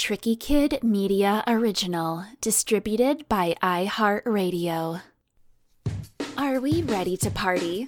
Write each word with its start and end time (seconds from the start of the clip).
Tricky 0.00 0.34
Kid 0.34 0.82
Media 0.82 1.44
Original, 1.46 2.24
distributed 2.40 3.28
by 3.28 3.54
iHeartRadio. 3.62 5.02
Are 6.38 6.58
we 6.58 6.80
ready 6.80 7.18
to 7.18 7.30
party? 7.30 7.86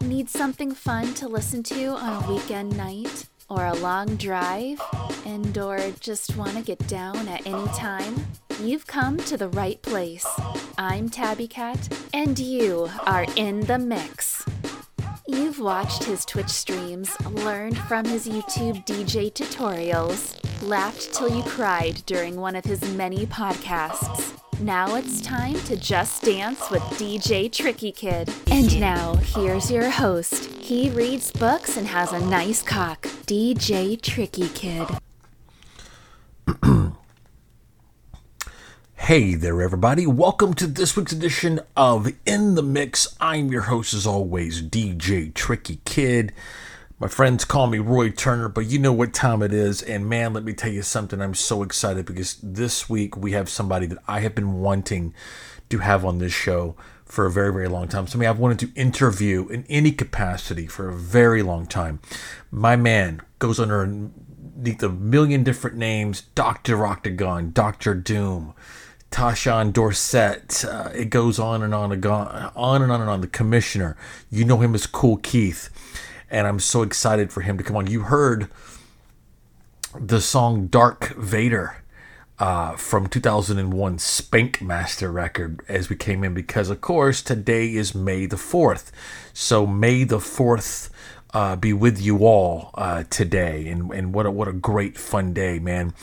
Need 0.00 0.30
something 0.30 0.72
fun 0.72 1.14
to 1.14 1.26
listen 1.26 1.64
to 1.64 1.86
on 1.86 2.22
a 2.22 2.32
weekend 2.32 2.76
night? 2.76 3.26
Or 3.50 3.66
a 3.66 3.74
long 3.74 4.14
drive? 4.14 4.80
And 5.26 5.58
or 5.58 5.90
just 5.98 6.36
want 6.36 6.52
to 6.52 6.62
get 6.62 6.86
down 6.86 7.26
at 7.26 7.44
any 7.44 7.66
time? 7.72 8.24
You've 8.60 8.86
come 8.86 9.16
to 9.16 9.36
the 9.36 9.48
right 9.48 9.82
place. 9.82 10.26
I'm 10.78 11.08
Tabby 11.08 11.48
Cat, 11.48 11.88
and 12.14 12.38
you 12.38 12.88
are 13.04 13.26
in 13.34 13.62
the 13.62 13.80
mix. 13.80 14.44
You've 15.32 15.60
watched 15.60 16.04
his 16.04 16.26
Twitch 16.26 16.50
streams, 16.50 17.18
learned 17.24 17.78
from 17.78 18.04
his 18.04 18.28
YouTube 18.28 18.84
DJ 18.84 19.32
tutorials, 19.32 20.36
laughed 20.62 21.14
till 21.14 21.34
you 21.34 21.42
cried 21.44 22.02
during 22.04 22.36
one 22.36 22.54
of 22.54 22.66
his 22.66 22.82
many 22.94 23.24
podcasts. 23.24 24.38
Now 24.60 24.94
it's 24.96 25.22
time 25.22 25.54
to 25.60 25.76
just 25.76 26.22
dance 26.22 26.70
with 26.70 26.82
DJ 26.98 27.50
Tricky 27.50 27.92
Kid. 27.92 28.30
And 28.50 28.78
now, 28.78 29.14
here's 29.14 29.70
your 29.70 29.88
host. 29.88 30.50
He 30.60 30.90
reads 30.90 31.32
books 31.32 31.78
and 31.78 31.86
has 31.86 32.12
a 32.12 32.20
nice 32.20 32.60
cock, 32.60 33.04
DJ 33.24 34.00
Tricky 34.02 34.48
Kid. 34.50 34.86
Hey 39.06 39.34
there, 39.34 39.60
everybody. 39.60 40.06
Welcome 40.06 40.54
to 40.54 40.68
this 40.68 40.96
week's 40.96 41.10
edition 41.10 41.58
of 41.76 42.12
In 42.24 42.54
the 42.54 42.62
Mix. 42.62 43.16
I'm 43.20 43.50
your 43.50 43.62
host, 43.62 43.94
as 43.94 44.06
always, 44.06 44.62
DJ 44.62 45.34
Tricky 45.34 45.80
Kid. 45.84 46.32
My 47.00 47.08
friends 47.08 47.44
call 47.44 47.66
me 47.66 47.80
Roy 47.80 48.10
Turner, 48.10 48.48
but 48.48 48.66
you 48.66 48.78
know 48.78 48.92
what 48.92 49.12
time 49.12 49.42
it 49.42 49.52
is. 49.52 49.82
And 49.82 50.08
man, 50.08 50.32
let 50.32 50.44
me 50.44 50.52
tell 50.52 50.70
you 50.70 50.82
something. 50.82 51.20
I'm 51.20 51.34
so 51.34 51.64
excited 51.64 52.06
because 52.06 52.36
this 52.44 52.88
week 52.88 53.16
we 53.16 53.32
have 53.32 53.48
somebody 53.48 53.86
that 53.86 53.98
I 54.06 54.20
have 54.20 54.36
been 54.36 54.60
wanting 54.60 55.14
to 55.70 55.78
have 55.78 56.04
on 56.04 56.18
this 56.18 56.32
show 56.32 56.76
for 57.04 57.26
a 57.26 57.30
very, 57.30 57.52
very 57.52 57.68
long 57.68 57.88
time. 57.88 58.06
Somebody 58.06 58.28
I've 58.28 58.38
wanted 58.38 58.60
to 58.60 58.80
interview 58.80 59.48
in 59.48 59.66
any 59.68 59.90
capacity 59.90 60.68
for 60.68 60.88
a 60.88 60.94
very 60.94 61.42
long 61.42 61.66
time. 61.66 61.98
My 62.52 62.76
man 62.76 63.20
goes 63.40 63.58
underneath 63.58 64.80
a 64.80 64.88
million 64.88 65.42
different 65.42 65.76
names 65.76 66.20
Dr. 66.36 66.86
Octagon, 66.86 67.50
Dr. 67.50 67.96
Doom. 67.96 68.54
Tashawn 69.12 69.72
Dorsett. 69.72 70.64
Uh, 70.64 70.88
it 70.94 71.10
goes 71.10 71.38
on 71.38 71.62
and 71.62 71.74
on 71.74 71.92
and 71.92 72.04
on, 72.04 72.52
on 72.56 72.82
and 72.82 72.90
on 72.90 73.00
and 73.00 73.10
on. 73.10 73.20
The 73.20 73.28
commissioner, 73.28 73.96
you 74.30 74.44
know 74.44 74.58
him 74.58 74.74
as 74.74 74.86
Kool 74.86 75.18
Keith, 75.18 75.68
and 76.30 76.46
I'm 76.46 76.58
so 76.58 76.82
excited 76.82 77.30
for 77.30 77.42
him 77.42 77.58
to 77.58 77.62
come 77.62 77.76
on. 77.76 77.86
You 77.86 78.00
heard 78.00 78.48
the 79.94 80.20
song 80.20 80.66
"Dark 80.66 81.14
Vader" 81.14 81.82
uh, 82.38 82.76
from 82.76 83.06
2001 83.06 83.98
Spankmaster 83.98 85.12
record 85.12 85.60
as 85.68 85.90
we 85.90 85.94
came 85.94 86.24
in 86.24 86.32
because, 86.32 86.70
of 86.70 86.80
course, 86.80 87.22
today 87.22 87.74
is 87.74 87.94
May 87.94 88.26
the 88.26 88.38
Fourth. 88.38 88.90
So 89.32 89.66
May 89.66 90.04
the 90.04 90.20
Fourth. 90.20 90.90
Uh, 91.34 91.56
be 91.56 91.72
with 91.72 91.98
you 91.98 92.26
all 92.26 92.68
uh, 92.74 93.04
today, 93.08 93.66
and 93.68 93.90
and 93.90 94.12
what 94.12 94.26
a, 94.26 94.30
what 94.30 94.48
a 94.48 94.52
great 94.52 94.98
fun 94.98 95.32
day, 95.32 95.58
man! 95.58 95.94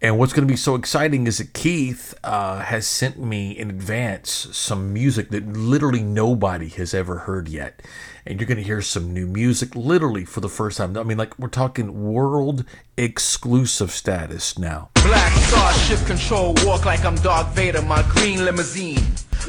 And 0.00 0.16
what's 0.16 0.32
going 0.32 0.46
to 0.46 0.52
be 0.52 0.56
so 0.56 0.76
exciting 0.76 1.26
is 1.26 1.38
that 1.38 1.52
Keith 1.54 2.14
uh, 2.22 2.60
has 2.60 2.86
sent 2.86 3.18
me 3.18 3.50
in 3.50 3.68
advance 3.68 4.46
some 4.52 4.92
music 4.92 5.30
that 5.30 5.44
literally 5.52 6.04
nobody 6.04 6.68
has 6.68 6.94
ever 6.94 7.18
heard 7.18 7.48
yet. 7.48 7.82
And 8.24 8.38
you're 8.38 8.46
going 8.46 8.58
to 8.58 8.62
hear 8.62 8.80
some 8.80 9.12
new 9.12 9.26
music 9.26 9.74
literally 9.74 10.24
for 10.24 10.38
the 10.40 10.48
first 10.48 10.78
time. 10.78 10.96
I 10.96 11.02
mean, 11.02 11.18
like, 11.18 11.36
we're 11.36 11.48
talking 11.48 12.12
world 12.12 12.64
exclusive 12.96 13.90
status 13.90 14.56
now. 14.56 14.90
Black 14.94 15.32
Star 15.32 15.72
shift 15.72 16.06
control, 16.06 16.54
walk 16.58 16.84
like 16.84 17.04
I'm 17.04 17.16
Darth 17.16 17.52
Vader, 17.56 17.82
my 17.82 18.02
green 18.10 18.44
limousine. 18.44 19.02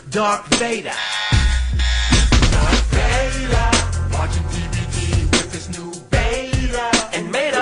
Vader. 0.09 0.89
Darth 2.50 2.86
Vader. 2.89 3.70
Watching 4.17 4.43
DVD 4.45 5.32
with 5.32 5.54
his 5.54 5.70
new 5.77 5.92
beta. 6.09 7.09
And 7.14 7.32
made 7.32 7.54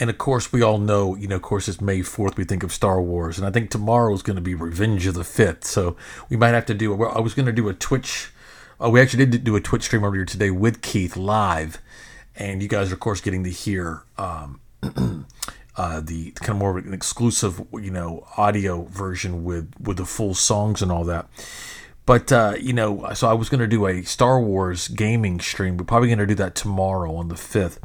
And 0.00 0.08
of 0.08 0.16
course, 0.16 0.50
we 0.50 0.62
all 0.62 0.78
know, 0.78 1.14
you 1.14 1.28
know, 1.28 1.36
of 1.36 1.42
course, 1.42 1.68
it's 1.68 1.80
May 1.80 2.00
4th. 2.00 2.38
We 2.38 2.44
think 2.44 2.62
of 2.62 2.72
Star 2.72 3.02
Wars. 3.02 3.36
And 3.36 3.46
I 3.46 3.50
think 3.50 3.70
tomorrow 3.70 4.14
is 4.14 4.22
going 4.22 4.36
to 4.36 4.42
be 4.42 4.54
Revenge 4.54 5.06
of 5.06 5.14
the 5.14 5.20
5th. 5.20 5.64
So 5.64 5.94
we 6.30 6.38
might 6.38 6.54
have 6.54 6.64
to 6.66 6.74
do, 6.74 7.04
I 7.04 7.20
was 7.20 7.34
going 7.34 7.44
to 7.46 7.52
do 7.52 7.68
a 7.68 7.74
Twitch. 7.74 8.32
Uh, 8.82 8.88
we 8.88 8.98
actually 8.98 9.26
did 9.26 9.44
do 9.44 9.56
a 9.56 9.60
Twitch 9.60 9.84
stream 9.84 10.02
earlier 10.02 10.24
today 10.24 10.50
with 10.50 10.80
Keith 10.80 11.18
live. 11.18 11.82
And 12.34 12.62
you 12.62 12.68
guys 12.68 12.90
are, 12.90 12.94
of 12.94 13.00
course, 13.00 13.20
getting 13.20 13.44
to 13.44 13.50
hear 13.50 14.04
um, 14.16 14.60
uh, 15.76 16.00
the 16.00 16.30
kind 16.30 16.50
of 16.50 16.56
more 16.56 16.78
of 16.78 16.86
an 16.86 16.94
exclusive, 16.94 17.62
you 17.74 17.90
know, 17.90 18.26
audio 18.38 18.84
version 18.84 19.44
with, 19.44 19.70
with 19.78 19.98
the 19.98 20.06
full 20.06 20.32
songs 20.32 20.80
and 20.80 20.90
all 20.90 21.04
that. 21.04 21.28
But 22.06 22.32
uh, 22.32 22.54
you 22.58 22.72
know, 22.72 23.08
so 23.14 23.28
I 23.28 23.34
was 23.34 23.48
going 23.48 23.60
to 23.60 23.68
do 23.68 23.86
a 23.86 24.02
Star 24.02 24.40
Wars 24.40 24.88
gaming 24.88 25.38
stream. 25.38 25.76
We're 25.76 25.84
probably 25.84 26.08
going 26.08 26.18
to 26.18 26.26
do 26.26 26.34
that 26.36 26.56
tomorrow 26.56 27.14
on 27.14 27.28
the 27.28 27.36
fifth. 27.36 27.78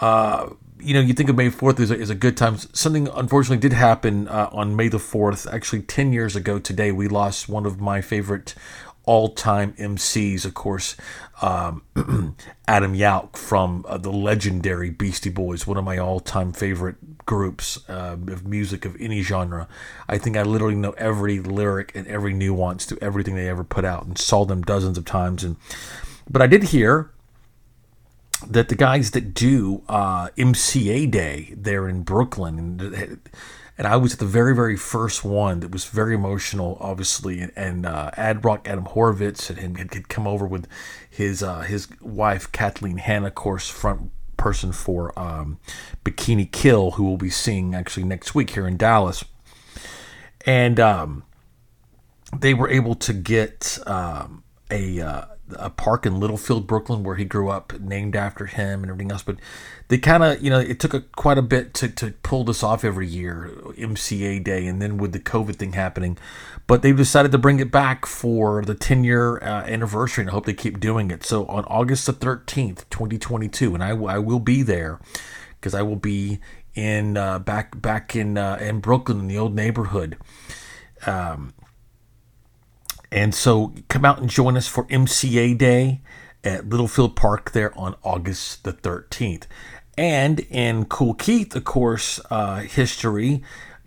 Uh, 0.00 0.50
you 0.84 0.94
know, 0.94 1.00
you 1.00 1.14
think 1.14 1.28
of 1.30 1.36
May 1.36 1.50
fourth 1.50 1.80
is 1.80 1.90
a, 1.90 1.98
is 1.98 2.10
a 2.10 2.14
good 2.14 2.36
time. 2.36 2.58
Something 2.58 3.08
unfortunately 3.08 3.56
did 3.56 3.72
happen 3.72 4.28
uh, 4.28 4.48
on 4.52 4.76
May 4.76 4.88
the 4.88 4.98
fourth. 4.98 5.46
Actually, 5.46 5.82
ten 5.82 6.12
years 6.12 6.36
ago 6.36 6.58
today, 6.58 6.92
we 6.92 7.08
lost 7.08 7.48
one 7.48 7.66
of 7.66 7.80
my 7.80 8.00
favorite 8.00 8.54
all-time 9.06 9.74
MCs, 9.74 10.44
of 10.44 10.54
course, 10.54 10.96
um, 11.42 11.82
Adam 12.68 12.94
Yauch 12.94 13.36
from 13.36 13.84
uh, 13.86 13.98
the 13.98 14.10
legendary 14.10 14.88
Beastie 14.88 15.30
Boys, 15.30 15.66
one 15.66 15.76
of 15.76 15.84
my 15.84 15.98
all-time 15.98 16.52
favorite 16.52 17.26
groups 17.26 17.78
uh, 17.88 18.16
of 18.28 18.46
music 18.46 18.84
of 18.84 18.96
any 19.00 19.22
genre. 19.22 19.68
I 20.08 20.18
think 20.18 20.36
I 20.36 20.42
literally 20.42 20.74
know 20.74 20.92
every 20.92 21.40
lyric 21.40 21.92
and 21.94 22.06
every 22.06 22.32
nuance 22.32 22.86
to 22.86 22.98
everything 23.02 23.34
they 23.34 23.48
ever 23.48 23.64
put 23.64 23.84
out, 23.84 24.06
and 24.06 24.16
saw 24.16 24.44
them 24.44 24.62
dozens 24.62 24.96
of 24.96 25.04
times. 25.04 25.44
And 25.44 25.56
but 26.28 26.40
I 26.40 26.46
did 26.46 26.64
hear 26.64 27.10
that 28.48 28.68
the 28.68 28.74
guys 28.74 29.12
that 29.12 29.34
do 29.34 29.82
uh, 29.88 30.28
MCA 30.36 31.10
Day 31.10 31.54
there 31.56 31.88
in 31.88 32.02
Brooklyn, 32.02 32.58
and, 32.58 33.20
and 33.76 33.86
I 33.86 33.96
was 33.96 34.14
at 34.14 34.18
the 34.18 34.26
very, 34.26 34.54
very 34.54 34.76
first 34.76 35.24
one 35.24 35.60
that 35.60 35.70
was 35.70 35.84
very 35.84 36.14
emotional, 36.14 36.76
obviously. 36.80 37.40
And, 37.40 37.52
and 37.56 37.86
uh, 37.86 38.10
Ad 38.16 38.44
Rock 38.44 38.68
Adam 38.68 38.84
Horovitz 38.84 39.48
had, 39.48 39.58
had, 39.58 39.94
had 39.94 40.08
come 40.08 40.26
over 40.26 40.46
with 40.46 40.68
his 41.08 41.42
uh, 41.42 41.60
his 41.60 41.88
wife 42.00 42.52
Kathleen 42.52 42.98
Hanna, 42.98 43.28
of 43.28 43.34
course, 43.34 43.68
front 43.68 44.10
person 44.36 44.72
for 44.72 45.18
um, 45.18 45.58
Bikini 46.04 46.50
Kill, 46.50 46.92
who 46.92 47.04
we'll 47.04 47.16
be 47.16 47.30
seeing 47.30 47.74
actually 47.74 48.04
next 48.04 48.34
week 48.34 48.50
here 48.50 48.66
in 48.66 48.76
Dallas. 48.76 49.24
And 50.46 50.78
um, 50.78 51.24
they 52.38 52.54
were 52.54 52.68
able 52.68 52.94
to 52.96 53.12
get 53.12 53.78
um, 53.86 54.43
a 54.74 55.00
uh, 55.00 55.24
a 55.56 55.70
park 55.70 56.06
in 56.06 56.18
Littlefield, 56.20 56.66
Brooklyn, 56.66 57.02
where 57.02 57.16
he 57.16 57.24
grew 57.24 57.50
up, 57.50 57.78
named 57.78 58.16
after 58.16 58.46
him 58.46 58.82
and 58.82 58.90
everything 58.90 59.12
else. 59.12 59.22
But 59.22 59.36
they 59.88 59.98
kind 59.98 60.22
of, 60.22 60.42
you 60.42 60.50
know, 60.50 60.58
it 60.58 60.80
took 60.80 60.94
a, 60.94 61.02
quite 61.02 61.36
a 61.36 61.42
bit 61.42 61.74
to, 61.74 61.88
to 61.88 62.12
pull 62.22 62.44
this 62.44 62.62
off 62.62 62.82
every 62.84 63.06
year, 63.06 63.52
MCA 63.76 64.42
Day, 64.42 64.66
and 64.66 64.80
then 64.80 64.96
with 64.96 65.12
the 65.12 65.20
COVID 65.20 65.56
thing 65.56 65.74
happening. 65.74 66.16
But 66.66 66.82
they've 66.82 66.96
decided 66.96 67.30
to 67.32 67.38
bring 67.38 67.60
it 67.60 67.70
back 67.70 68.06
for 68.06 68.64
the 68.64 68.74
10 68.74 69.04
year 69.04 69.38
uh, 69.38 69.64
anniversary, 69.64 70.22
and 70.22 70.30
I 70.30 70.32
hope 70.32 70.46
they 70.46 70.54
keep 70.54 70.80
doing 70.80 71.10
it. 71.10 71.24
So 71.24 71.46
on 71.46 71.64
August 71.66 72.06
the 72.06 72.14
13th, 72.14 72.88
2022, 72.88 73.74
and 73.74 73.84
I, 73.84 73.90
I 73.90 74.18
will 74.18 74.40
be 74.40 74.62
there 74.62 74.98
because 75.60 75.74
I 75.74 75.82
will 75.82 75.96
be 75.96 76.40
in 76.74 77.16
uh, 77.16 77.38
back 77.38 77.80
back 77.80 78.16
in 78.16 78.36
uh, 78.36 78.58
in 78.60 78.80
Brooklyn 78.80 79.20
in 79.20 79.26
the 79.28 79.38
old 79.38 79.54
neighborhood. 79.54 80.16
Um, 81.06 81.52
and 83.14 83.32
so 83.32 83.72
come 83.88 84.04
out 84.04 84.20
and 84.20 84.28
join 84.28 84.56
us 84.56 84.66
for 84.66 84.86
MCA 84.88 85.56
Day 85.56 86.00
at 86.42 86.68
Littlefield 86.68 87.14
Park 87.14 87.52
there 87.52 87.76
on 87.78 87.94
August 88.02 88.64
the 88.64 88.72
13th. 88.72 89.44
And 89.96 90.40
in 90.40 90.86
Kool 90.86 91.14
Keith, 91.14 91.54
of 91.54 91.62
course, 91.62 92.18
uh, 92.28 92.56
history, 92.62 93.40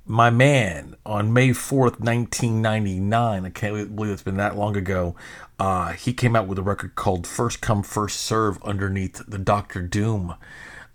my 0.05 0.29
man 0.29 0.95
on 1.05 1.33
May 1.33 1.49
4th, 1.49 1.99
1999, 1.99 3.45
I 3.45 3.49
can't 3.49 3.93
believe 3.97 4.13
it's 4.13 4.23
been 4.23 4.37
that 4.37 4.55
long 4.55 4.77
ago, 4.77 5.17
uh, 5.59 5.91
he 5.91 6.13
came 6.13 6.33
out 6.33 6.47
with 6.47 6.57
a 6.57 6.63
record 6.63 6.95
called 6.95 7.27
First 7.27 7.59
Come, 7.59 7.83
First 7.83 8.21
Serve 8.21 8.63
underneath 8.63 9.21
the 9.27 9.37
Doctor 9.37 9.81
Doom 9.81 10.35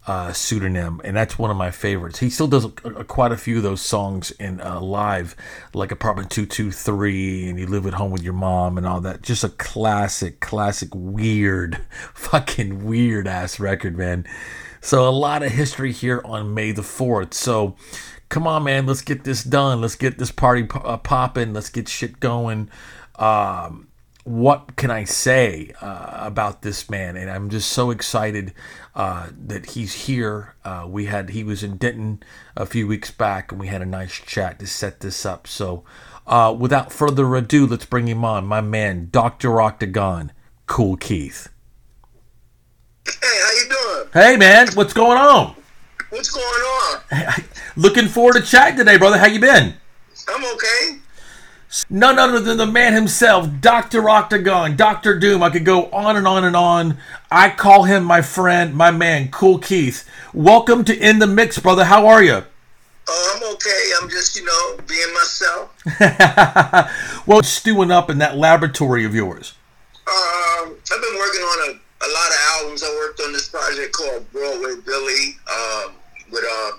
uh, 0.07 0.33
pseudonym, 0.33 1.01
and 1.05 1.17
that's 1.17 1.39
one 1.39 1.51
of 1.51 1.57
my 1.57 1.71
favorites. 1.71 2.19
He 2.19 2.29
still 2.29 2.49
does 2.49 2.65
a, 2.65 2.73
a, 2.85 3.05
quite 3.05 3.31
a 3.31 3.37
few 3.37 3.59
of 3.59 3.63
those 3.63 3.81
songs 3.81 4.33
in 4.33 4.61
uh, 4.61 4.81
live, 4.81 5.37
like 5.75 5.93
Apartment 5.93 6.31
Two 6.31 6.45
Two 6.47 6.73
Three, 6.73 7.49
and 7.49 7.59
You 7.59 7.67
Live 7.67 7.87
at 7.87 7.95
Home 7.95 8.11
with 8.11 8.23
Your 8.23 8.33
Mom, 8.33 8.79
and 8.79 8.87
all 8.87 9.01
that. 9.03 9.23
Just 9.23 9.45
a 9.45 9.49
classic, 9.49 10.41
classic, 10.41 10.91
weird, 10.95 11.79
fucking 12.15 12.85
weird 12.85 13.29
ass 13.29 13.61
record, 13.61 13.97
man. 13.97 14.27
So 14.81 15.09
a 15.09 15.11
lot 15.11 15.45
of 15.45 15.53
history 15.53 15.93
here 15.93 16.21
on 16.25 16.55
May 16.55 16.73
the 16.73 16.83
Fourth. 16.83 17.35
So 17.35 17.77
come 18.29 18.49
on, 18.49 18.65
man, 18.65 18.87
let's 18.87 19.03
get 19.03 19.23
this 19.23 19.45
done. 19.45 19.81
Let's 19.81 19.95
get 19.95 20.19
this 20.19 20.33
party 20.33 20.67
uh, 20.75 20.97
popping. 20.97 21.53
Let's 21.53 21.69
get 21.69 21.87
shit 21.87 22.19
going. 22.19 22.71
Um, 23.17 23.89
what 24.25 24.77
can 24.77 24.91
I 24.91 25.05
say 25.05 25.73
uh, 25.81 26.13
about 26.15 26.63
this 26.63 26.89
man? 26.89 27.17
And 27.17 27.31
I'm 27.31 27.51
just 27.51 27.71
so 27.71 27.91
excited 27.91 28.53
uh, 28.95 29.29
that 29.47 29.71
he's 29.71 30.07
here. 30.07 30.55
Uh, 30.65 30.87
we 30.89 31.07
had 31.07 31.31
he 31.31 31.45
was 31.45 31.63
in 31.63 31.77
Denton 31.77 32.23
a 32.57 32.67
few 32.67 32.87
weeks 32.87 33.11
back, 33.11 33.51
and 33.51 33.61
we 33.61 33.69
had 33.69 33.83
a 33.83 33.87
nice 33.87 34.13
chat 34.13 34.59
to 34.59 34.67
set 34.67 35.01
this 35.01 35.25
up. 35.25 35.47
So, 35.47 35.85
uh, 36.27 36.55
without 36.59 36.93
further 36.93 37.35
ado, 37.35 37.67
let's 37.67 37.87
bring 37.87 38.09
him 38.09 38.25
on. 38.25 38.47
My 38.47 38.61
man, 38.61 39.09
Doctor 39.11 39.61
Octagon, 39.61 40.33
Kool 40.67 40.97
Keith. 40.97 41.49
Hey, 43.07 43.13
how 43.23 43.53
you 43.53 43.69
doing? 43.69 44.09
Hey, 44.13 44.37
man, 44.37 44.69
what's 44.75 44.93
going 44.93 45.19
on? 45.19 45.57
What's 46.11 46.31
going 46.31 46.45
on? 46.45 47.45
Looking 47.77 48.09
forward 48.09 48.35
to 48.35 48.43
chatting 48.43 48.77
today, 48.77 48.99
brother. 48.99 49.17
How 49.17 49.27
you 49.27 49.41
been? 49.41 49.75
I'm 50.29 50.45
okay. 50.45 50.99
None 51.89 52.19
other 52.19 52.39
than 52.39 52.59
the 52.59 52.67
man 52.67 52.93
himself, 52.93 53.49
Dr. 53.61 54.11
Octagon, 54.11 54.77
Dr. 54.77 55.19
Doom. 55.19 55.43
I 55.43 55.49
could 55.49 55.65
go 55.65 55.87
on 55.87 56.17
and 56.17 56.29
on 56.29 56.45
and 56.45 56.55
on. 56.55 56.99
I 57.31 57.49
call 57.49 57.85
him 57.85 58.05
my 58.05 58.21
friend, 58.21 58.75
my 58.75 58.91
man, 58.91 59.31
Kool 59.31 59.57
Keith. 59.59 60.07
Welcome 60.35 60.85
to 60.85 60.95
In 60.95 61.19
the 61.19 61.27
Mix, 61.27 61.59
brother. 61.59 61.85
How 61.85 62.07
are 62.09 62.23
you? 62.23 62.45
Oh, 63.09 63.37
I'm 63.37 63.43
okay. 63.55 63.91
I'm 64.01 64.11
just, 64.11 64.37
you 64.37 64.45
know, 64.45 64.77
being 64.87 65.15
myself. 65.15 65.71
well, 67.27 67.43
stewing 67.43 67.91
up 67.91 68.11
in 68.11 68.19
that 68.19 68.37
laboratory 68.37 69.07
of 69.07 69.15
yours. 69.15 69.55
Um, 70.07 70.77
I've 70.93 71.01
been 71.01 71.19
working 71.19 71.41
on 71.41 71.71
a, 71.71 71.73
a 71.73 72.09
lot 72.13 72.29
of 72.29 72.37
albums. 72.61 72.83
I 72.85 72.91
worked 72.97 73.19
on 73.21 73.33
this 73.33 73.49
project 73.49 73.93
called 73.93 74.31
Broadway 74.31 74.75
Billy 74.85 75.39
um, 75.51 75.95
with 76.31 76.45
uh, 76.45 76.73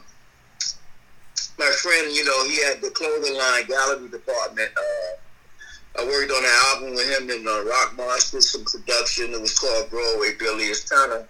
my 1.58 1.70
friend, 1.82 2.16
you 2.16 2.26
know, 2.26 2.46
he 2.46 2.64
had 2.64 2.82
the 2.82 2.90
clothing 2.90 3.38
line 3.38 3.66
gallery 3.68 4.10
department. 4.10 4.72
Uh, 4.76 6.02
I 6.02 6.06
worked 6.06 6.32
on 6.32 6.44
an 6.44 6.52
album 6.72 6.96
with 6.96 7.08
him 7.08 7.30
in 7.30 7.48
uh, 7.48 7.64
Rock 7.66 7.96
did 8.32 8.42
some 8.42 8.66
production. 8.66 9.34
It 9.34 9.42
was 9.42 9.58
called 9.58 9.90
Broadway 9.90 10.32
Billy. 10.40 10.66
It's 10.66 10.90
kind 10.90 11.12
of 11.12 11.28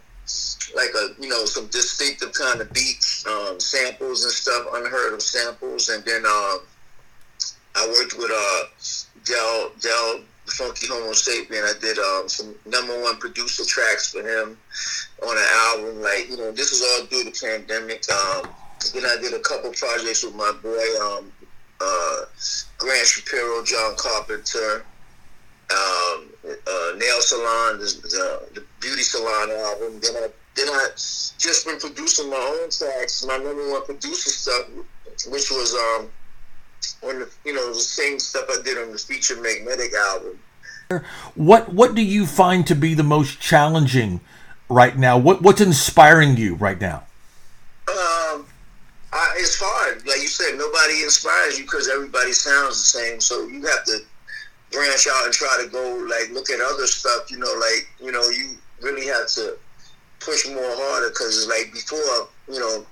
like 0.76 0.90
a, 0.96 1.22
you 1.22 1.28
know, 1.28 1.44
some 1.46 1.68
distinctive 1.68 2.32
kind 2.34 2.62
of 2.62 2.72
beats, 2.72 3.26
um, 3.28 3.60
samples 3.60 4.24
and 4.24 4.32
stuff, 4.32 4.68
unheard 4.74 5.14
of 5.14 5.22
samples. 5.22 5.90
And 5.90 6.04
then 6.06 6.26
um, 6.26 6.60
I 7.76 7.88
worked 7.88 8.18
with 8.18 8.32
uh, 8.34 8.64
Del, 9.26 9.72
Del, 9.82 10.22
Funky 10.46 10.88
Homosapien. 10.88 11.64
I 11.64 11.80
did 11.80 11.98
um, 12.00 12.28
some 12.28 12.54
number 12.66 13.02
one 13.02 13.18
producer 13.18 13.64
tracks 13.66 14.12
for 14.12 14.22
him 14.22 14.58
on 15.26 15.38
an 15.38 15.44
album. 15.68 16.02
Like, 16.02 16.30
you 16.30 16.38
know, 16.38 16.52
this 16.52 16.72
was 16.72 16.82
all 16.82 17.06
due 17.08 17.24
to 17.24 17.32
the 17.32 17.48
pandemic. 17.48 18.04
Um, 18.12 18.50
then 18.92 19.06
I 19.06 19.18
did 19.22 19.34
a 19.34 19.40
couple 19.40 19.72
projects 19.72 20.24
with 20.24 20.36
my 20.36 20.52
boy 20.62 20.86
um, 21.02 21.32
uh, 21.82 22.26
Grant 22.78 23.08
Shapiro, 23.08 23.64
John 23.64 23.96
Carpenter, 23.98 24.86
um, 25.72 26.30
uh, 26.46 26.92
Nail 26.98 27.22
Salon, 27.22 27.80
the, 27.80 27.86
the, 28.04 28.60
the, 28.60 28.64
Beauty 28.80 29.02
Salon 29.02 29.50
album. 29.52 30.00
Then 30.02 30.16
I 30.16 30.28
then 30.56 30.68
I 30.70 30.90
just 30.96 31.66
been 31.66 31.80
producing 31.80 32.30
my 32.30 32.60
own 32.62 32.70
tracks, 32.70 33.26
my 33.26 33.38
number 33.38 33.72
one 33.72 33.84
producer 33.86 34.30
stuff, 34.30 34.68
which 35.30 35.50
was 35.50 35.74
um, 35.74 36.10
on 37.10 37.20
the 37.20 37.30
you 37.46 37.54
know 37.54 37.74
the 37.74 37.80
same 37.80 38.20
stuff 38.20 38.46
I 38.50 38.62
did 38.64 38.78
on 38.78 38.92
the 38.92 38.98
Feature 38.98 39.42
Magnetic 39.42 39.94
album. 39.94 40.40
What 41.36 41.74
what 41.74 41.96
do 41.96 42.04
you 42.04 42.26
find 42.26 42.68
to 42.68 42.76
be 42.76 42.94
the 42.94 43.04
most 43.04 43.40
challenging 43.40 44.20
right 44.70 44.98
now? 44.98 45.18
What 45.18 45.42
what's 45.42 45.62
inspiring 45.62 46.38
you 46.38 46.56
right 46.56 46.80
now? 46.80 47.04
Um, 47.90 48.46
It's 49.38 49.60
hard. 49.60 50.06
Like 50.08 50.22
you 50.22 50.28
said, 50.28 50.58
nobody 50.58 51.04
inspires 51.04 51.58
you 51.58 51.66
because 51.66 51.90
everybody 51.90 52.32
sounds 52.32 52.78
the 52.80 53.00
same. 53.00 53.20
So 53.20 53.48
you 53.48 53.66
have 53.66 53.84
to 53.86 54.00
branch 54.72 55.08
out 55.12 55.26
and 55.26 55.34
try 55.34 55.62
to 55.64 55.70
go 55.70 56.06
like 56.10 56.32
look 56.32 56.50
at 56.50 56.60
other 56.62 56.88
stuff. 56.88 57.30
You 57.30 57.38
know, 57.38 57.54
like 57.60 57.88
you 58.02 58.12
know, 58.12 58.24
you 58.30 58.58
really 58.82 59.06
have 59.08 59.28
to 59.38 59.58
push 60.20 60.48
more 60.48 60.58
harder 60.62 61.10
because 61.10 61.48
like 61.48 61.72
before, 61.74 62.28
you 62.48 62.60
know, 62.60 62.86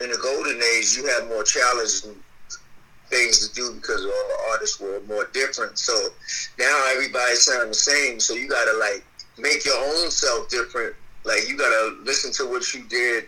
in 0.00 0.10
the 0.10 0.18
golden 0.22 0.60
age, 0.76 0.96
you 0.96 1.06
had 1.06 1.28
more 1.28 1.44
challenging 1.44 2.16
things 3.08 3.46
to 3.46 3.54
do 3.54 3.74
because 3.74 4.04
all 4.04 4.28
the 4.28 4.38
artists 4.52 4.80
were 4.80 5.00
more 5.06 5.28
different. 5.34 5.78
So 5.78 5.92
now 6.58 6.86
everybody 6.92 7.34
sound 7.34 7.70
the 7.70 7.74
same. 7.74 8.20
So 8.20 8.34
you 8.34 8.48
gotta 8.48 8.76
like 8.78 9.04
make 9.38 9.64
your 9.64 9.76
own 9.76 10.10
self 10.10 10.48
different. 10.48 10.94
Like 11.24 11.48
you 11.48 11.56
gotta 11.58 11.98
listen 12.02 12.32
to 12.32 12.50
what 12.50 12.72
you 12.72 12.84
did 12.88 13.26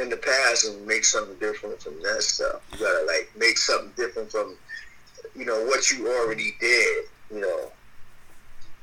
in 0.00 0.08
the 0.08 0.16
past 0.16 0.66
and 0.66 0.86
make 0.86 1.04
something 1.04 1.36
different 1.38 1.80
from 1.80 2.00
that 2.02 2.22
stuff. 2.22 2.62
You 2.72 2.78
gotta 2.78 3.04
like 3.06 3.30
make 3.36 3.58
something 3.58 3.92
different 3.96 4.30
from 4.30 4.56
you 5.36 5.44
know 5.44 5.64
what 5.64 5.90
you 5.90 6.08
already 6.08 6.54
did. 6.60 7.04
You 7.30 7.40
know. 7.40 7.72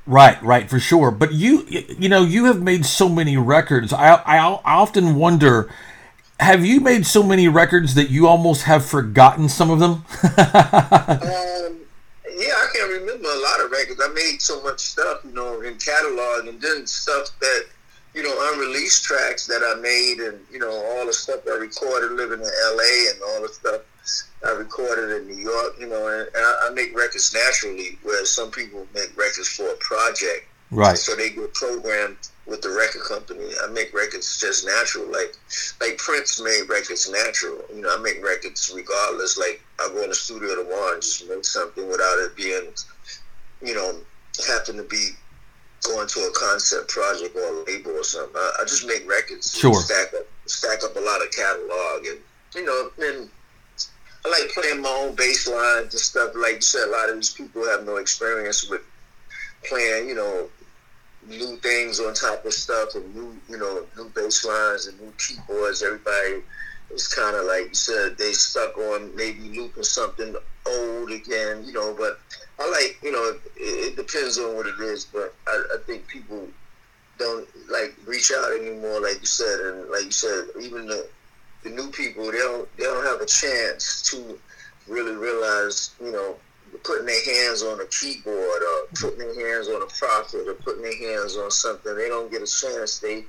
Right, 0.06 0.42
right, 0.42 0.68
for 0.68 0.80
sure. 0.80 1.10
But 1.10 1.32
you, 1.32 1.64
you 1.68 2.08
know, 2.08 2.24
you 2.24 2.46
have 2.46 2.60
made 2.60 2.84
so 2.84 3.08
many 3.08 3.36
records. 3.36 3.92
I, 3.92 4.14
I, 4.14 4.38
I 4.38 4.60
often 4.64 5.14
wonder, 5.14 5.72
have 6.40 6.64
you 6.64 6.80
made 6.80 7.06
so 7.06 7.22
many 7.22 7.46
records 7.48 7.94
that 7.94 8.10
you 8.10 8.26
almost 8.26 8.64
have 8.64 8.84
forgotten 8.84 9.48
some 9.48 9.70
of 9.70 9.78
them? 9.78 9.90
um, 10.24 11.80
yeah, 12.40 12.56
I 12.56 12.68
can't 12.74 12.90
remember 12.90 13.28
a 13.28 13.40
lot 13.40 13.60
of 13.64 13.70
records. 13.70 14.00
I 14.02 14.08
made 14.08 14.40
so 14.40 14.60
much 14.62 14.80
stuff, 14.80 15.20
you 15.24 15.32
know, 15.32 15.60
in 15.60 15.76
catalog, 15.76 16.48
and 16.48 16.60
then 16.60 16.86
stuff 16.86 17.28
that 17.40 17.66
you 18.14 18.22
know, 18.22 18.52
unreleased 18.52 19.04
tracks 19.04 19.46
that 19.46 19.62
I 19.62 19.80
made 19.80 20.18
and, 20.18 20.40
you 20.50 20.58
know, 20.58 20.70
all 20.70 21.06
the 21.06 21.12
stuff 21.12 21.40
I 21.46 21.56
recorded 21.56 22.12
living 22.12 22.40
in 22.40 22.50
LA 22.76 23.10
and 23.10 23.22
all 23.28 23.42
the 23.42 23.48
stuff 23.52 23.82
I 24.44 24.50
recorded 24.52 25.20
in 25.20 25.28
New 25.28 25.42
York, 25.42 25.74
you 25.78 25.88
know, 25.88 26.08
and, 26.08 26.28
I, 26.34 26.68
I, 26.68 26.70
make 26.70 26.96
records 26.96 27.32
naturally, 27.32 27.98
where 28.02 28.24
some 28.24 28.50
people 28.50 28.86
make 28.94 29.16
records 29.16 29.48
for 29.48 29.68
a 29.68 29.76
project. 29.76 30.48
Right. 30.70 30.96
So 30.96 31.14
they 31.14 31.30
get 31.30 31.52
programmed 31.54 32.16
with 32.46 32.62
the 32.62 32.70
record 32.70 33.02
company. 33.02 33.44
I 33.62 33.68
make 33.68 33.92
records 33.92 34.40
just 34.40 34.66
natural, 34.66 35.10
like 35.10 35.34
like 35.80 35.98
Prince 35.98 36.40
made 36.40 36.68
records 36.68 37.10
natural. 37.10 37.58
You 37.74 37.82
know, 37.82 37.96
I 37.96 38.00
make 38.00 38.24
records 38.24 38.72
regardless. 38.74 39.36
Like 39.36 39.62
I 39.80 39.88
go 39.88 40.02
in 40.02 40.10
the 40.10 40.14
studio 40.14 40.62
tomorrow 40.62 40.94
and 40.94 41.02
just 41.02 41.28
make 41.28 41.44
something 41.44 41.88
without 41.88 42.18
it 42.18 42.36
being, 42.36 42.72
you 43.62 43.74
know, 43.74 43.98
happen 44.46 44.76
to 44.76 44.84
be 44.84 45.10
going 45.82 46.06
to 46.06 46.20
a 46.20 46.32
concept 46.32 46.88
project 46.88 47.36
or 47.36 47.40
a 47.40 47.64
label 47.64 47.92
or 47.92 48.04
something. 48.04 48.36
I, 48.36 48.52
I 48.60 48.64
just 48.64 48.86
make 48.86 49.08
records. 49.08 49.56
Sure. 49.56 49.74
Stack 49.74 50.14
up, 50.14 50.26
stack 50.46 50.84
up 50.84 50.96
a 50.96 51.00
lot 51.00 51.22
of 51.22 51.30
catalog, 51.30 52.06
and 52.06 52.18
you 52.54 52.64
know, 52.64 52.90
and 52.98 53.30
I 54.24 54.28
like 54.28 54.50
playing 54.50 54.82
my 54.82 54.88
own 54.88 55.14
bass 55.14 55.48
lines 55.48 55.94
and 55.94 56.00
stuff. 56.00 56.32
Like 56.36 56.56
you 56.56 56.60
said, 56.60 56.88
a 56.88 56.90
lot 56.90 57.08
of 57.08 57.16
these 57.16 57.32
people 57.32 57.64
have 57.66 57.86
no 57.86 57.96
experience 57.96 58.68
with 58.68 58.82
playing, 59.64 60.08
you 60.08 60.14
know, 60.14 60.48
new 61.26 61.56
things 61.58 62.00
on 62.00 62.14
top 62.14 62.44
of 62.44 62.52
stuff 62.52 62.94
and 62.94 63.14
new, 63.14 63.36
you 63.48 63.58
know, 63.58 63.86
new 63.96 64.08
bass 64.10 64.44
lines 64.44 64.86
and 64.86 65.00
new 65.00 65.12
keyboards. 65.18 65.82
Everybody 65.82 66.42
is 66.90 67.08
kind 67.08 67.36
of 67.36 67.46
like 67.46 67.68
you 67.68 67.74
said, 67.74 68.18
they 68.18 68.32
stuck 68.32 68.76
on 68.76 69.14
maybe 69.16 69.40
looping 69.40 69.84
something 69.84 70.34
old 70.78 71.10
again, 71.10 71.64
you 71.64 71.72
know, 71.72 71.94
but 71.96 72.18
I 72.58 72.68
like, 72.70 72.98
you 73.02 73.12
know, 73.12 73.24
it, 73.28 73.40
it 73.56 73.96
depends 73.96 74.38
on 74.38 74.54
what 74.56 74.66
it 74.66 74.80
is, 74.80 75.04
but 75.04 75.34
I, 75.46 75.64
I, 75.74 75.76
think 75.86 76.06
people 76.06 76.46
don't 77.18 77.48
like 77.70 77.94
reach 78.06 78.32
out 78.36 78.52
anymore, 78.52 79.00
like 79.00 79.20
you 79.20 79.26
said, 79.26 79.60
and 79.60 79.90
like 79.90 80.04
you 80.04 80.10
said, 80.10 80.48
even 80.60 80.86
the 80.86 81.08
the 81.62 81.70
new 81.70 81.90
people, 81.90 82.30
they 82.30 82.38
don't 82.38 82.76
they 82.76 82.84
don't 82.84 83.04
have 83.04 83.20
a 83.20 83.26
chance 83.26 84.02
to 84.10 84.38
really 84.88 85.14
realize, 85.14 85.94
you 86.02 86.12
know, 86.12 86.36
putting 86.84 87.06
their 87.06 87.24
hands 87.24 87.62
on 87.62 87.80
a 87.80 87.86
keyboard 87.86 88.62
or 88.62 88.86
putting 88.94 89.18
their 89.18 89.54
hands 89.54 89.68
on 89.68 89.82
a 89.82 89.86
Prophet 89.86 90.48
or 90.48 90.54
putting 90.54 90.82
their 90.82 91.16
hands 91.16 91.36
on 91.36 91.50
something. 91.50 91.94
They 91.96 92.08
don't 92.08 92.30
get 92.30 92.42
a 92.42 92.46
chance. 92.46 92.98
They, 92.98 93.24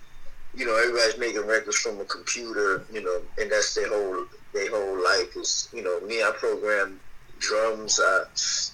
you 0.56 0.66
know, 0.66 0.76
everybody's 0.76 1.18
making 1.18 1.48
records 1.48 1.78
from 1.78 2.00
a 2.00 2.06
computer, 2.06 2.86
you 2.92 3.04
know, 3.04 3.22
and 3.40 3.52
that's 3.52 3.76
their 3.76 3.90
whole 3.90 4.26
their 4.54 4.70
whole 4.70 5.02
life 5.02 5.36
is, 5.36 5.70
you 5.74 5.84
know, 5.84 6.00
me. 6.02 6.22
I 6.22 6.32
program 6.32 7.00
drums. 7.42 8.00
I 8.02 8.24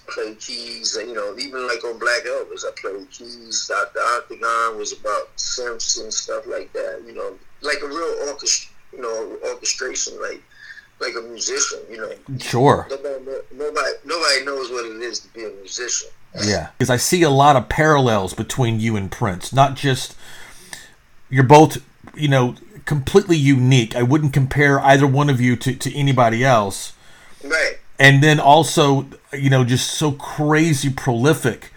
play 0.06 0.34
keys. 0.36 0.96
You 1.00 1.14
know, 1.14 1.36
even 1.38 1.66
like 1.66 1.82
on 1.84 1.98
Black 1.98 2.22
Elvis, 2.24 2.64
I 2.64 2.70
played 2.80 3.10
keys. 3.10 3.68
Dr. 3.68 3.98
Octagon 3.98 4.78
was 4.78 4.92
about 4.92 5.34
synths 5.36 6.00
and 6.00 6.12
stuff 6.12 6.46
like 6.46 6.72
that. 6.74 7.02
You 7.06 7.14
know, 7.14 7.34
like 7.62 7.78
a 7.82 7.88
real 7.88 8.28
orchestra. 8.28 8.74
You 8.92 9.02
know, 9.02 9.38
orchestration, 9.50 10.20
like 10.20 10.42
like 11.00 11.14
a 11.18 11.22
musician. 11.22 11.80
You 11.90 11.98
know, 11.98 12.38
sure. 12.38 12.86
Nobody, 12.88 13.24
nobody, 13.52 13.90
nobody 14.04 14.44
knows 14.44 14.70
what 14.70 14.86
it 14.86 15.02
is 15.02 15.20
to 15.20 15.28
be 15.28 15.44
a 15.44 15.50
musician. 15.50 16.10
Yeah, 16.44 16.68
because 16.76 16.90
I 16.90 16.96
see 16.96 17.22
a 17.22 17.30
lot 17.30 17.56
of 17.56 17.68
parallels 17.68 18.34
between 18.34 18.80
you 18.80 18.96
and 18.96 19.10
Prince. 19.10 19.52
Not 19.52 19.76
just 19.76 20.14
you're 21.30 21.44
both, 21.44 21.78
you 22.14 22.28
know, 22.28 22.54
completely 22.84 23.36
unique. 23.36 23.94
I 23.94 24.02
wouldn't 24.02 24.32
compare 24.32 24.80
either 24.80 25.06
one 25.06 25.28
of 25.28 25.40
you 25.40 25.56
to, 25.56 25.74
to 25.74 25.94
anybody 25.94 26.44
else. 26.44 26.92
Right. 27.44 27.77
And 27.98 28.22
then 28.22 28.38
also, 28.38 29.06
you 29.32 29.50
know, 29.50 29.64
just 29.64 29.90
so 29.90 30.12
crazy 30.12 30.90
prolific 30.90 31.72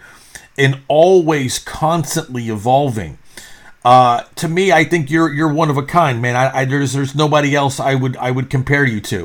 and 0.56 0.80
always 0.88 1.58
constantly 1.58 2.48
evolving. 2.48 3.18
Uh, 3.84 4.22
to 4.36 4.48
me, 4.48 4.70
I 4.70 4.84
think 4.84 5.10
you're 5.10 5.32
you're 5.32 5.52
one 5.52 5.68
of 5.68 5.76
a 5.76 5.82
kind, 5.82 6.22
man. 6.22 6.36
I, 6.36 6.60
I 6.60 6.64
there's 6.64 6.92
there's 6.92 7.14
nobody 7.14 7.56
else 7.56 7.80
I 7.80 7.96
would 7.96 8.16
I 8.16 8.30
would 8.30 8.48
compare 8.48 8.84
you 8.84 9.00
to. 9.00 9.24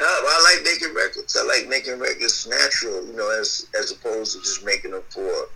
Uh, 0.00 0.04
I 0.04 0.54
like 0.54 0.64
making 0.64 0.94
records. 0.94 1.36
I 1.36 1.44
like 1.44 1.68
making 1.68 1.98
records 1.98 2.48
natural, 2.48 3.06
you 3.06 3.16
know, 3.16 3.30
as 3.38 3.68
as 3.78 3.92
opposed 3.92 4.34
to 4.34 4.40
just 4.40 4.64
making 4.64 4.90
them 4.90 5.02
for 5.10 5.48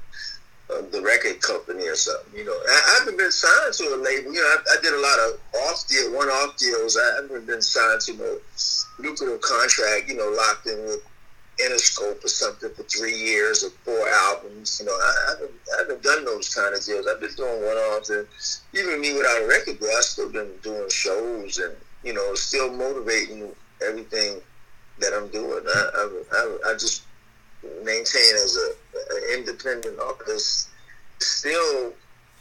uh, 0.73 0.83
the 0.91 1.03
record 1.03 1.41
company 1.41 1.87
or 1.87 1.95
something. 1.95 2.39
You 2.39 2.47
know, 2.47 2.53
I, 2.53 2.81
I 2.87 2.99
haven't 3.01 3.19
been 3.19 3.31
signed 3.31 3.73
to 3.75 3.85
a 3.95 3.99
label. 3.99 4.33
You 4.33 4.41
know, 4.41 4.55
I, 4.55 4.79
I 4.79 4.83
did 4.83 4.95
a 4.95 5.01
lot 5.01 5.19
of 5.27 5.41
off 5.69 5.87
deal, 5.89 6.15
one 6.15 6.29
off 6.29 6.57
deals. 6.57 6.97
I 6.97 7.23
haven't 7.23 7.47
been 7.47 7.63
signed 7.63 8.01
to 8.03 8.15
no 8.15 8.39
lucrative 8.99 9.41
contract. 9.41 10.09
You 10.09 10.17
know, 10.17 10.35
locked 10.37 10.67
in 10.67 10.79
with 10.85 11.03
Interscope 11.61 12.25
or 12.25 12.29
something 12.29 12.71
for 12.75 12.83
three 12.85 13.17
years 13.17 13.65
or 13.65 13.71
four 13.85 14.09
albums. 14.09 14.81
You 14.81 14.87
know, 14.87 14.93
I, 14.93 15.13
I, 15.13 15.31
haven't, 15.31 15.51
I 15.75 15.79
haven't 15.81 16.03
done 16.03 16.25
those 16.25 16.55
kind 16.55 16.75
of 16.75 16.85
deals. 16.85 17.07
I've 17.07 17.21
been 17.21 17.35
doing 17.37 17.65
one 17.65 17.77
offs, 17.77 18.11
and 18.11 18.27
even 18.75 19.01
me 19.01 19.15
without 19.15 19.43
a 19.43 19.47
record 19.47 19.79
deal, 19.79 19.89
I 19.89 20.01
still 20.01 20.31
been 20.31 20.51
doing 20.63 20.89
shows 20.89 21.59
and 21.59 21.77
you 22.05 22.13
know, 22.13 22.35
still 22.35 22.73
motivating 22.73 23.51
everything 23.87 24.41
that 24.99 25.13
I'm 25.15 25.29
doing. 25.29 25.65
I, 25.67 25.91
I, 25.95 26.23
I, 26.33 26.59
I 26.71 26.73
just 26.75 27.05
maintain 27.85 28.35
as 28.35 28.57
a, 28.57 28.73
independent 29.35 29.99
artist, 30.01 30.69
still 31.19 31.93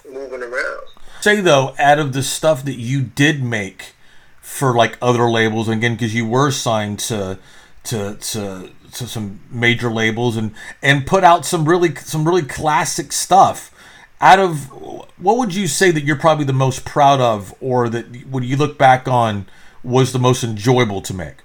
moving 0.09 0.41
around. 0.41 0.81
Say 1.21 1.41
though, 1.41 1.75
out 1.77 2.00
of 2.00 2.13
the 2.13 2.23
stuff 2.23 2.65
that 2.65 2.77
you 2.77 3.01
did 3.01 3.43
make 3.43 3.93
for 4.41 4.73
like 4.75 4.97
other 5.01 5.29
labels, 5.29 5.69
again, 5.69 5.93
because 5.93 6.15
you 6.15 6.25
were 6.25 6.51
signed 6.51 7.00
to 7.00 7.39
to 7.83 8.15
to 8.15 8.69
to 8.93 9.07
some 9.07 9.39
major 9.50 9.89
labels 9.91 10.38
and 10.38 10.53
and 10.81 11.05
put 11.05 11.23
out 11.23 11.45
some 11.45 11.67
really 11.67 11.95
some 11.95 12.25
really 12.25 12.43
classic 12.43 13.11
stuff. 13.11 13.71
Out 14.19 14.39
of 14.39 14.69
what 15.17 15.38
would 15.38 15.55
you 15.55 15.67
say 15.67 15.91
that 15.91 16.03
you're 16.03 16.15
probably 16.15 16.45
the 16.45 16.53
most 16.53 16.85
proud 16.85 17.19
of, 17.19 17.55
or 17.59 17.89
that 17.89 18.25
when 18.27 18.43
you 18.43 18.55
look 18.57 18.77
back 18.77 19.07
on 19.07 19.47
was 19.83 20.13
the 20.13 20.19
most 20.19 20.43
enjoyable 20.43 21.01
to 21.01 21.13
make? 21.13 21.38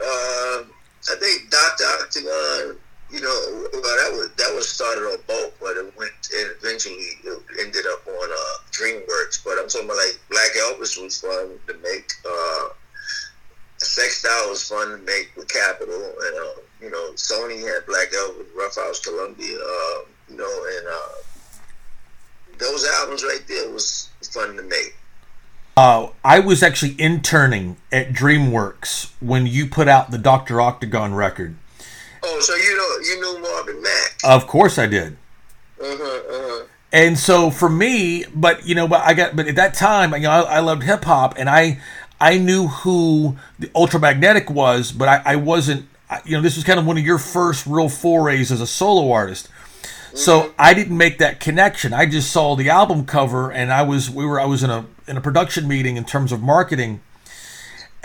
Uh, 0.00 0.04
I 0.04 1.16
think 1.18 1.50
Doctor 1.50 1.84
Octagon. 1.84 2.76
You 3.16 3.22
know, 3.22 3.68
well, 3.72 3.80
that 3.80 4.12
was 4.12 4.28
that 4.36 4.54
was 4.54 4.68
started 4.68 5.00
on 5.00 5.16
bulk, 5.26 5.54
but 5.58 5.76
it 5.78 5.90
went 5.96 6.12
and 6.36 6.50
eventually 6.60 7.00
ended 7.58 7.86
up 7.88 8.06
on 8.06 8.28
uh, 8.28 8.56
DreamWorks. 8.72 9.42
But 9.42 9.56
I'm 9.56 9.68
talking 9.68 9.86
about 9.86 9.96
like 9.96 10.20
Black 10.28 10.50
Elvis 10.52 11.02
was 11.02 11.18
fun 11.18 11.58
to 11.66 11.74
make. 11.82 12.12
Uh, 12.28 12.68
Sex 13.78 14.18
Style 14.18 14.50
was 14.50 14.68
fun 14.68 14.90
to 14.90 14.98
make 14.98 15.32
with 15.34 15.48
Capitol, 15.48 15.94
and 15.94 16.36
uh, 16.36 16.60
you 16.82 16.90
know 16.90 17.12
Sony 17.14 17.60
had 17.60 17.86
Black 17.86 18.12
Elvis, 18.12 18.44
Ruffhouse, 18.52 19.02
Columbia, 19.02 19.56
uh, 19.56 19.98
you 20.28 20.36
know, 20.36 20.66
and 20.76 20.86
uh, 20.86 21.16
those 22.58 22.86
albums 23.00 23.24
right 23.24 23.44
there 23.48 23.70
was 23.70 24.10
fun 24.30 24.56
to 24.56 24.62
make. 24.62 24.94
Uh, 25.78 26.08
I 26.22 26.40
was 26.40 26.62
actually 26.62 26.96
interning 26.98 27.78
at 27.90 28.10
DreamWorks 28.10 29.12
when 29.20 29.46
you 29.46 29.66
put 29.66 29.88
out 29.88 30.10
the 30.10 30.18
Doctor 30.18 30.60
Octagon 30.60 31.14
record. 31.14 31.56
Oh, 32.28 32.40
so 32.40 32.54
you 32.56 32.76
know 32.76 33.08
you 33.08 33.20
knew 33.20 33.40
Marvin 33.40 33.82
Mack? 33.82 34.18
Of 34.24 34.46
course, 34.46 34.78
I 34.78 34.86
did. 34.86 35.16
Uh 35.80 35.84
huh. 35.84 36.04
Uh 36.04 36.48
huh. 36.48 36.64
And 36.92 37.18
so 37.18 37.50
for 37.50 37.68
me, 37.68 38.24
but 38.34 38.66
you 38.66 38.74
know, 38.74 38.88
but 38.88 39.02
I 39.02 39.14
got, 39.14 39.36
but 39.36 39.46
at 39.46 39.56
that 39.56 39.74
time, 39.74 40.12
you 40.14 40.20
know, 40.20 40.30
I, 40.30 40.56
I 40.56 40.58
loved 40.60 40.82
hip 40.82 41.04
hop, 41.04 41.34
and 41.36 41.48
I, 41.48 41.80
I 42.20 42.38
knew 42.38 42.68
who 42.68 43.36
the 43.58 43.68
Ultramagnetic 43.68 44.50
was, 44.50 44.92
but 44.92 45.08
I, 45.08 45.22
I 45.32 45.36
wasn't, 45.36 45.86
you 46.24 46.36
know, 46.36 46.42
this 46.42 46.56
was 46.56 46.64
kind 46.64 46.78
of 46.78 46.86
one 46.86 46.96
of 46.96 47.04
your 47.04 47.18
first 47.18 47.66
real 47.66 47.88
forays 47.88 48.50
as 48.50 48.60
a 48.60 48.66
solo 48.66 49.12
artist. 49.12 49.48
So 50.14 50.54
I 50.58 50.72
didn't 50.72 50.96
make 50.96 51.18
that 51.18 51.40
connection. 51.40 51.92
I 51.92 52.06
just 52.06 52.32
saw 52.32 52.56
the 52.56 52.70
album 52.70 53.04
cover, 53.04 53.52
and 53.52 53.70
I 53.70 53.82
was, 53.82 54.08
we 54.08 54.24
were, 54.24 54.40
I 54.40 54.46
was 54.46 54.62
in 54.62 54.70
a 54.70 54.86
in 55.06 55.16
a 55.18 55.20
production 55.20 55.68
meeting 55.68 55.96
in 55.96 56.04
terms 56.04 56.32
of 56.32 56.42
marketing, 56.42 57.02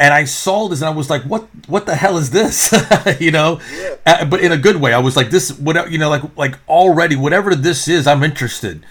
and 0.01 0.13
I 0.15 0.25
saw 0.25 0.67
this, 0.67 0.81
and 0.81 0.89
I 0.89 0.93
was 0.93 1.09
like, 1.11 1.21
"What? 1.23 1.47
What 1.67 1.85
the 1.85 1.95
hell 1.95 2.17
is 2.17 2.31
this?" 2.31 2.73
you 3.19 3.29
know, 3.31 3.61
Yeah. 3.71 3.95
uh, 4.05 4.25
but 4.25 4.41
in 4.41 4.51
a 4.51 4.57
good 4.57 4.77
way. 4.77 4.93
I 4.93 4.99
was 4.99 5.15
like, 5.15 5.29
"This, 5.29 5.51
whatever, 5.59 5.87
you 5.89 5.99
know, 5.99 6.09
like 6.09 6.23
like 6.35 6.57
already, 6.67 7.15
whatever 7.15 7.53
this 7.53 7.87
is, 7.87 8.07
I'm 8.07 8.23
interested." 8.23 8.83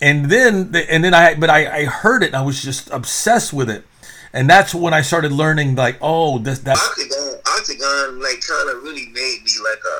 And 0.00 0.26
then, 0.26 0.74
and 0.90 1.04
then 1.04 1.14
I, 1.14 1.36
but 1.36 1.48
I, 1.48 1.82
I 1.82 1.84
heard 1.84 2.24
it, 2.24 2.26
and 2.34 2.36
I 2.36 2.42
was 2.42 2.60
just 2.60 2.90
obsessed 2.90 3.52
with 3.52 3.70
it, 3.70 3.84
and 4.32 4.50
that's 4.50 4.74
when 4.74 4.92
I 4.92 5.00
started 5.00 5.30
learning, 5.30 5.76
like, 5.76 5.96
oh, 6.02 6.38
this 6.38 6.58
that. 6.66 6.76
Octagon, 6.76 7.38
Octagon, 7.46 8.20
like 8.20 8.40
kind 8.44 8.68
of 8.76 8.82
really 8.82 9.06
made 9.14 9.38
me 9.46 9.52
like 9.62 9.82
a. 9.94 9.96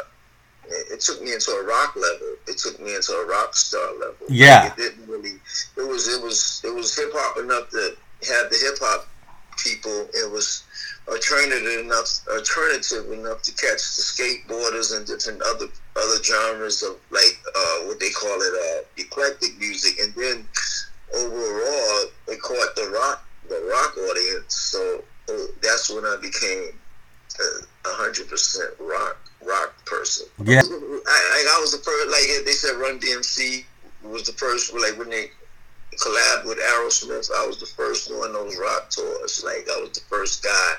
It, 0.75 0.95
it 0.95 1.01
took 1.01 1.23
me 1.23 1.33
into 1.33 1.53
a 1.53 1.63
rock 1.65 1.95
level. 1.95 2.35
It 2.49 2.59
took 2.59 2.81
me 2.81 2.97
into 2.97 3.13
a 3.13 3.27
rock 3.27 3.55
star 3.55 3.93
level. 4.01 4.27
Yeah. 4.29 4.65
Like, 4.65 4.73
it 4.73 4.77
didn't 4.83 5.07
really. 5.09 5.35
It 5.77 5.87
was 5.89 6.09
it 6.09 6.21
was 6.21 6.61
it 6.65 6.75
was 6.75 6.97
hip 6.97 7.11
hop 7.15 7.39
enough 7.39 7.71
to 7.71 7.95
have 8.29 8.51
the 8.51 8.59
hip 8.59 8.79
hop 8.81 9.07
people. 9.57 10.09
It 10.15 10.31
was 10.31 10.65
alternative 11.09 11.85
enough, 11.85 12.21
alternative 12.29 13.11
enough 13.13 13.43
to 13.43 13.53
catch 13.53 13.83
the 13.97 14.03
skateboarders 14.03 14.97
and 14.97 15.07
different 15.07 15.43
other 15.43 15.67
other 15.97 16.23
genres 16.23 16.83
of 16.83 16.97
like 17.11 17.39
uh, 17.55 17.79
what 17.87 18.01
they 18.01 18.11
call 18.11 18.39
it, 18.41 18.55
uh, 18.55 18.85
eclectic 18.97 19.59
music. 19.59 19.99
And 20.01 20.15
then 20.15 20.49
overall, 21.15 22.07
it 22.29 22.41
caught 22.41 22.75
the 22.77 22.91
rock 22.95 23.27
the 23.49 23.61
rock 23.71 23.97
audience. 24.11 24.55
So 24.55 25.05
uh, 25.29 25.47
that's 25.63 25.91
when 25.91 26.05
I 26.05 26.17
became 26.21 26.71
a 27.85 27.89
hundred 27.89 28.29
percent 28.29 28.71
rock 28.79 29.19
rock 29.45 29.75
person. 29.87 30.27
Yeah. 30.45 30.63
I, 30.63 30.67
I, 30.67 31.57
I 31.57 31.61
was 31.61 31.73
the 31.73 31.79
first. 31.79 32.11
Like 32.11 32.45
they 32.45 32.53
said, 32.53 32.77
Run 32.77 32.99
DMC 33.01 33.65
was 34.03 34.25
the 34.25 34.33
first. 34.33 34.73
Like 34.75 34.99
when 34.99 35.11
they 35.11 35.31
collabed 35.99 36.47
with 36.47 36.59
Aerosmith, 36.59 37.31
I 37.37 37.47
was 37.47 37.59
the 37.59 37.67
first 37.67 38.11
on 38.11 38.33
those 38.33 38.57
rock 38.59 38.91
tours. 38.91 39.43
Like 39.45 39.69
I 39.71 39.81
was 39.81 39.93
the 39.93 40.05
first 40.09 40.43
guy 40.43 40.75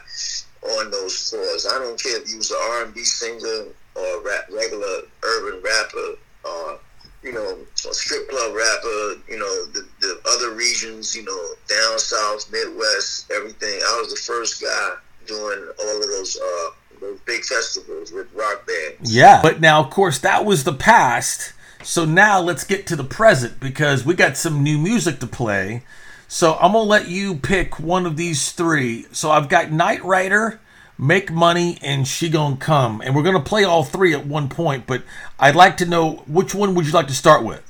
on 0.78 0.92
those 0.92 1.30
tours. 1.30 1.68
I 1.68 1.80
don't 1.80 2.02
care 2.02 2.22
if 2.22 2.30
you 2.30 2.38
was 2.38 2.52
an 2.52 2.58
R 2.62 2.86
and 2.86 2.94
B 2.94 3.04
singer 3.04 3.66
or 3.96 4.22
rap, 4.24 4.48
regular 4.52 5.02
urban 5.24 5.62
rapper. 5.62 6.18
Or, 6.46 6.80
you 7.22 7.32
know, 7.32 7.58
a 7.90 7.94
strip 7.94 8.30
club 8.30 8.54
rapper, 8.54 9.16
you 9.30 9.40
know, 9.40 9.66
the, 9.68 9.88
the 10.02 10.20
other 10.28 10.56
regions, 10.56 11.16
you 11.16 11.24
know, 11.24 11.54
down 11.70 11.98
south, 11.98 12.52
Midwest, 12.52 13.32
everything. 13.32 13.80
I 13.80 14.00
was 14.02 14.14
the 14.14 14.20
first 14.20 14.62
guy 14.62 14.96
doing 15.26 15.70
all 15.80 16.02
of 16.02 16.08
those 16.10 16.38
uh 16.38 16.70
those 17.00 17.20
big 17.22 17.44
festivals 17.44 18.12
with 18.12 18.28
rock 18.34 18.68
bands. 18.68 19.16
Yeah. 19.16 19.42
But 19.42 19.62
now, 19.62 19.80
of 19.82 19.90
course, 19.90 20.20
that 20.20 20.44
was 20.46 20.64
the 20.64 20.74
past. 20.74 21.53
So 21.84 22.06
now 22.06 22.40
let's 22.40 22.64
get 22.64 22.88
to 22.88 22.96
the 22.96 23.04
present 23.04 23.60
because 23.60 24.06
we 24.06 24.14
got 24.14 24.38
some 24.38 24.64
new 24.64 24.78
music 24.78 25.20
to 25.20 25.28
play. 25.28 25.84
So 26.28 26.56
I'm 26.56 26.72
gonna 26.72 26.86
let 26.86 27.10
you 27.10 27.36
pick 27.36 27.80
one 27.80 28.06
of 28.06 28.16
these 28.16 28.52
three. 28.54 29.06
So 29.12 29.32
I've 29.32 29.50
got 29.50 29.72
Night 29.72 30.04
Rider, 30.04 30.62
Make 30.98 31.30
Money, 31.32 31.78
and 31.82 32.08
She 32.08 32.30
Gonna 32.30 32.56
Come, 32.56 33.02
and 33.02 33.16
we're 33.16 33.24
gonna 33.24 33.42
play 33.42 33.66
all 33.66 33.84
three 33.84 34.14
at 34.14 34.26
one 34.26 34.48
point. 34.48 34.88
But 34.88 35.04
I'd 35.40 35.56
like 35.56 35.78
to 35.78 35.86
know 35.86 36.24
which 36.26 36.56
one 36.56 36.74
would 36.74 36.86
you 36.86 36.94
like 36.94 37.08
to 37.08 37.14
start 37.14 37.44
with? 37.44 37.62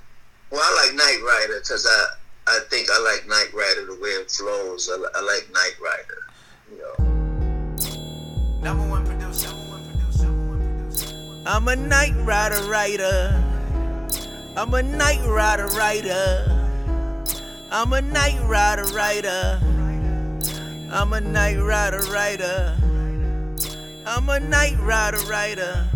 Well, 0.51 0.61
I 0.63 0.85
like 0.85 0.95
Night 0.95 1.19
Rider 1.25 1.59
because 1.59 1.85
I 1.85 2.05
I 2.47 2.59
think 2.69 2.89
I 2.91 2.99
like 2.99 3.27
Night 3.27 3.51
Rider 3.53 3.85
the 3.87 3.99
way 3.99 4.09
it 4.09 4.29
flows. 4.29 4.89
I, 4.89 4.95
I 4.95 5.21
like 5.21 5.51
Night 5.51 5.75
Rider. 5.83 6.17
You 6.71 6.77
know. 6.77 8.61
Number 8.61 8.87
one 8.87 9.05
producer. 9.05 9.47
Number 9.47 9.69
one 9.71 9.85
producer. 9.89 10.23
Number 10.23 10.49
one 10.51 10.89
producer. 10.89 11.43
I'm 11.47 11.67
a 11.67 11.75
night 11.75 12.13
rider 12.25 12.63
rider. 12.69 13.52
I'm 14.55 14.71
a 14.75 14.83
night 14.83 15.25
rider 15.25 15.65
rider. 15.69 16.45
I'm 17.71 17.91
a 17.91 18.01
night 18.01 18.39
rider 18.47 18.85
rider. 18.93 19.59
I'm 20.91 21.11
a 21.13 21.19
night 21.19 21.57
rider 21.57 22.01
rider. 22.11 22.77
I'm 24.05 24.29
a 24.29 24.39
night 24.39 24.77
rider 24.79 25.17
rider. 25.25 25.87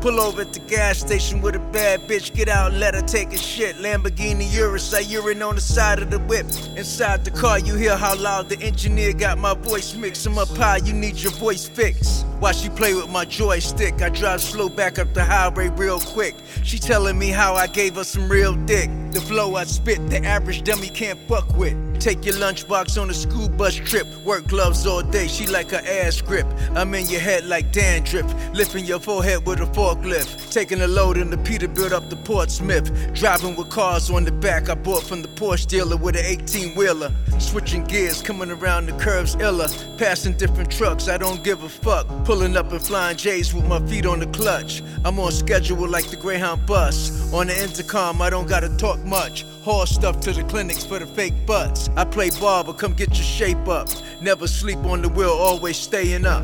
Pull 0.00 0.20
over 0.20 0.42
at 0.42 0.52
the 0.52 0.60
gas 0.60 1.00
station 1.00 1.40
with 1.40 1.56
a 1.56 1.58
bad 1.58 2.02
bitch. 2.02 2.32
Get 2.32 2.48
out 2.48 2.72
let 2.72 2.94
her 2.94 3.02
take 3.02 3.32
a 3.32 3.36
shit. 3.36 3.76
Lamborghini 3.76 4.50
Urus, 4.54 4.94
I 4.94 5.00
urine 5.00 5.42
on 5.42 5.56
the 5.56 5.60
side 5.60 6.00
of 6.00 6.10
the 6.10 6.20
whip. 6.20 6.46
Inside 6.76 7.24
the 7.24 7.32
car, 7.32 7.58
you 7.58 7.74
hear 7.74 7.96
how 7.96 8.16
loud 8.16 8.48
the 8.48 8.60
engineer 8.60 9.12
got 9.12 9.38
my 9.38 9.54
voice 9.54 9.94
mixed. 9.94 10.24
I'm 10.26 10.38
up 10.38 10.48
high, 10.56 10.76
you 10.78 10.92
need 10.92 11.16
your 11.16 11.32
voice 11.32 11.68
fixed. 11.68 12.24
While 12.38 12.52
she 12.52 12.68
play 12.68 12.94
with 12.94 13.08
my 13.08 13.24
joystick, 13.24 14.00
I 14.00 14.10
drive 14.10 14.40
slow 14.40 14.68
back 14.68 15.00
up 15.00 15.12
the 15.14 15.24
highway 15.24 15.68
real 15.70 15.98
quick. 15.98 16.36
She 16.62 16.78
telling 16.78 17.18
me 17.18 17.30
how 17.30 17.54
I 17.54 17.66
gave 17.66 17.96
her 17.96 18.04
some 18.04 18.28
real 18.28 18.54
dick. 18.66 18.90
The 19.10 19.20
flow 19.20 19.56
I 19.56 19.64
spit, 19.64 20.08
the 20.10 20.24
average 20.24 20.62
dummy 20.62 20.88
can't 20.88 21.18
fuck 21.28 21.56
with. 21.56 21.87
Take 21.98 22.24
your 22.24 22.36
lunchbox 22.36 23.00
on 23.00 23.10
a 23.10 23.14
school 23.14 23.48
bus 23.48 23.74
trip. 23.74 24.06
Work 24.24 24.46
gloves 24.46 24.86
all 24.86 25.02
day, 25.02 25.26
she 25.26 25.48
like 25.48 25.72
her 25.72 25.82
ass 25.84 26.20
grip. 26.20 26.46
I'm 26.76 26.94
in 26.94 27.08
your 27.08 27.20
head 27.20 27.46
like 27.46 27.72
dandruff. 27.72 28.32
Lifting 28.54 28.84
your 28.84 29.00
forehead 29.00 29.44
with 29.44 29.60
a 29.60 29.66
forklift. 29.66 30.52
Taking 30.52 30.80
a 30.82 30.86
load 30.86 31.16
in 31.16 31.28
the 31.28 31.36
Peterbilt 31.38 31.90
up 31.90 32.08
to 32.10 32.16
Portsmouth. 32.16 32.92
Driving 33.14 33.56
with 33.56 33.70
cars 33.70 34.10
on 34.10 34.24
the 34.24 34.30
back 34.30 34.68
I 34.70 34.76
bought 34.76 35.02
from 35.02 35.22
the 35.22 35.28
Porsche 35.28 35.66
dealer 35.66 35.96
with 35.96 36.14
an 36.14 36.24
18 36.24 36.76
wheeler. 36.76 37.12
Switching 37.40 37.82
gears, 37.84 38.22
coming 38.22 38.52
around 38.52 38.86
the 38.86 38.92
curves 38.92 39.34
illa. 39.34 39.68
Passing 39.98 40.36
different 40.36 40.70
trucks, 40.70 41.08
I 41.08 41.18
don't 41.18 41.42
give 41.42 41.64
a 41.64 41.68
fuck. 41.68 42.06
Pulling 42.24 42.56
up 42.56 42.70
and 42.70 42.80
flying 42.80 43.16
J's 43.16 43.52
with 43.52 43.66
my 43.66 43.84
feet 43.88 44.06
on 44.06 44.20
the 44.20 44.26
clutch. 44.26 44.82
I'm 45.04 45.18
on 45.18 45.32
schedule 45.32 45.88
like 45.88 46.08
the 46.10 46.16
Greyhound 46.16 46.64
bus. 46.64 47.32
On 47.32 47.48
the 47.48 47.60
intercom, 47.60 48.22
I 48.22 48.30
don't 48.30 48.48
gotta 48.48 48.68
talk 48.76 49.00
much. 49.04 49.44
Haul 49.68 49.84
stuff 49.84 50.18
to 50.20 50.32
the 50.32 50.42
clinics 50.44 50.82
for 50.82 50.98
the 50.98 51.06
fake 51.06 51.34
butts. 51.44 51.90
I 51.94 52.06
play 52.06 52.30
barber, 52.40 52.72
come 52.72 52.94
get 52.94 53.08
your 53.08 53.16
shape 53.16 53.68
up. 53.68 53.86
Never 54.18 54.46
sleep 54.46 54.78
on 54.78 55.02
the 55.02 55.10
wheel, 55.10 55.28
always 55.28 55.76
staying 55.76 56.24
up. 56.24 56.42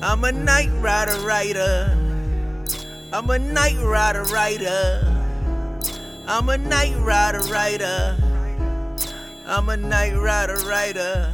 I'm 0.00 0.24
a 0.24 0.32
night 0.32 0.70
rider, 0.80 1.20
rider. 1.20 1.94
I'm 3.12 3.28
a 3.28 3.38
night 3.38 3.76
rider, 3.82 4.22
rider. 4.22 5.26
I'm 6.26 6.48
a 6.48 6.56
night 6.56 6.96
rider, 7.00 7.40
rider. 7.52 8.16
I'm 9.44 9.68
a 9.68 9.76
night 9.76 10.16
rider, 10.16 10.56
rider. 10.66 11.30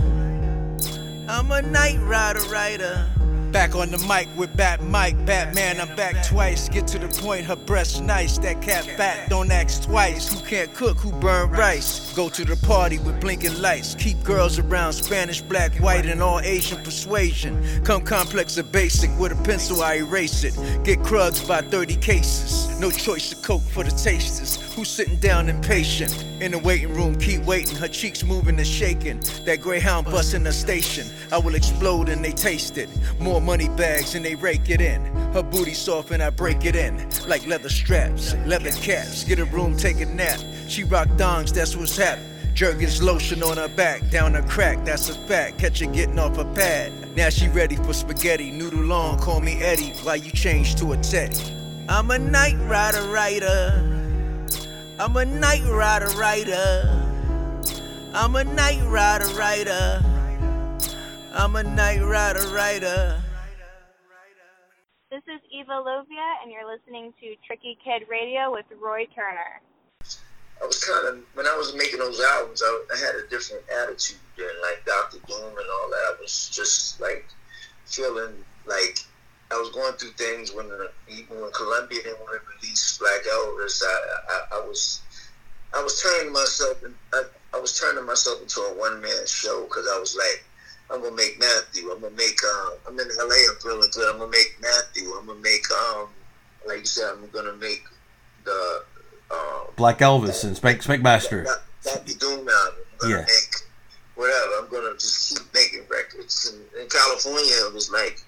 I'm 1.29 1.53
a 1.53 1.63
night 1.63 2.01
rider, 2.01 2.43
rider. 2.51 3.07
Back 3.53 3.75
on 3.75 3.91
the 3.91 3.99
mic 4.09 4.29
with 4.35 4.57
Bat 4.57 4.83
Mike, 4.83 5.27
Batman, 5.27 5.79
I'm 5.79 5.95
back 5.95 6.27
twice. 6.27 6.71
Get 6.71 6.87
to 6.87 6.99
the 6.99 7.09
point, 7.09 7.45
her 7.45 7.55
breast 7.55 8.03
nice. 8.03 8.39
That 8.39 8.63
cat 8.63 8.85
fat, 8.97 9.29
don't 9.29 9.51
ask 9.51 9.85
twice. 9.85 10.33
Who 10.33 10.47
can't 10.47 10.73
cook, 10.73 10.97
who 10.97 11.13
burn 11.13 11.51
rice? 11.51 12.15
Go 12.15 12.31
to 12.31 12.47
the 12.47 12.57
party 12.67 12.99
with 13.01 13.21
blinking 13.21 13.61
lights. 13.61 13.95
Keep 13.95 14.23
girls 14.23 14.59
around, 14.59 14.95
Spanish, 14.95 15.43
black, 15.43 15.77
white, 15.81 16.07
and 16.07 16.23
all 16.23 16.41
Asian 16.41 16.83
persuasion. 16.83 17.63
Come 17.85 18.01
complex 18.01 18.57
or 18.57 18.63
basic, 18.63 19.11
with 19.19 19.33
a 19.33 19.43
pencil 19.45 19.83
I 19.83 19.97
erase 19.97 20.45
it. 20.45 20.57
Get 20.83 21.03
crugs 21.03 21.47
by 21.47 21.61
30 21.61 21.97
cases. 21.97 22.81
No 22.81 22.91
choice 22.91 23.35
of 23.35 23.43
coke 23.43 23.61
for 23.61 23.85
the 23.85 23.91
tasters. 23.91 24.57
Who's 24.75 24.89
sitting 24.89 25.17
down 25.17 25.51
impatient? 25.51 26.25
In 26.41 26.53
the 26.53 26.59
waiting 26.59 26.95
room, 26.95 27.15
keep 27.19 27.43
waiting. 27.43 27.77
Her 27.77 27.89
cheeks 27.89 28.25
moving 28.25 28.57
and 28.57 28.67
shaking. 28.67 29.21
That 29.45 29.61
greyhound 29.61 30.07
bus 30.07 30.33
in 30.33 30.45
the 30.45 30.53
station. 30.53 31.07
I 31.31 31.37
will 31.37 31.55
explode 31.55 32.09
and 32.09 32.25
they 32.25 32.33
taste 32.33 32.79
it. 32.79 32.89
More 33.21 33.43
money 33.43 33.69
bags 33.69 34.15
and 34.15 34.25
they 34.25 34.35
rake 34.35 34.71
it 34.71 34.81
in. 34.81 35.05
Her 35.35 35.43
booty 35.43 35.75
soft 35.75 36.11
and 36.11 36.23
I 36.23 36.31
break 36.31 36.65
it 36.65 36.75
in. 36.75 37.07
Like 37.29 37.47
leather 37.47 37.69
straps, 37.69 38.35
leather 38.47 38.71
caps. 38.71 39.25
Get 39.25 39.39
a 39.39 39.45
room, 39.45 39.77
take 39.77 40.01
a 40.01 40.07
nap. 40.07 40.41
She 40.69 40.85
rock 40.85 41.09
dongs, 41.19 41.53
that's 41.53 41.77
what's 41.77 41.99
happening. 41.99 42.31
Jergens 42.55 43.03
lotion 43.03 43.43
on 43.43 43.59
her 43.59 43.69
back, 43.69 44.09
down 44.09 44.33
her 44.35 44.43
crack, 44.43 44.83
that's 44.87 45.11
a 45.11 45.15
fact. 45.15 45.59
Catch 45.59 45.81
her 45.81 45.87
getting 45.87 46.19
off 46.19 46.37
her 46.37 46.51
pad. 46.55 46.93
Now 47.15 47.29
she 47.29 47.49
ready 47.49 47.77
for 47.77 47.93
spaghetti. 47.93 48.51
Noodle 48.51 48.85
long, 48.85 49.19
call 49.19 49.41
me 49.41 49.63
Eddie. 49.63 49.93
Why 50.03 50.15
you 50.15 50.31
change 50.31 50.77
to 50.77 50.93
a 50.93 50.97
Teddy? 50.97 51.43
I'm 51.91 52.11
a 52.11 52.19
night 52.19 52.57
rider, 52.69 53.03
rider. 53.09 53.92
I'm 54.99 55.17
a 55.17 55.25
night 55.25 55.65
rider, 55.65 56.09
rider. 56.19 57.03
I'm 58.13 58.37
a 58.37 58.45
night 58.45 58.83
rider, 58.89 59.27
rider. 59.35 60.05
I'm 61.33 61.57
a 61.57 61.63
night 61.63 62.03
rider, 62.03 62.47
rider. 62.49 63.23
This 65.11 65.23
is 65.27 65.41
Eva 65.51 65.73
Lovia, 65.73 66.43
and 66.43 66.53
you're 66.53 66.71
listening 66.71 67.13
to 67.21 67.35
Tricky 67.47 67.79
Kid 67.83 68.03
Radio 68.09 68.53
with 68.53 68.67
Roy 68.81 69.07
Turner. 69.15 69.61
I 70.63 70.67
was 70.67 70.85
kind 70.85 71.09
of 71.09 71.25
when 71.35 71.47
I 71.47 71.57
was 71.57 71.75
making 71.75 71.99
those 71.99 72.21
albums, 72.21 72.63
I, 72.65 72.85
I 72.95 72.99
had 72.99 73.15
a 73.15 73.27
different 73.29 73.65
attitude 73.71 74.19
than 74.37 74.47
like 74.61 74.85
Doctor 74.85 75.19
Doom 75.27 75.39
and 75.39 75.69
all 75.73 75.89
that. 75.91 76.17
I 76.17 76.17
was 76.21 76.51
just 76.51 77.01
like 77.01 77.27
feeling 77.87 78.45
like 78.67 78.99
I 79.53 79.57
was 79.57 79.71
going 79.71 79.93
through 79.95 80.11
things 80.13 80.53
when 80.53 80.69
the, 80.69 80.91
even 81.09 81.41
when 81.41 81.51
Columbia 81.53 82.03
didn't 82.03 82.21
want 82.21 82.41
to 82.41 82.41
release 82.57 82.99
Black 82.99 83.23
Elvis. 83.31 83.83
I, 83.85 83.97
I, 84.29 84.59
I 84.59 84.67
was 84.67 85.01
I 85.75 85.83
was 85.83 86.01
turning 86.03 86.33
myself 86.33 86.83
and 86.83 86.95
I, 87.13 87.23
I 87.55 87.61
was 87.61 87.79
turning 87.79 88.05
myself 88.07 88.41
into 88.43 88.61
a 88.61 88.79
one 88.79 89.01
man 89.01 89.27
show 89.27 89.63
because 89.65 89.87
I 89.93 89.99
was 89.99 90.17
like. 90.17 90.45
I'm 90.91 91.01
gonna 91.03 91.17
make 91.17 91.39
Matthew. 91.39 91.91
I'm 91.91 92.01
gonna 92.03 92.15
make. 92.17 92.39
Uh, 92.45 92.71
I'm 92.87 92.99
in 93.01 93.09
LA. 93.17 93.35
I'm 93.49 93.57
feeling 93.63 93.89
good. 93.95 94.13
I'm 94.13 94.19
gonna 94.19 94.31
make 94.31 94.59
Matthew. 94.61 95.09
I'm 95.19 95.25
gonna 95.27 95.41
make. 95.41 95.65
Um, 95.71 96.09
like 96.67 96.81
you 96.81 96.85
said, 96.85 97.15
I'm 97.15 97.31
gonna 97.31 97.55
make 97.55 97.83
the 98.45 98.83
um, 99.31 99.69
Black 99.77 100.01
Elvis 100.01 100.45
and 100.45 100.55
Spank 100.55 100.83
Spankmaster. 100.83 101.47
The 101.85 102.15
Doom 102.21 102.47
album. 102.47 102.51
I'm 102.51 102.99
gonna 102.99 103.11
Yeah. 103.15 103.21
make 103.21 103.55
whatever. 104.17 104.53
I'm 104.59 104.69
gonna 104.69 104.93
just 104.99 105.31
keep 105.31 105.55
making 105.55 105.85
records. 105.89 106.53
And 106.53 106.83
in 106.83 106.89
California, 106.91 107.55
it 107.67 107.73
was 107.73 107.91
like 107.91 108.21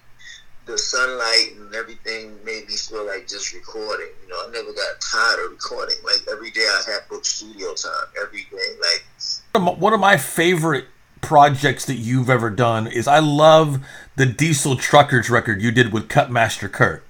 the 0.65 0.77
sunlight 0.77 1.53
and 1.57 1.73
everything 1.75 2.35
made 2.43 2.67
me 2.67 2.75
feel 2.75 3.05
like 3.05 3.27
just 3.27 3.53
recording. 3.53 4.07
You 4.23 4.29
know, 4.29 4.47
I 4.47 4.51
never 4.51 4.73
got 4.73 4.99
tired 4.99 5.45
of 5.45 5.51
recording. 5.51 5.95
Like 6.03 6.21
every 6.31 6.51
day, 6.51 6.61
I 6.67 6.91
had 6.91 7.07
book 7.09 7.23
studio 7.25 7.73
time. 7.75 8.07
Every 8.21 8.47
day, 8.51 8.75
like 8.81 9.05
One 9.53 9.55
of 9.55 9.61
my- 9.63 9.79
One 9.79 9.93
of 9.93 9.99
my 9.99 10.17
favorite 10.17 10.85
projects 11.21 11.85
that 11.85 11.95
you've 11.95 12.29
ever 12.29 12.49
done 12.49 12.87
is 12.87 13.07
I 13.07 13.19
love 13.19 13.83
the 14.15 14.25
Diesel 14.25 14.75
Truckers 14.75 15.29
record 15.29 15.61
you 15.61 15.71
did 15.71 15.91
with 15.93 16.07
Kutmasta 16.07 16.71
Kurt. 16.71 17.03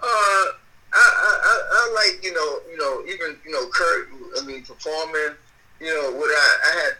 Uh, 0.00 0.06
I, 0.06 0.48
I, 0.94 1.38
I, 1.42 1.62
I 1.72 1.92
like 1.94 2.24
you 2.24 2.32
know 2.32 2.58
you 2.70 2.76
know 2.78 3.02
even 3.12 3.36
you 3.44 3.52
know 3.52 3.66
Kurt. 3.72 4.08
I 4.40 4.44
mean 4.46 4.62
performing. 4.62 5.36
You 5.80 5.86
know 5.86 6.12
what 6.16 6.28
I, 6.30 6.56
I 6.64 6.80
had 6.84 6.92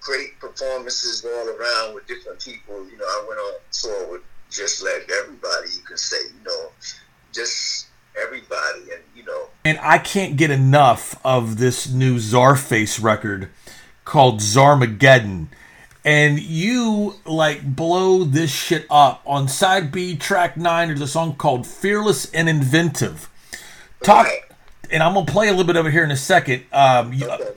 great 0.00 0.38
performances 0.40 1.24
all 1.24 1.48
around 1.48 1.94
with 1.94 2.06
different 2.06 2.40
people. 2.40 2.86
You 2.90 2.96
know 2.96 3.04
I 3.04 3.24
went 3.28 3.40
on 3.40 3.52
tour 3.72 4.12
with 4.12 4.22
just 4.56 4.82
like 4.82 5.08
everybody. 5.22 5.68
You 5.76 5.82
can 5.82 5.96
say 5.98 6.16
you 6.24 6.44
know 6.44 6.68
just 7.32 7.86
everybody 8.20 8.80
and 8.92 9.02
you 9.14 9.24
know 9.24 9.48
And 9.64 9.78
I 9.82 9.98
can't 9.98 10.36
get 10.36 10.50
enough 10.50 11.20
of 11.24 11.58
this 11.58 11.88
new 11.88 12.16
Czarface 12.16 13.02
record 13.02 13.50
called 14.04 14.40
Czarmageddon. 14.40 15.48
And 16.04 16.38
you 16.40 17.16
like 17.24 17.64
blow 17.76 18.22
this 18.24 18.50
shit 18.50 18.86
up. 18.88 19.22
On 19.26 19.48
side 19.48 19.90
B, 19.90 20.16
track 20.16 20.56
nine, 20.56 20.88
there's 20.88 21.00
a 21.00 21.06
song 21.08 21.34
called 21.34 21.66
Fearless 21.66 22.30
and 22.32 22.48
Inventive. 22.48 23.28
Talk, 24.02 24.26
Right. 24.26 24.40
and 24.90 25.02
I'm 25.02 25.14
gonna 25.14 25.26
play 25.26 25.48
a 25.48 25.50
little 25.50 25.64
bit 25.66 25.74
of 25.76 25.84
it 25.86 25.90
here 25.92 26.04
in 26.04 26.12
a 26.12 26.16
second. 26.16 26.62
Um, 26.72 27.12
Okay. 27.20 27.48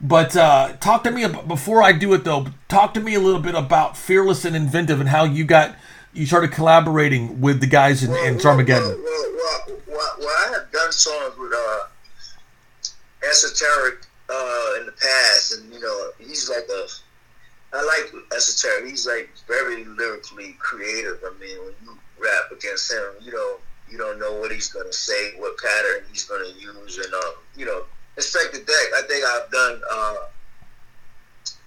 but 0.00 0.34
uh, 0.36 0.72
talk 0.80 1.04
to 1.04 1.10
me 1.10 1.22
about, 1.24 1.46
before 1.48 1.82
I 1.82 1.92
do 1.92 2.14
it 2.14 2.24
though. 2.24 2.46
Talk 2.68 2.94
to 2.94 3.00
me 3.00 3.14
a 3.14 3.20
little 3.20 3.42
bit 3.42 3.54
about 3.54 3.94
Fearless 3.96 4.44
and 4.46 4.56
Inventive 4.56 5.00
and 5.00 5.10
how 5.10 5.24
you 5.24 5.44
got 5.44 5.76
you 6.18 6.26
started 6.26 6.50
collaborating 6.52 7.40
with 7.40 7.60
the 7.60 7.66
guys 7.66 8.02
in, 8.02 8.10
in 8.10 8.36
Czarmageddon. 8.38 8.80
Well, 8.80 8.98
well, 9.02 9.32
well, 9.68 9.78
well, 9.86 10.14
well, 10.18 10.28
I 10.28 10.52
have 10.54 10.72
done 10.72 10.90
songs 10.90 11.38
with 11.38 11.52
uh, 11.52 11.78
Esoteric 13.28 14.06
uh, 14.28 14.80
in 14.80 14.86
the 14.86 14.92
past, 14.92 15.54
and 15.54 15.72
you 15.72 15.80
know, 15.80 16.10
he's 16.18 16.50
like 16.50 16.66
a. 16.68 16.86
I 17.70 17.84
like 17.84 18.12
Esoteric. 18.34 18.90
He's 18.90 19.06
like 19.06 19.30
very 19.46 19.84
lyrically 19.84 20.56
creative. 20.58 21.20
I 21.24 21.30
mean, 21.38 21.58
when 21.58 21.74
you 21.84 21.98
rap 22.18 22.50
against 22.50 22.92
him, 22.92 23.04
you 23.20 23.30
don't 23.30 23.60
you 23.88 23.96
don't 23.96 24.18
know 24.18 24.32
what 24.34 24.50
he's 24.50 24.72
gonna 24.72 24.92
say, 24.92 25.32
what 25.38 25.56
pattern 25.58 26.04
he's 26.10 26.24
gonna 26.24 26.50
use, 26.58 26.98
and 26.98 27.14
um, 27.14 27.34
you 27.56 27.64
know, 27.64 27.84
Inspectah 28.16 28.66
Deck. 28.66 28.88
I 28.96 29.02
think 29.06 29.24
I've 29.24 29.50
done 29.50 29.80
uh, 29.90 30.16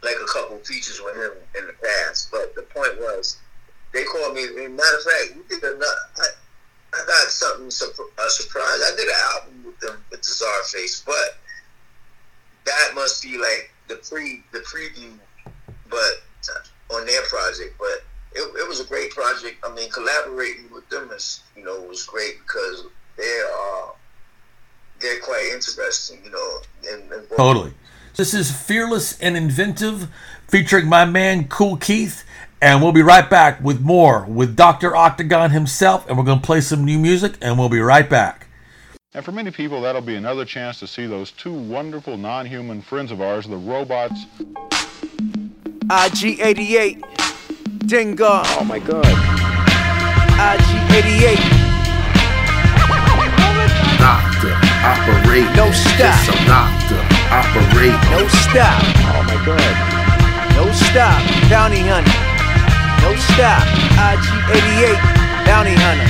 like 0.03 0.15
a 0.21 0.27
couple 0.27 0.57
features 0.59 1.01
with 1.03 1.15
him 1.15 1.31
in 1.57 1.67
the 1.67 1.73
past, 1.73 2.31
but 2.31 2.53
the 2.55 2.63
point 2.63 2.99
was 2.99 3.37
they 3.93 4.03
called 4.03 4.35
me. 4.35 4.43
Matter 4.45 4.67
of 4.67 5.03
fact, 5.03 5.37
we 5.37 5.55
did 5.55 5.63
another. 5.63 5.85
I, 6.17 6.27
I 6.93 7.05
got 7.07 7.27
something 7.29 7.67
a 7.67 7.71
surprise. 7.71 8.65
I 8.65 8.93
did 8.97 9.07
an 9.07 9.15
album 9.33 9.63
with 9.65 9.79
them 9.79 10.03
with 10.11 10.21
the 10.21 10.27
Czarface, 10.27 11.05
but 11.05 11.37
that 12.65 12.91
must 12.95 13.23
be 13.23 13.37
like 13.37 13.71
the 13.87 13.95
pre 13.95 14.43
the 14.51 14.59
preview, 14.59 15.11
but 15.89 16.23
uh, 16.49 16.95
on 16.95 17.05
their 17.05 17.21
project. 17.23 17.75
But 17.77 18.03
it, 18.33 18.41
it 18.41 18.67
was 18.67 18.79
a 18.79 18.85
great 18.85 19.11
project. 19.11 19.63
I 19.63 19.73
mean, 19.73 19.89
collaborating 19.89 20.69
with 20.73 20.87
them 20.89 21.09
is 21.11 21.41
you 21.55 21.63
know 21.63 21.81
was 21.81 22.05
great 22.05 22.39
because 22.45 22.85
they 23.17 23.41
are 23.55 23.93
they're 24.99 25.19
quite 25.19 25.51
interesting. 25.53 26.21
You 26.23 26.31
know, 26.31 26.59
and, 26.91 27.11
and 27.11 27.27
Totally. 27.35 27.73
This 28.17 28.33
is 28.33 28.51
Fearless 28.51 29.17
and 29.21 29.37
Inventive 29.37 30.09
featuring 30.47 30.87
my 30.87 31.05
man 31.05 31.47
Kool 31.47 31.77
Keith. 31.77 32.25
And 32.61 32.81
we'll 32.81 32.91
be 32.91 33.01
right 33.01 33.27
back 33.27 33.59
with 33.63 33.81
more 33.81 34.23
with 34.25 34.55
Dr. 34.55 34.95
Octagon 34.95 35.49
himself. 35.49 36.07
And 36.07 36.17
we're 36.17 36.23
going 36.23 36.39
to 36.39 36.45
play 36.45 36.61
some 36.61 36.85
new 36.85 36.99
music 36.99 37.33
and 37.41 37.57
we'll 37.57 37.69
be 37.69 37.79
right 37.79 38.07
back. 38.07 38.47
And 39.13 39.25
for 39.25 39.31
many 39.31 39.51
people, 39.51 39.81
that'll 39.81 40.01
be 40.01 40.15
another 40.15 40.45
chance 40.45 40.79
to 40.79 40.87
see 40.87 41.05
those 41.07 41.31
two 41.31 41.51
wonderful 41.53 42.17
non 42.17 42.45
human 42.45 42.81
friends 42.81 43.11
of 43.11 43.19
ours, 43.19 43.45
the 43.47 43.57
robots. 43.57 44.25
IG88, 45.89 47.01
Dengar. 47.89 48.43
Oh 48.59 48.63
my 48.63 48.79
god. 48.79 49.03
IG88, 50.37 51.37
Doctor, 53.99 54.53
operate. 54.85 55.49
No 55.57 55.69
stop. 55.71 55.97
Just 55.97 56.25
some 56.25 56.45
doctor, 56.45 57.01
operate. 57.29 57.99
no 58.09 58.27
stop, 58.29 58.81
Oh 59.11 59.23
my 59.27 59.45
god. 59.45 60.55
no 60.55 60.71
stop, 60.71 61.21
bounty 61.49 61.79
hunter. 61.81 62.30
No 63.01 63.15
stop, 63.15 63.65
IG88, 63.97 64.97
bounty 65.45 65.73
hunter. 65.73 66.05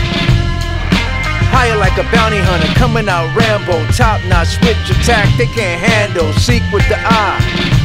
Higher 1.52 1.76
like 1.76 2.00
a 2.00 2.08
bounty 2.16 2.40
hunter, 2.40 2.72
coming 2.80 3.12
out 3.12 3.28
Rambo. 3.36 3.84
Top 3.92 4.24
notch, 4.32 4.56
switch 4.56 4.80
attack, 4.88 5.28
they 5.36 5.48
can't 5.52 5.84
handle. 5.84 6.32
Seek 6.40 6.64
with 6.72 6.88
the 6.88 6.96
eye. 6.96 7.40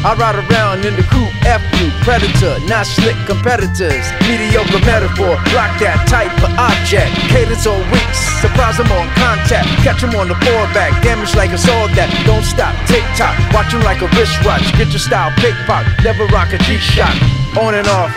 I 0.06 0.14
ride 0.14 0.38
around 0.38 0.86
in 0.86 0.94
the 0.94 1.02
coupe, 1.02 1.34
F 1.42 1.58
you, 1.82 1.90
predator, 2.06 2.62
not 2.70 2.86
slick 2.86 3.18
competitors. 3.26 4.06
Mediocre 4.22 4.78
metaphor, 4.86 5.34
block 5.50 5.74
that 5.82 5.98
type 6.06 6.30
of 6.46 6.54
object. 6.54 7.10
Cadence 7.26 7.66
or 7.66 7.82
weeks, 7.90 8.22
surprise 8.38 8.78
them 8.78 8.86
on 8.94 9.10
contact. 9.18 9.66
Catch 9.82 10.06
them 10.06 10.14
on 10.14 10.30
the 10.30 10.38
foreback, 10.46 10.94
damage 11.02 11.34
like 11.34 11.50
a 11.50 11.58
sword 11.58 11.90
that. 11.98 12.06
Don't 12.22 12.46
stop, 12.46 12.70
tick 12.86 13.02
tock, 13.18 13.34
watch 13.50 13.74
them 13.74 13.82
like 13.82 13.98
a 13.98 14.08
wristwatch. 14.14 14.62
Get 14.78 14.94
your 14.94 15.02
style, 15.02 15.34
pickpocket, 15.42 15.90
never 16.06 16.22
rock 16.30 16.54
a 16.54 16.58
G 16.62 16.78
shot. 16.78 17.10
On 17.58 17.74
and 17.74 17.88
off, 17.90 18.14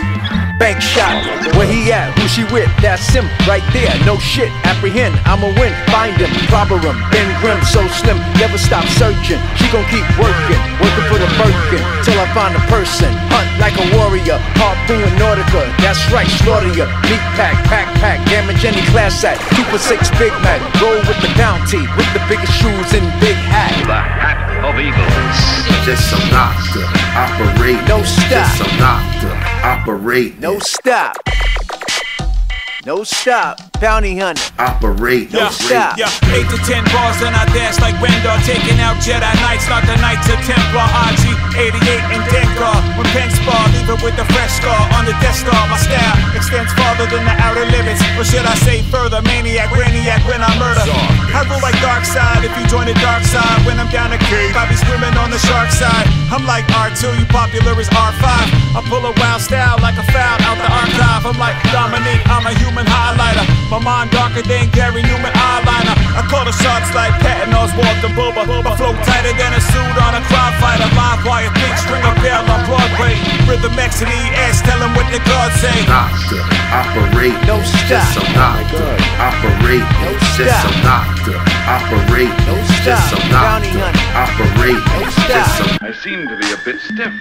bank 0.60 0.84
shot. 0.84 1.16
Where 1.56 1.64
he 1.64 1.88
at? 1.88 2.12
Who 2.20 2.28
she 2.28 2.44
with? 2.52 2.68
That's 2.84 3.08
him 3.08 3.24
right 3.48 3.64
there. 3.72 3.90
No 4.04 4.20
shit. 4.20 4.52
Apprehend. 4.68 5.16
I'ma 5.24 5.48
win. 5.56 5.72
Find 5.88 6.12
him. 6.20 6.28
Clobber 6.52 6.76
him. 6.76 6.94
Ben 7.08 7.28
Grimm. 7.40 7.58
So 7.64 7.80
slim. 7.88 8.20
Never 8.36 8.60
stop 8.60 8.84
searching. 9.00 9.40
She 9.56 9.66
gon' 9.72 9.88
keep 9.88 10.04
working. 10.20 10.60
Working 10.78 11.06
for 11.08 11.18
the 11.18 11.30
Birkin. 11.40 11.80
Till 12.04 12.20
I 12.20 12.28
find 12.36 12.52
a 12.52 12.62
person. 12.68 13.08
Hunt 13.32 13.48
like 13.56 13.74
a 13.80 13.86
warrior. 13.96 14.36
Harpoon 14.60 15.08
Nautica. 15.16 15.64
That's 15.80 16.00
right. 16.12 16.28
Slaughter 16.44 16.70
ya. 16.76 16.86
Meat 17.08 17.24
pack. 17.40 17.56
Pack 17.66 17.88
pack. 17.98 18.20
Damage 18.28 18.62
any 18.62 18.84
class 18.92 19.24
act. 19.24 19.40
Two 19.56 19.64
for 19.72 19.80
six 19.80 20.12
Big 20.20 20.32
Mac. 20.44 20.60
Roll 20.78 21.00
with 21.08 21.18
the 21.24 21.32
bounty. 21.40 21.80
With 21.96 22.10
the 22.12 22.22
biggest 22.28 22.52
shoes 22.60 22.92
and 22.92 23.08
big 23.24 23.38
hat. 23.48 23.72
The 23.88 23.96
hat 23.96 24.38
of 24.60 24.76
eagles. 24.76 25.38
Just 25.88 26.04
some 26.12 26.22
doctor. 26.28 26.84
Operate. 27.16 27.80
No 27.88 28.04
stop. 28.04 28.28
Just 28.28 28.60
some 28.60 28.76
doctor. 28.76 29.29
Operate. 29.62 30.38
No 30.40 30.58
stop. 30.58 31.39
No 32.90 33.06
stop. 33.06 33.62
Bounty 33.78 34.18
hunter. 34.18 34.42
Operate. 34.58 35.30
No 35.30 35.46
stop. 35.54 35.94
Yeah, 35.94 36.10
8 36.26 36.42
to 36.50 36.58
10 36.58 36.90
bars, 36.90 37.22
then 37.22 37.38
I 37.38 37.46
dance 37.54 37.78
like 37.78 37.94
Rendar. 38.02 38.34
Taking 38.42 38.82
out 38.82 38.98
Jedi 38.98 39.30
Knights, 39.46 39.70
not 39.70 39.86
the 39.86 39.94
Knights 40.02 40.26
of 40.26 40.42
Templar. 40.42 40.90
RG 41.06 41.22
88 41.54 42.18
and 42.18 42.24
Dengar. 42.34 42.74
When 42.98 43.06
Pen 43.14 43.30
spar, 43.30 43.62
leave 43.70 43.86
it 43.86 44.02
with 44.02 44.18
a 44.18 44.26
fresh 44.34 44.58
scar 44.58 44.74
on 44.98 45.06
the 45.06 45.14
Death 45.22 45.38
Star. 45.38 45.62
My 45.70 45.78
style 45.78 46.18
extends 46.34 46.74
farther 46.74 47.06
than 47.06 47.22
the 47.22 47.36
outer 47.38 47.62
limits. 47.70 48.02
Or 48.18 48.26
should 48.26 48.42
I 48.42 48.58
say 48.58 48.82
further? 48.90 49.22
Maniac, 49.22 49.70
brainiac 49.70 50.26
when 50.26 50.42
I 50.42 50.50
murder. 50.58 50.82
I 50.82 51.46
rule 51.46 51.62
like 51.62 51.78
dark 51.78 52.02
side 52.02 52.42
if 52.42 52.50
you 52.58 52.66
join 52.66 52.90
the 52.90 52.98
dark 52.98 53.22
side. 53.22 53.62
When 53.70 53.78
I'm 53.78 53.88
down 53.94 54.10
a 54.10 54.18
cave, 54.18 54.58
I 54.58 54.66
be 54.66 54.74
swimming 54.74 55.14
on 55.14 55.30
the 55.30 55.38
shark 55.38 55.70
side. 55.70 56.10
I'm 56.34 56.42
like 56.42 56.66
R2, 56.74 57.22
you 57.22 57.26
popular 57.30 57.70
as 57.78 57.86
R5. 57.86 58.26
I 58.74 58.82
pull 58.90 59.06
a 59.06 59.14
wild 59.14 59.42
style 59.42 59.78
like 59.78 59.94
a 59.94 60.06
foul 60.10 60.42
out 60.42 60.58
the 60.58 60.66
archive. 60.66 61.22
I'm 61.22 61.38
like 61.38 61.54
Dominique, 61.70 62.26
I'm 62.26 62.46
a 62.46 62.54
human 62.58 62.79
highlighter. 62.86 63.44
My 63.70 63.78
mind 63.78 64.10
darker 64.10 64.42
than 64.42 64.68
Gary 64.74 65.02
Numan 65.02 65.32
eyeliner. 65.32 65.94
I 66.16 66.22
call 66.28 66.44
the 66.44 66.52
shots 66.56 66.90
like 66.94 67.14
Patton 67.22 67.54
Oswalt 67.54 68.02
and 68.02 68.14
Booba. 68.18 68.42
I 68.44 68.72
flow 68.76 68.92
tighter 69.06 69.34
than 69.38 69.52
a 69.54 69.60
suit 69.62 69.96
on 70.02 70.12
a 70.18 70.22
crime 70.26 70.54
fighter. 70.58 70.88
Live 70.96 71.22
wire, 71.24 71.50
thick 71.54 71.74
string 71.78 72.02
of 72.02 72.16
bell 72.24 72.42
on 72.50 72.60
Broadway. 72.66 73.14
Rhythm 73.46 73.78
X 73.78 74.02
and 74.02 74.10
ES, 74.10 74.62
tell 74.62 74.78
them 74.82 74.92
what 74.98 75.06
the 75.14 75.20
gods 75.28 75.54
say. 75.62 75.74
Doctor. 75.86 76.42
Operate. 76.70 77.34
No 77.46 77.58
Just 77.62 77.86
stop. 77.86 78.06
some 78.14 78.30
oh 78.30 78.34
doctor. 78.34 78.90
Operate. 79.22 79.86
No 80.02 80.10
Just 80.18 80.38
stop. 80.42 80.62
some 80.66 80.78
doctor. 80.82 81.36
Operate. 81.66 82.34
No 82.46 82.54
Just 82.62 82.82
stop. 82.82 83.02
some 83.10 83.26
Bounty 83.30 83.70
doctor. 83.74 83.98
hunter. 83.98 84.18
Operate. 84.18 84.82
No 84.82 85.00
stop. 85.26 85.82
I 85.82 85.92
seem 85.92 86.26
to 86.28 86.36
be 86.36 86.48
a 86.52 86.58
bit 86.64 86.78
stiff. 86.80 87.14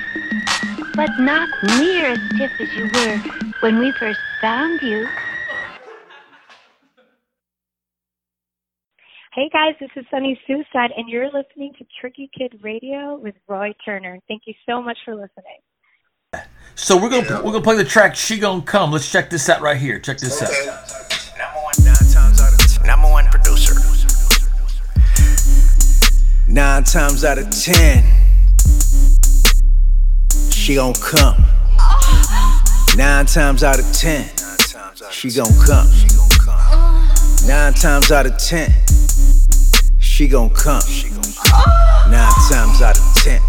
but 0.96 1.10
not 1.20 1.48
near 1.80 2.08
as 2.14 2.20
stiff 2.34 2.52
as 2.60 2.70
you 2.74 2.86
were 2.94 3.18
when 3.62 3.80
we 3.80 3.92
first 3.94 4.20
found 4.42 4.82
you. 4.82 5.08
Hey 9.40 9.48
guys, 9.54 9.74
this 9.80 9.90
is 9.96 10.04
Sunny 10.12 10.38
Suicide, 10.46 10.92
and 10.98 11.08
you're 11.08 11.28
listening 11.28 11.72
to 11.78 11.86
Tricky 12.02 12.30
Kid 12.38 12.60
Radio 12.62 13.16
with 13.16 13.36
Roy 13.48 13.74
Turner. 13.86 14.20
Thank 14.28 14.42
you 14.48 14.54
so 14.68 14.82
much 14.82 14.98
for 15.06 15.16
listening. 15.16 15.62
So 16.76 17.02
we're 17.02 17.10
gonna 17.10 17.42
we're 17.42 17.54
gonna 17.54 17.62
play 17.62 17.78
the 17.78 17.86
track 17.86 18.18
"She 18.18 18.38
Gonna 18.38 18.62
Come." 18.62 18.92
Let's 18.92 19.10
check 19.10 19.30
this 19.30 19.48
out 19.48 19.62
right 19.62 19.78
here. 19.78 19.98
Check 19.98 20.18
this 20.18 20.42
out. 20.42 20.50
Number 21.38 21.58
one, 21.58 21.86
nine 21.86 21.96
times 22.12 22.42
out 22.42 22.52
of 22.52 22.60
ten. 22.68 22.86
Number 22.86 23.10
one 23.10 23.28
producer. 23.28 23.76
Nine 26.50 26.84
times 26.84 27.24
out 27.24 27.38
of 27.38 27.50
ten, 27.50 28.04
she 30.52 30.76
gon' 30.76 30.94
come. 30.96 31.46
Nine 32.98 33.26
times 33.26 33.64
out 33.64 33.80
of 33.80 33.90
ten, 33.94 34.30
she 35.10 35.30
gonna 35.32 35.66
come. 35.66 35.88
Nine 37.48 37.74
times 37.74 38.12
out 38.12 38.26
of 38.26 38.38
ten, 38.38 38.74
she 40.20 40.28
gon' 40.28 40.50
come. 40.50 40.82
Nine 42.12 42.30
times 42.52 42.82
out 42.82 43.00
of 43.00 43.16
ten. 43.24 43.40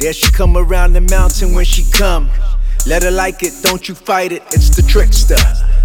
There 0.00 0.12
she 0.12 0.32
come 0.32 0.56
around 0.56 0.94
the 0.94 1.00
mountain 1.02 1.54
when 1.54 1.64
she 1.64 1.88
come. 1.92 2.28
Let 2.88 3.04
her 3.04 3.12
like 3.12 3.44
it, 3.44 3.52
don't 3.62 3.88
you 3.88 3.94
fight 3.94 4.32
it. 4.32 4.42
It's 4.46 4.74
the 4.74 4.82
trickster. 4.82 5.36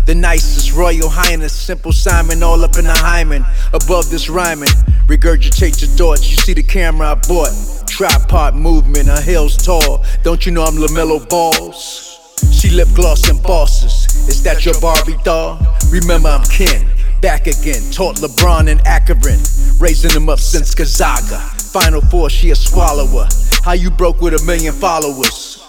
The 0.07 0.15
nicest 0.15 0.73
royal 0.73 1.07
highness, 1.07 1.53
simple 1.53 1.91
Simon, 1.91 2.41
all 2.41 2.63
up 2.63 2.79
in 2.79 2.85
the 2.85 2.95
hymen. 2.95 3.45
Above 3.71 4.09
this 4.09 4.27
rhyming, 4.27 4.73
regurgitate 5.05 5.79
your 5.81 5.91
thoughts. 5.91 6.27
You 6.31 6.37
see 6.37 6.55
the 6.55 6.63
camera 6.63 7.11
I 7.11 7.15
bought. 7.27 7.53
Tripod 7.87 8.55
movement, 8.55 9.07
her 9.07 9.21
heels 9.21 9.55
tall. 9.55 10.03
Don't 10.23 10.47
you 10.47 10.51
know 10.51 10.63
I'm 10.63 10.77
LaMelo 10.77 11.29
Balls? 11.29 12.33
She 12.51 12.71
lip 12.71 12.87
gloss 12.95 13.29
and 13.29 13.39
bosses. 13.43 14.27
Is 14.27 14.41
that 14.41 14.65
your 14.65 14.81
Barbie 14.81 15.17
doll? 15.23 15.59
Remember 15.91 16.29
I'm 16.29 16.43
Ken. 16.45 16.89
Back 17.21 17.47
again, 17.47 17.81
taught 17.91 18.17
LeBron 18.17 18.69
and 18.69 18.79
Akron. 18.87 19.39
Raising 19.79 20.11
them 20.11 20.29
up 20.29 20.39
since 20.39 20.73
Gonzaga. 20.73 21.39
Final 21.71 22.01
four, 22.01 22.29
she 22.29 22.51
a 22.51 22.55
swallower. 22.55 23.27
How 23.63 23.73
you 23.73 23.89
broke 23.89 24.21
with 24.21 24.33
a 24.33 24.45
million 24.45 24.73
followers? 24.73 25.63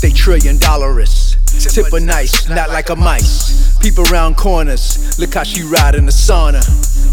They 0.00 0.10
trillion 0.10 0.56
dollarists. 0.56 1.34
Tip 1.74 1.90
her 1.92 2.00
nice, 2.00 2.48
not 2.48 2.68
like 2.68 2.90
a 2.90 2.96
mice. 2.96 3.76
Peep 3.78 3.98
around 3.98 4.36
corners, 4.36 5.18
look 5.18 5.34
how 5.34 5.42
she 5.42 5.62
ride 5.62 5.94
in 5.94 6.06
the 6.06 6.12
sauna. 6.12 6.62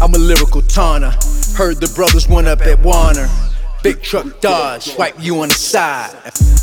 I'm 0.00 0.14
a 0.14 0.18
lyrical 0.18 0.62
taunter. 0.62 1.12
Heard 1.56 1.80
the 1.80 1.92
brothers 1.94 2.28
went 2.28 2.46
up 2.46 2.60
at 2.62 2.80
Warner. 2.80 3.28
Big 3.82 4.02
truck 4.02 4.40
Dodge, 4.40 4.84
swipe 4.84 5.14
you 5.18 5.40
on 5.40 5.48
the 5.48 5.54
side. 5.54 6.14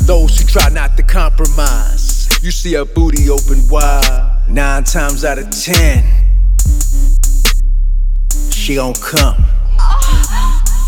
Those 0.06 0.38
who 0.38 0.46
try 0.46 0.68
not 0.70 0.96
to 0.96 1.02
compromise. 1.02 2.28
You 2.42 2.50
see 2.50 2.74
her 2.74 2.84
booty 2.84 3.30
open 3.30 3.68
wide. 3.68 4.44
Nine 4.48 4.84
times 4.84 5.24
out 5.24 5.38
of 5.38 5.48
ten, 5.50 6.04
she 8.62 8.76
gon' 8.76 8.94
come. 8.94 9.34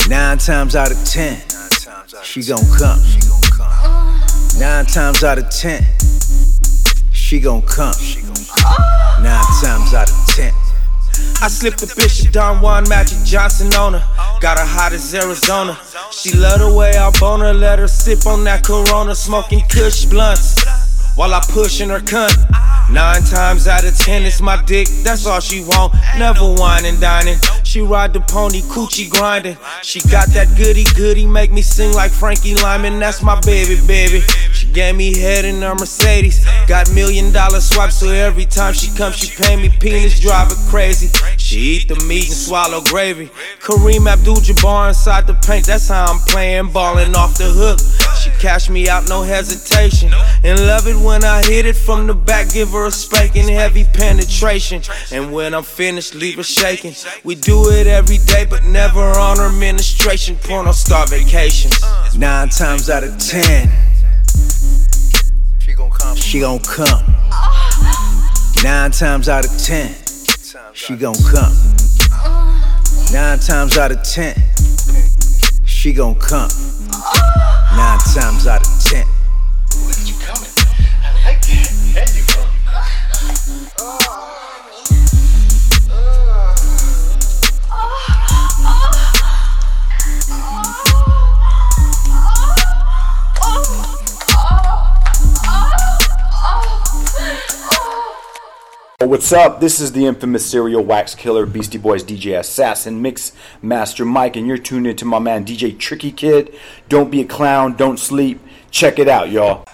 Nine 0.08 0.38
times 0.38 0.76
out 0.76 0.92
of 0.92 1.04
ten, 1.04 1.42
she 2.22 2.40
gon' 2.40 2.64
come. 2.78 3.00
Nine 4.60 4.87
times 4.87 5.24
out 5.24 5.38
of 5.38 5.50
ten, 5.50 5.82
she 7.10 7.40
gon' 7.40 7.62
come. 7.62 7.92
Nine 9.20 9.44
times 9.60 9.92
out 9.92 10.08
of 10.08 10.16
ten. 10.28 10.52
I 11.42 11.48
slipped 11.48 11.80
the 11.80 11.92
Bishop 11.96 12.30
Don 12.30 12.62
Juan 12.62 12.88
Magic 12.88 13.18
Johnson 13.24 13.74
on 13.74 13.94
her. 13.94 14.06
Got 14.40 14.56
her 14.56 14.64
hot 14.64 14.92
as 14.92 15.12
Arizona. 15.12 15.76
She 16.12 16.32
love 16.32 16.60
the 16.60 16.72
way 16.72 16.96
I 16.96 17.10
bone 17.18 17.40
her. 17.40 17.52
Let 17.52 17.80
her 17.80 17.88
sip 17.88 18.24
on 18.24 18.44
that 18.44 18.62
Corona, 18.62 19.16
smoking 19.16 19.62
Kush 19.68 20.04
blunts 20.04 20.64
while 21.16 21.34
I 21.34 21.40
pushing 21.50 21.88
her 21.88 21.98
cunt. 21.98 22.38
Nine 22.90 23.22
times 23.22 23.66
out 23.66 23.84
of 23.84 23.96
ten, 23.96 24.24
it's 24.24 24.40
my 24.40 24.62
dick. 24.62 24.86
That's 25.02 25.26
all 25.26 25.40
she 25.40 25.64
want. 25.64 25.94
Never 26.18 26.54
wine 26.54 26.84
and 26.84 27.00
dining. 27.00 27.38
She 27.62 27.80
ride 27.80 28.12
the 28.12 28.20
pony, 28.20 28.60
coochie 28.62 29.10
grinding. 29.10 29.56
She 29.82 30.00
got 30.00 30.28
that 30.28 30.54
goody 30.56 30.84
goody, 30.94 31.26
make 31.26 31.50
me 31.50 31.62
sing 31.62 31.92
like 31.92 32.12
Frankie 32.12 32.54
Lymon. 32.54 33.00
That's 33.00 33.22
my 33.22 33.40
baby, 33.40 33.80
baby. 33.86 34.20
She 34.52 34.63
gave 34.74 34.96
me 34.96 35.16
head 35.16 35.44
in 35.44 35.62
her 35.62 35.74
Mercedes. 35.74 36.44
Got 36.66 36.92
million 36.92 37.32
dollar 37.32 37.60
swipes, 37.60 37.96
so 37.96 38.10
every 38.10 38.44
time 38.44 38.74
she 38.74 38.94
comes, 38.96 39.16
she 39.16 39.30
pay 39.42 39.56
me 39.56 39.68
penis, 39.68 40.20
drive 40.20 40.50
crazy. 40.68 41.08
She 41.38 41.58
eat 41.58 41.88
the 41.88 41.96
meat 42.06 42.26
and 42.26 42.37
swallow 42.37 42.80
gravy. 42.82 43.30
Kareem 43.60 44.10
Abdul-Jabbar 44.10 44.88
inside 44.88 45.26
the 45.26 45.34
paint. 45.34 45.66
That's 45.66 45.88
how 45.88 46.06
I'm 46.06 46.18
playing, 46.20 46.72
balling 46.72 47.14
off 47.14 47.38
the 47.38 47.44
hook. 47.44 47.78
She 48.18 48.30
cash 48.40 48.68
me 48.68 48.88
out, 48.88 49.08
no 49.08 49.22
hesitation. 49.22 50.12
And 50.42 50.58
love 50.66 50.87
it 50.88 50.96
when 50.96 51.24
I 51.24 51.42
hit 51.44 51.66
it 51.66 51.76
from 51.76 52.06
the 52.06 52.14
back, 52.14 52.52
give 52.52 52.70
her 52.70 52.87
a 52.87 52.90
spanking, 52.90 53.48
heavy 53.48 53.84
penetration. 53.84 54.82
And 55.12 55.32
when 55.32 55.54
I'm 55.54 55.62
finished, 55.62 56.14
leave 56.14 56.37
her 56.37 56.42
shaking. 56.42 56.94
We 57.22 57.34
do 57.34 57.70
it 57.70 57.87
every 57.87 58.18
day, 58.18 58.46
but 58.48 58.64
never 58.64 59.00
on 59.00 59.38
her 59.38 59.52
ministration. 59.52 60.37
Porno 60.37 60.72
star 60.72 61.06
vacations. 61.06 61.80
Nine 62.16 62.48
times 62.48 62.88
out 62.90 63.04
of 63.04 63.18
ten, 63.18 63.68
she 66.34 66.40
gon' 66.40 66.58
come. 66.60 67.04
Nine 68.64 68.90
times 68.90 69.28
out 69.28 69.44
of 69.44 69.56
ten, 69.56 69.94
she 70.72 70.96
gon' 70.96 71.14
come. 71.30 71.52
Nine 73.12 73.38
times 73.38 73.78
out 73.78 73.92
of 73.92 74.02
ten, 74.02 74.34
she 75.64 75.92
gon' 75.92 76.16
come. 76.16 76.50
Nine 77.76 77.98
times 78.14 78.46
out 78.48 78.66
of 78.66 78.84
ten. 78.84 79.06
What's 99.06 99.32
up? 99.32 99.60
This 99.60 99.80
is 99.80 99.92
the 99.92 100.06
infamous 100.06 100.46
serial 100.46 100.82
wax 100.82 101.14
killer 101.14 101.44
Beastie 101.44 101.76
Boys 101.78 102.02
DJ 102.02 102.38
Assassin 102.38 103.02
Mix 103.02 103.32
Master 103.60 104.04
Mike, 104.04 104.36
and 104.36 104.46
you're 104.46 104.56
tuned 104.56 104.86
into 104.86 105.04
my 105.04 105.18
man 105.18 105.44
DJ 105.44 105.78
Tricky 105.78 106.10
Kid. 106.10 106.54
Don't 106.88 107.10
be 107.10 107.20
a 107.20 107.24
clown, 107.24 107.74
don't 107.74 107.98
sleep. 107.98 108.40
Check 108.70 108.98
it 108.98 109.06
out, 109.06 109.30
y'all. 109.30 109.66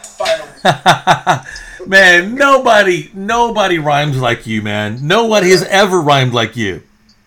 man, 1.86 2.34
nobody, 2.34 3.10
nobody 3.14 3.78
rhymes 3.78 4.20
like 4.20 4.46
you, 4.46 4.62
man. 4.62 4.98
Nobody 5.06 5.50
has 5.50 5.62
ever 5.64 6.00
rhymed 6.00 6.32
like 6.32 6.56
you. 6.56 6.82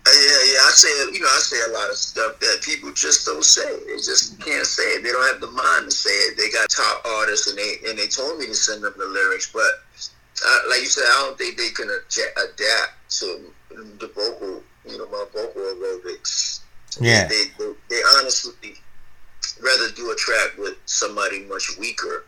Uh, 0.05 0.11
yeah, 0.11 0.51
yeah. 0.51 0.59
I 0.59 0.71
say, 0.73 0.89
you 1.13 1.21
know, 1.21 1.27
I 1.27 1.39
say 1.39 1.71
a 1.71 1.73
lot 1.73 1.89
of 1.89 1.95
stuff 1.95 2.37
that 2.39 2.59
people 2.63 2.91
just 2.91 3.25
don't 3.25 3.45
say. 3.45 3.79
They 3.87 3.95
just 3.95 4.39
can't 4.41 4.65
say 4.65 4.83
it. 4.83 5.03
They 5.03 5.09
don't 5.09 5.31
have 5.31 5.39
the 5.39 5.47
mind 5.47 5.85
to 5.85 5.91
say 5.91 6.09
it. 6.09 6.35
They 6.35 6.49
got 6.49 6.69
top 6.69 7.05
artists, 7.05 7.47
and 7.47 7.57
they 7.57 7.75
and 7.87 7.97
they 7.97 8.07
told 8.07 8.39
me 8.39 8.47
to 8.47 8.55
send 8.55 8.83
them 8.83 8.93
the 8.97 9.05
lyrics, 9.05 9.49
but 9.53 9.82
uh, 10.45 10.59
like 10.69 10.81
you 10.81 10.87
said, 10.87 11.03
I 11.03 11.25
don't 11.25 11.37
think 11.37 11.57
they 11.57 11.69
can 11.69 11.87
adja- 11.87 12.53
adapt 12.53 13.19
to 13.19 13.51
the 13.99 14.11
vocal, 14.15 14.63
you 14.85 14.97
know, 14.97 15.07
my 15.09 15.25
vocal 15.33 15.61
aerobics. 15.61 16.61
Yeah. 16.99 17.27
They, 17.27 17.45
they, 17.57 17.71
they 17.89 18.01
honestly 18.17 18.75
rather 19.61 19.89
do 19.91 20.11
a 20.11 20.15
track 20.15 20.57
with 20.57 20.75
somebody 20.85 21.43
much 21.45 21.77
weaker 21.79 22.25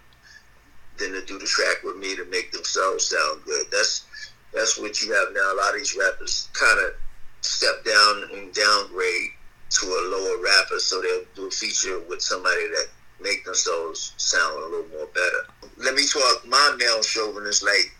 than 0.97 1.11
to 1.11 1.25
do 1.25 1.37
the 1.37 1.45
track 1.45 1.83
with 1.83 1.97
me 1.97 2.15
to 2.15 2.25
make 2.25 2.51
themselves 2.51 3.09
sound 3.09 3.41
good. 3.45 3.65
That's 3.71 4.05
that's 4.53 4.79
what 4.79 5.01
you 5.01 5.13
have 5.13 5.33
now. 5.33 5.53
A 5.53 5.57
lot 5.57 5.73
of 5.73 5.79
these 5.79 5.97
rappers 5.97 6.47
kind 6.53 6.79
of 6.79 6.93
step 7.41 7.83
down 7.83 8.23
and 8.33 8.53
downgrade 8.53 9.31
to 9.69 9.85
a 9.85 10.01
lower 10.09 10.41
rapper, 10.41 10.79
so 10.79 11.01
they'll 11.01 11.25
do 11.35 11.47
a 11.47 11.51
feature 11.51 11.99
with 12.07 12.21
somebody 12.21 12.67
that 12.69 12.87
make 13.21 13.43
themselves 13.43 14.13
sound 14.17 14.57
a 14.57 14.65
little 14.65 14.87
more 14.91 15.07
better. 15.13 15.69
Let 15.77 15.95
me 15.95 16.07
talk 16.07 16.45
my 16.47 16.75
male 16.79 17.01
chauvinist 17.01 17.63
like 17.63 17.94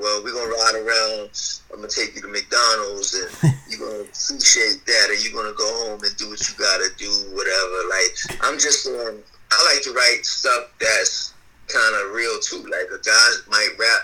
well, 0.00 0.22
we're 0.22 0.32
gonna 0.32 0.50
ride 0.50 0.76
around. 0.76 1.30
I'm 1.72 1.76
gonna 1.76 1.88
take 1.88 2.14
you 2.14 2.22
to 2.22 2.28
McDonald's, 2.28 3.14
and 3.14 3.54
you're 3.68 3.80
gonna 3.80 4.02
appreciate 4.04 4.84
that, 4.86 5.06
and 5.10 5.24
you're 5.24 5.34
gonna 5.34 5.56
go 5.56 5.66
home 5.84 6.00
and 6.02 6.16
do 6.16 6.30
what 6.30 6.40
you 6.48 6.54
gotta 6.58 6.88
do, 6.96 7.10
whatever. 7.34 7.76
Like 7.90 8.12
I'm 8.42 8.58
just, 8.58 8.86
um, 8.86 9.18
I 9.50 9.74
like 9.74 9.82
to 9.84 9.92
write 9.92 10.24
stuff 10.24 10.70
that's 10.80 11.34
kind 11.68 11.94
of 12.04 12.12
real 12.12 12.38
too. 12.40 12.62
Like 12.64 12.88
a 12.92 13.02
guy 13.02 13.28
might 13.48 13.74
rap. 13.78 14.02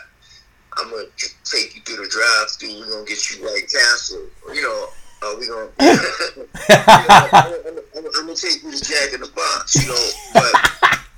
I'm 0.76 0.90
gonna 0.90 1.04
take 1.44 1.74
you 1.74 1.82
through 1.82 2.04
the 2.04 2.08
drive-through. 2.08 2.80
We're 2.80 2.90
gonna 2.90 3.06
get 3.06 3.30
you 3.30 3.44
White 3.44 3.68
Castle. 3.68 4.26
You 4.54 4.62
know, 4.62 4.86
uh, 5.22 5.34
we 5.38 5.48
gonna. 5.48 5.68
you 5.80 5.86
know, 5.86 6.46
I'm, 6.56 7.54
I'm, 7.66 7.78
I'm, 7.96 8.06
I'm 8.06 8.26
gonna 8.26 8.36
take 8.36 8.62
you 8.62 8.70
to 8.70 8.82
Jack 8.82 9.12
in 9.12 9.20
the 9.20 9.30
Box. 9.34 9.74
You 9.76 9.88
know, 9.88 10.10
but 10.34 10.98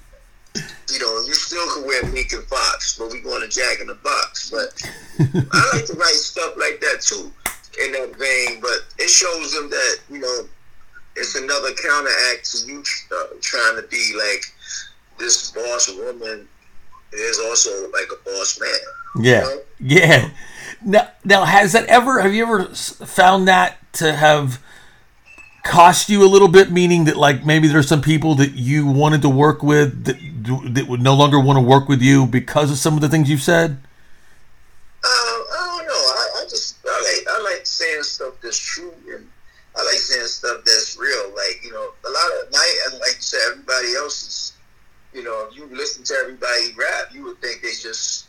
you 0.54 0.98
know, 0.98 1.22
you 1.26 1.34
still 1.34 1.66
can 1.74 1.86
wear 1.86 2.04
Meek 2.06 2.32
and 2.32 2.44
Fox, 2.44 2.98
but 2.98 3.10
we 3.10 3.20
going 3.20 3.42
to 3.42 3.48
Jack 3.48 3.80
in 3.80 3.86
the 3.86 3.94
Box. 3.94 4.50
But 4.50 4.82
I 5.18 5.70
like 5.72 5.86
to 5.86 5.94
write 5.94 6.14
stuff 6.14 6.54
like 6.56 6.80
that 6.80 7.00
too, 7.00 7.32
in 7.82 7.92
that 7.92 8.16
vein. 8.16 8.60
But 8.60 8.84
it 8.98 9.08
shows 9.08 9.52
them 9.52 9.70
that 9.70 9.98
you 10.10 10.18
know, 10.20 10.48
it's 11.16 11.34
another 11.34 11.70
counteract 11.82 12.50
to 12.52 12.66
you 12.66 12.82
uh, 13.14 13.26
trying 13.40 13.76
to 13.76 13.88
be 13.88 14.12
like 14.16 14.44
this 15.18 15.50
boss 15.50 15.88
woman. 15.96 16.48
There's 17.10 17.38
also 17.38 17.90
like 17.90 18.08
a 18.12 18.24
boss 18.24 18.60
man. 18.60 19.24
Yeah, 19.24 19.42
you 19.42 19.48
know? 19.48 19.62
yeah. 19.80 20.30
Now, 20.84 21.08
now, 21.24 21.44
has 21.44 21.72
that 21.72 21.86
ever? 21.86 22.20
Have 22.20 22.34
you 22.34 22.42
ever 22.44 22.64
found 22.74 23.46
that 23.48 23.78
to 23.94 24.12
have 24.12 24.62
cost 25.62 26.08
you 26.08 26.24
a 26.24 26.28
little 26.28 26.48
bit? 26.48 26.72
Meaning 26.72 27.04
that, 27.04 27.16
like, 27.16 27.46
maybe 27.46 27.68
there's 27.68 27.88
some 27.88 28.02
people 28.02 28.34
that 28.36 28.54
you 28.54 28.86
wanted 28.86 29.22
to 29.22 29.28
work 29.28 29.62
with 29.62 30.04
that 30.04 30.20
that 30.44 30.86
would 30.88 31.02
no 31.02 31.14
longer 31.14 31.40
want 31.40 31.56
to 31.56 31.62
work 31.62 31.88
with 31.88 32.02
you 32.02 32.26
because 32.26 32.70
of 32.70 32.78
some 32.78 32.94
of 32.94 33.00
the 33.00 33.08
things 33.08 33.30
you've 33.30 33.42
said. 33.42 33.78
Uh, 35.04 35.08
I 35.08 35.76
don't 35.76 35.86
know. 35.86 35.92
I, 35.92 36.42
I 36.42 36.44
just 36.48 36.76
I 36.86 36.88
like 36.88 37.26
I 37.28 37.42
like 37.54 37.66
saying 37.66 38.02
stuff 38.02 38.34
that's 38.42 38.58
true, 38.58 38.94
and 39.14 39.26
I 39.76 39.82
like 39.82 39.94
saying 39.94 40.26
stuff 40.26 40.62
that's 40.64 40.96
real. 40.98 41.30
Like 41.34 41.60
you 41.64 41.72
know, 41.72 41.92
a 42.04 42.10
lot 42.10 42.44
of 42.44 42.52
night, 42.52 42.76
and 42.86 43.00
like 43.00 43.16
you 43.16 43.22
said, 43.22 43.40
everybody 43.50 43.94
else 43.94 44.22
is. 44.28 44.52
You 45.14 45.22
know, 45.22 45.46
if 45.50 45.56
you 45.56 45.68
listen 45.76 46.04
to 46.04 46.14
everybody 46.14 46.72
rap, 46.74 47.12
you 47.12 47.24
would 47.24 47.38
think 47.42 47.60
they 47.60 47.72
just, 47.72 48.28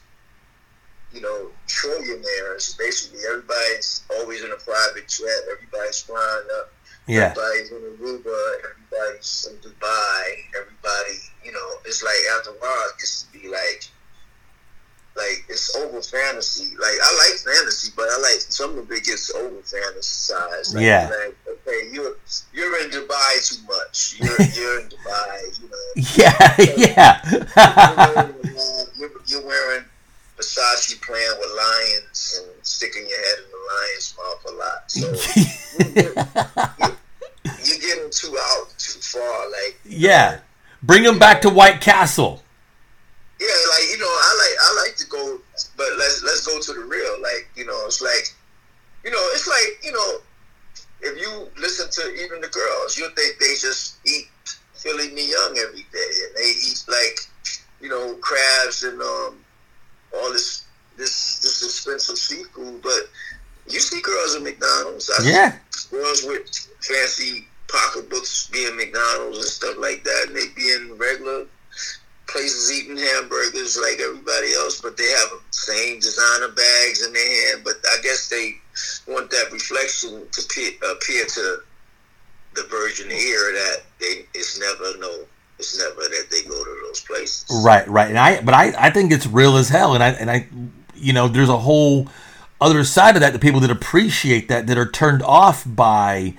you 1.13 1.21
know, 1.21 1.49
trillionaires. 1.65 2.77
Basically, 2.77 3.19
everybody's 3.25 4.03
always 4.19 4.43
in 4.43 4.51
a 4.51 4.57
private 4.57 5.07
jet. 5.07 5.47
Everybody's 5.49 6.01
flying 6.01 6.47
up. 6.59 6.73
Yeah. 7.07 7.33
Everybody's 7.37 7.71
in 7.71 7.77
Aruba. 7.77 8.55
Everybody's 8.69 9.47
in 9.49 9.57
Dubai. 9.57 10.23
Everybody, 10.59 11.19
you 11.43 11.51
know, 11.51 11.69
it's 11.85 12.03
like 12.03 12.15
after 12.37 12.51
a 12.51 12.53
while, 12.53 12.89
it 12.89 12.99
gets 12.99 13.23
to 13.23 13.39
be 13.39 13.47
like, 13.47 13.87
like 15.15 15.45
it's 15.49 15.75
over 15.75 16.01
fantasy. 16.01 16.75
Like 16.77 16.97
I 17.03 17.29
like 17.29 17.39
fantasy, 17.39 17.91
but 17.95 18.05
I 18.09 18.17
like 18.19 18.41
some 18.41 18.77
of 18.77 18.91
it 18.91 19.03
gets 19.03 19.33
over 19.35 19.55
fantasized. 19.61 20.75
Like, 20.75 20.83
Yeah. 20.83 21.09
Like, 21.09 21.35
okay, 21.47 21.89
you're 21.91 22.15
you're 22.53 22.83
in 22.83 22.89
Dubai 22.89 23.47
too 23.47 23.61
much. 23.67 24.15
You're 24.19 24.41
you're 24.55 24.79
in 24.81 24.89
Dubai. 24.89 25.61
You 25.61 25.69
know. 25.69 25.93
Yeah, 26.17 26.55
yeah. 26.77 27.21
you're, 27.29 28.15
wearing, 28.15 28.35
you're, 28.97 29.11
you're 29.27 29.45
wearing 29.45 29.85
Versace 30.37 30.99
playing 31.01 31.37
with 31.39 31.51
lions 31.55 32.41
and 32.41 32.65
sticking 32.65 33.07
your 33.07 33.19
head 33.19 33.37
in 33.39 33.49
the 33.51 33.57
lion's 33.69 34.15
mouth 34.17 34.43
a 34.47 34.51
lot. 34.57 34.91
So 34.91 34.99
you're, 35.95 36.95
you're 37.65 37.79
getting 37.79 38.09
too 38.09 38.35
out 38.39 38.73
too 38.77 38.99
far. 38.99 39.51
Like 39.51 39.79
yeah. 39.85 40.39
Bring 40.83 41.03
them 41.03 41.17
back 41.17 41.41
to 41.41 41.49
White 41.49 41.79
Castle. 41.81 42.43
yeah, 43.39 43.47
like 43.47 43.89
you 43.91 43.97
know, 43.97 44.05
I 44.05 44.31
like 44.37 44.57
I 44.61 44.85
like 44.87 44.95
to 44.97 45.07
go, 45.07 45.39
but 45.77 45.87
let's 45.97 46.21
let's 46.23 46.45
go 46.45 46.59
to 46.59 46.73
the 46.79 46.85
real. 46.85 47.21
Like 47.21 47.49
you 47.55 47.65
know, 47.65 47.79
it's 47.85 48.01
like 48.01 48.35
you 49.03 49.11
know, 49.11 49.29
it's 49.33 49.47
like 49.47 49.83
you 49.83 49.91
know, 49.91 50.17
if 51.01 51.19
you 51.19 51.47
listen 51.57 51.89
to 51.89 52.13
even 52.23 52.41
the 52.41 52.49
girls, 52.49 52.97
you 52.97 53.09
think 53.15 53.39
they 53.39 53.55
just 53.59 53.95
eat 54.05 54.27
filet 54.73 55.07
mignon 55.13 55.57
every 55.65 55.85
day, 55.91 56.09
and 56.27 56.35
they 56.35 56.49
eat 56.49 56.83
like 56.87 57.19
you 57.81 57.89
know 57.89 58.15
crabs 58.15 58.83
and 58.83 59.01
um 59.01 59.37
all 60.15 60.31
this 60.33 60.65
this 60.97 61.39
this 61.39 61.63
expensive 61.63 62.17
seafood, 62.17 62.81
but 62.81 63.09
you 63.69 63.79
see 63.79 64.01
girls 64.01 64.35
at 64.35 64.41
McDonald's. 64.43 65.09
I 65.09 65.23
Yeah. 65.23 65.57
girls 65.89 66.23
with 66.25 66.45
fancy 66.81 67.47
pocketbooks 67.73 68.47
being 68.47 68.75
McDonald's 68.77 69.37
and 69.37 69.45
stuff 69.45 69.75
like 69.79 70.03
that, 70.03 70.25
and 70.27 70.35
they 70.35 70.47
be 70.55 70.71
in 70.71 70.97
regular 70.97 71.45
places 72.27 72.71
eating 72.71 72.97
hamburgers 72.97 73.77
like 73.77 73.99
everybody 73.99 74.53
else, 74.53 74.79
but 74.81 74.95
they 74.95 75.09
have 75.09 75.29
the 75.29 75.41
same 75.51 75.99
designer 75.99 76.49
bags 76.49 77.05
in 77.05 77.11
their 77.11 77.51
hand. 77.51 77.63
But 77.65 77.75
I 77.85 77.97
guess 78.01 78.29
they 78.29 78.55
want 79.07 79.29
that 79.31 79.51
reflection 79.51 80.25
to 80.31 80.41
pe- 80.55 80.77
appear 80.91 81.25
to 81.25 81.57
the 82.55 82.63
virgin 82.69 83.11
ear 83.11 83.51
that 83.51 83.77
they 83.99 84.25
it's 84.35 84.59
never 84.59 84.97
no 84.99 85.25
it's 85.57 85.77
never 85.77 86.01
that 86.01 86.27
they 86.29 86.43
go 86.43 86.63
to 86.63 86.81
those 86.85 87.01
places. 87.01 87.63
Right, 87.63 87.87
right. 87.87 88.09
And 88.09 88.17
I 88.17 88.41
but 88.41 88.53
I 88.53 88.73
I 88.77 88.89
think 88.91 89.11
it's 89.11 89.25
real 89.25 89.57
as 89.57 89.69
hell 89.69 89.95
and 89.95 90.03
I 90.03 90.09
and 90.09 90.29
I 90.29 90.47
you 90.95 91.13
know, 91.13 91.27
there's 91.27 91.49
a 91.49 91.57
whole 91.57 92.07
other 92.61 92.83
side 92.83 93.15
of 93.15 93.21
that 93.21 93.33
the 93.33 93.39
people 93.39 93.59
that 93.59 93.71
appreciate 93.71 94.47
that 94.47 94.67
that 94.67 94.77
are 94.77 94.89
turned 94.89 95.21
off 95.23 95.63
by 95.65 96.33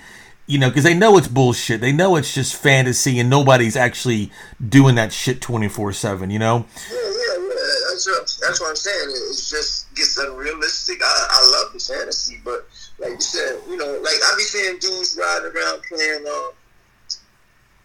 you 0.46 0.58
know, 0.58 0.68
because 0.68 0.84
they 0.84 0.94
know 0.94 1.16
it's 1.16 1.28
bullshit. 1.28 1.80
They 1.80 1.92
know 1.92 2.16
it's 2.16 2.34
just 2.34 2.54
fantasy, 2.54 3.18
and 3.18 3.30
nobody's 3.30 3.76
actually 3.76 4.30
doing 4.66 4.94
that 4.96 5.12
shit 5.12 5.40
twenty 5.40 5.68
four 5.68 5.92
seven. 5.92 6.30
You 6.30 6.38
know? 6.38 6.66
Yeah, 6.90 6.96
yeah, 6.96 7.48
yeah. 7.48 7.54
That's 7.88 8.06
what, 8.06 8.38
that's 8.42 8.60
what 8.60 8.70
I'm 8.70 8.76
saying. 8.76 9.08
It 9.10 9.36
just 9.36 9.94
gets 9.94 10.18
unrealistic. 10.18 11.00
I, 11.02 11.26
I 11.30 11.62
love 11.62 11.72
the 11.72 11.78
fantasy, 11.78 12.40
but 12.44 12.68
like 12.98 13.12
you 13.12 13.20
said, 13.20 13.60
you 13.68 13.76
know, 13.76 14.00
like 14.02 14.16
I 14.22 14.34
be 14.36 14.42
seeing 14.42 14.78
dudes 14.78 15.18
riding 15.18 15.52
around 15.56 15.82
playing. 15.88 16.26
Um, 16.26 16.50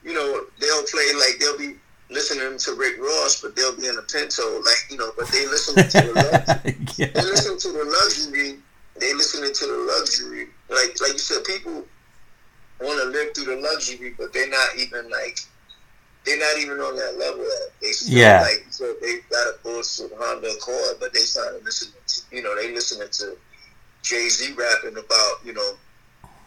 you 0.04 0.14
know, 0.14 0.46
they'll 0.60 0.84
play 0.84 1.12
like 1.16 1.40
they'll 1.40 1.58
be 1.58 1.76
listening 2.10 2.58
to 2.58 2.74
Rick 2.74 3.00
Ross, 3.00 3.42
but 3.42 3.56
they'll 3.56 3.76
be 3.76 3.88
in 3.88 3.98
a 3.98 4.02
Pinto, 4.02 4.60
like 4.62 4.86
you 4.90 4.98
know, 4.98 5.12
but 5.18 5.28
they 5.30 5.46
listen 5.46 5.76
to 5.76 5.82
the 5.82 6.14
luxury. 6.98 7.06
They 7.14 7.22
listen 7.22 7.58
to 7.58 7.72
the 7.72 7.86
luxury. 7.86 8.60
They 9.00 9.14
listening 9.14 9.54
to 9.54 9.66
the 9.66 9.96
luxury. 9.98 10.48
Like 10.70 11.00
like 11.00 11.14
you 11.14 11.20
said, 11.20 11.44
people 11.46 11.86
want 12.82 13.00
to 13.02 13.10
live 13.10 13.34
through 13.36 13.56
the 13.56 13.62
luxury, 13.62 14.14
but 14.18 14.34
they're 14.34 14.50
not 14.50 14.70
even 14.78 15.10
like 15.10 15.40
they're 16.26 16.38
not 16.40 16.58
even 16.60 16.80
on 16.80 16.96
that 16.96 17.18
level. 17.18 17.44
Yet. 17.44 17.72
They 17.82 17.92
still 17.92 18.18
Yeah. 18.18 18.42
like 18.42 18.66
so 18.70 18.94
they 19.02 19.20
got 19.30 19.48
a 19.48 19.56
bullshit 19.64 20.12
Honda 20.18 20.50
Accord, 20.52 20.98
but 21.00 21.14
they 21.14 21.22
started 21.22 21.64
listening. 21.64 21.94
To, 22.08 22.36
you 22.36 22.42
know, 22.44 22.56
they 22.56 22.74
listening 22.74 23.08
to 23.10 23.38
Jay 24.04 24.28
Z 24.30 24.54
rapping 24.54 24.98
about 24.98 25.34
you 25.46 25.54
know 25.54 25.76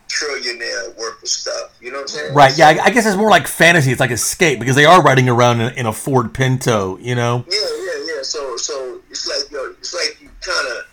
trillionaire 0.09 0.95
worth 0.97 1.23
of 1.23 1.29
stuff. 1.29 1.75
You 1.81 1.91
know 1.91 1.99
what 1.99 2.03
I'm 2.03 2.09
saying? 2.09 2.35
Right? 2.35 2.57
Yeah. 2.59 2.69
I, 2.69 2.85
I 2.85 2.91
guess 2.91 3.07
it's 3.07 3.17
more 3.17 3.31
like 3.31 3.47
fantasy. 3.47 3.91
It's 3.93 4.01
like 4.01 4.11
escape 4.11 4.59
because 4.59 4.77
they 4.77 4.85
are 4.85 5.03
riding 5.03 5.29
around 5.29 5.61
in, 5.61 5.73
in 5.75 5.87
a 5.87 5.93
Ford 5.93 6.35
Pinto. 6.35 6.99
You 6.99 7.15
know? 7.15 7.45
Yeah, 7.51 7.59
yeah, 7.59 8.15
yeah. 8.17 8.23
So, 8.23 8.57
so 8.57 9.01
it's 9.11 9.27
like 9.27 9.51
yo, 9.51 9.71
it's 9.79 9.95
like 9.95 10.21
you 10.21 10.29
kind 10.41 10.69
of 10.77 10.85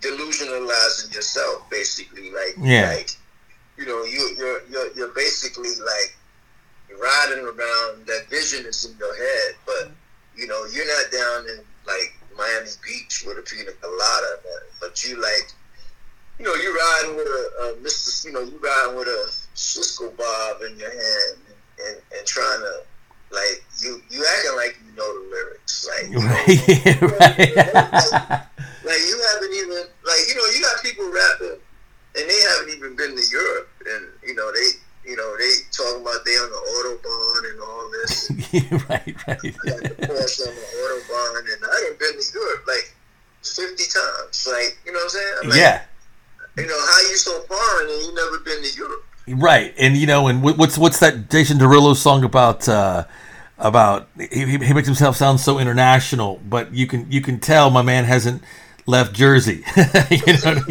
delusionalizing 0.00 1.14
yourself, 1.14 1.68
basically. 1.70 2.30
Like, 2.32 2.56
Yeah. 2.60 2.90
like 2.96 3.10
you 3.76 3.86
know, 3.86 4.04
you 4.04 4.34
you're 4.38 4.62
you're 4.70 4.92
you're 4.94 5.14
basically 5.14 5.68
like 5.68 6.16
you're 6.88 6.98
riding 6.98 7.44
around. 7.44 8.06
That 8.06 8.26
vision 8.30 8.66
is 8.66 8.84
in 8.84 8.96
your 8.98 9.14
head, 9.14 9.56
but 9.66 9.90
you 10.36 10.46
know, 10.46 10.64
you're 10.72 10.86
not 10.86 11.12
down 11.12 11.48
in 11.50 11.64
like 11.86 12.16
Miami 12.36 12.70
Beach 12.84 13.24
with 13.26 13.38
a 13.38 13.42
pina 13.42 13.72
colada. 13.80 14.40
But 14.80 15.04
you 15.04 15.20
like 15.20 15.52
you 16.38 16.44
know, 16.44 16.54
you're 16.54 16.74
riding 16.74 17.16
with 17.16 17.26
a 17.26 17.50
a 17.62 17.74
Mr. 17.82 18.24
You 18.24 18.32
know, 18.32 18.40
you're 18.40 18.60
riding 18.60 18.96
with 18.96 19.08
a 19.08 19.32
Cisco 19.54 20.10
Bob 20.10 20.62
in 20.62 20.78
your 20.78 20.90
hand 20.90 21.38
and, 21.86 21.96
and, 22.16 22.26
trying 22.26 22.60
to 22.60 22.82
like 23.30 23.64
you 23.80 24.00
you 24.10 24.24
acting 24.36 24.56
like 24.56 24.78
you 24.86 24.96
know 24.96 25.22
the 25.22 25.30
lyrics, 25.30 25.88
like 25.88 26.10
you 26.10 26.18
know, 26.18 27.08
Right, 27.18 27.56
like 28.84 29.02
you 29.08 29.16
haven't 29.32 29.54
even 29.54 29.84
like 30.04 30.22
you 30.28 30.34
know 30.36 30.46
you 30.52 30.60
got 30.60 30.82
people 30.82 31.10
rapping 31.10 31.60
and 32.16 32.28
they 32.28 32.40
haven't 32.48 32.76
even 32.76 32.96
been 32.96 33.16
to 33.16 33.24
Europe 33.30 33.68
and 33.86 34.08
you 34.26 34.34
know 34.34 34.50
they 34.52 35.10
you 35.10 35.16
know 35.16 35.36
they 35.38 35.50
talking 35.70 36.02
about 36.02 36.24
they 36.24 36.32
on 36.32 36.50
the 36.50 36.62
autobahn 36.74 37.50
and 37.50 37.60
all 37.60 37.90
this. 37.92 38.30
right, 38.88 39.26
right. 39.26 39.44
I 39.44 39.70
got 39.70 39.82
the 39.82 40.06
Porsche 40.06 40.48
on 40.48 40.54
the 40.54 40.66
autobahn 40.82 41.38
and 41.40 41.64
I 41.64 41.80
done 41.88 41.98
been 41.98 42.20
to 42.20 42.26
Europe 42.34 42.64
like 42.66 42.94
fifty 43.42 43.84
times. 43.84 44.48
Like 44.50 44.78
you 44.84 44.92
know 44.92 44.98
what 44.98 45.04
I'm 45.04 45.10
saying? 45.10 45.50
Like, 45.50 45.58
Yeah. 45.58 45.82
You 46.56 46.66
know 46.66 46.86
how 46.86 47.00
you 47.10 47.16
so 47.16 47.38
foreign 47.42 47.90
and 47.90 48.02
you 48.06 48.14
never 48.14 48.38
been 48.38 48.62
to 48.62 48.76
Europe. 48.76 49.04
Right, 49.28 49.74
and 49.76 49.94
you 49.96 50.06
know, 50.06 50.28
and 50.28 50.42
what's 50.42 50.78
what's 50.78 51.00
that 51.00 51.30
Jason 51.30 51.58
Derulo 51.58 51.94
song 51.94 52.24
about? 52.24 52.68
Uh, 52.68 53.04
about 53.58 54.08
he 54.18 54.44
he 54.58 54.74
makes 54.74 54.86
himself 54.86 55.16
sound 55.16 55.40
so 55.40 55.58
international, 55.58 56.40
but 56.48 56.74
you 56.74 56.86
can 56.86 57.10
you 57.10 57.20
can 57.20 57.40
tell 57.40 57.70
my 57.70 57.82
man 57.82 58.04
hasn't 58.04 58.42
left 58.86 59.14
Jersey. 59.14 59.64
you 60.10 60.38
know, 60.44 60.62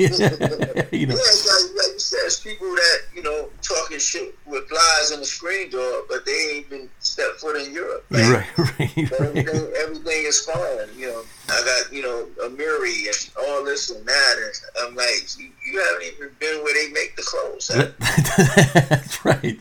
you 0.91 1.07
know. 1.07 1.15
Yeah, 1.15 1.31
like, 1.45 1.71
like 1.75 1.93
you 1.93 1.99
said, 1.99 2.19
it's 2.25 2.39
people 2.39 2.67
that 2.67 2.99
you 3.13 3.23
know 3.23 3.49
talking 3.61 3.99
shit 3.99 4.35
with 4.45 4.69
lies 4.71 5.11
on 5.13 5.19
the 5.19 5.25
screen 5.25 5.69
door, 5.69 6.03
but 6.09 6.25
they 6.25 6.31
ain't 6.31 6.65
even 6.67 6.89
stepped 6.99 7.39
foot 7.41 7.55
in 7.61 7.73
Europe. 7.73 8.05
Like, 8.09 8.23
Right, 8.23 8.57
right, 8.79 9.09
but 9.09 9.21
everything, 9.21 9.73
everything 9.83 10.25
is 10.25 10.41
fine. 10.41 10.87
You 10.97 11.07
know, 11.07 11.23
I 11.49 11.61
got 11.63 11.93
you 11.93 12.01
know 12.01 12.27
Amiri 12.47 13.07
and 13.07 13.31
all 13.47 13.63
this 13.63 13.89
and 13.89 14.05
that, 14.05 14.35
and 14.37 14.87
I'm 14.87 14.95
like, 14.95 15.27
you, 15.37 15.49
you 15.65 15.79
haven't 15.79 16.15
even 16.15 16.29
been 16.39 16.63
where 16.63 16.73
they 16.73 16.91
make 16.93 17.15
the 17.15 17.23
clothes. 17.23 17.67
That's 18.89 19.25
right. 19.25 19.59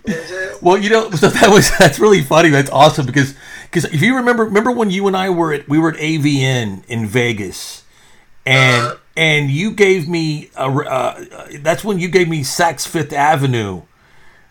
Well, 0.62 0.78
you 0.78 0.90
know, 0.90 1.10
so 1.10 1.28
that 1.28 1.50
was 1.50 1.70
that's 1.78 1.98
really 1.98 2.22
funny. 2.22 2.50
That's 2.50 2.70
awesome 2.70 3.06
because 3.06 3.34
because 3.64 3.84
if 3.92 4.02
you 4.02 4.16
remember, 4.16 4.44
remember 4.44 4.70
when 4.70 4.90
you 4.90 5.06
and 5.06 5.16
I 5.16 5.30
were 5.30 5.52
at 5.52 5.68
we 5.68 5.78
were 5.78 5.90
at 5.90 5.96
AVN 5.98 6.84
in 6.86 7.06
Vegas, 7.06 7.83
and 8.46 8.98
and 9.16 9.50
you 9.50 9.70
gave 9.70 10.08
me 10.08 10.50
a, 10.56 10.66
uh, 10.66 11.24
that's 11.60 11.84
when 11.84 11.98
you 11.98 12.08
gave 12.08 12.28
me 12.28 12.40
Saks 12.40 12.86
Fifth 12.86 13.12
Avenue. 13.12 13.82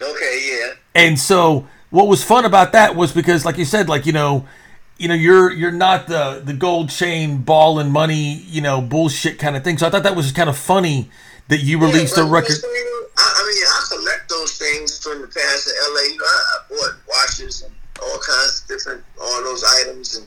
Okay, 0.01 0.49
yeah. 0.49 0.73
And 0.95 1.19
so 1.19 1.67
what 1.89 2.07
was 2.07 2.23
fun 2.23 2.45
about 2.45 2.71
that 2.71 2.95
was 2.95 3.11
because, 3.11 3.45
like 3.45 3.57
you 3.57 3.65
said, 3.65 3.89
like 3.89 4.05
you 4.05 4.13
know, 4.13 4.47
you 4.97 5.07
know, 5.07 5.13
you're 5.13 5.51
you're 5.51 5.71
not 5.71 6.07
the 6.07 6.41
the 6.43 6.53
gold 6.53 6.89
chain 6.89 7.39
ball 7.39 7.79
and 7.79 7.91
money, 7.91 8.35
you 8.47 8.61
know, 8.61 8.81
bullshit 8.81 9.39
kind 9.39 9.55
of 9.55 9.63
thing. 9.63 9.77
So 9.77 9.87
I 9.87 9.89
thought 9.89 10.03
that 10.03 10.15
was 10.15 10.31
kind 10.31 10.49
of 10.49 10.57
funny 10.57 11.09
that 11.49 11.59
you 11.59 11.79
released 11.79 12.17
a 12.17 12.23
record. 12.23 12.47
just, 12.49 12.63
you 12.63 12.69
know, 12.69 13.07
I, 13.17 13.33
I 13.35 13.47
mean, 13.47 13.63
I 13.67 13.85
collect 13.89 14.29
those 14.29 14.57
things 14.57 15.03
from 15.03 15.21
the 15.21 15.27
past 15.27 15.67
in 15.67 15.93
LA. 15.93 16.01
You 16.01 16.17
know, 16.17 16.25
I, 16.25 16.43
I 16.55 16.69
bought 16.69 16.95
watches 17.07 17.61
and 17.63 17.73
all 18.01 18.19
kinds 18.19 18.61
of 18.61 18.67
different, 18.67 19.03
all 19.21 19.43
those 19.43 19.63
items 19.81 20.15
and 20.15 20.25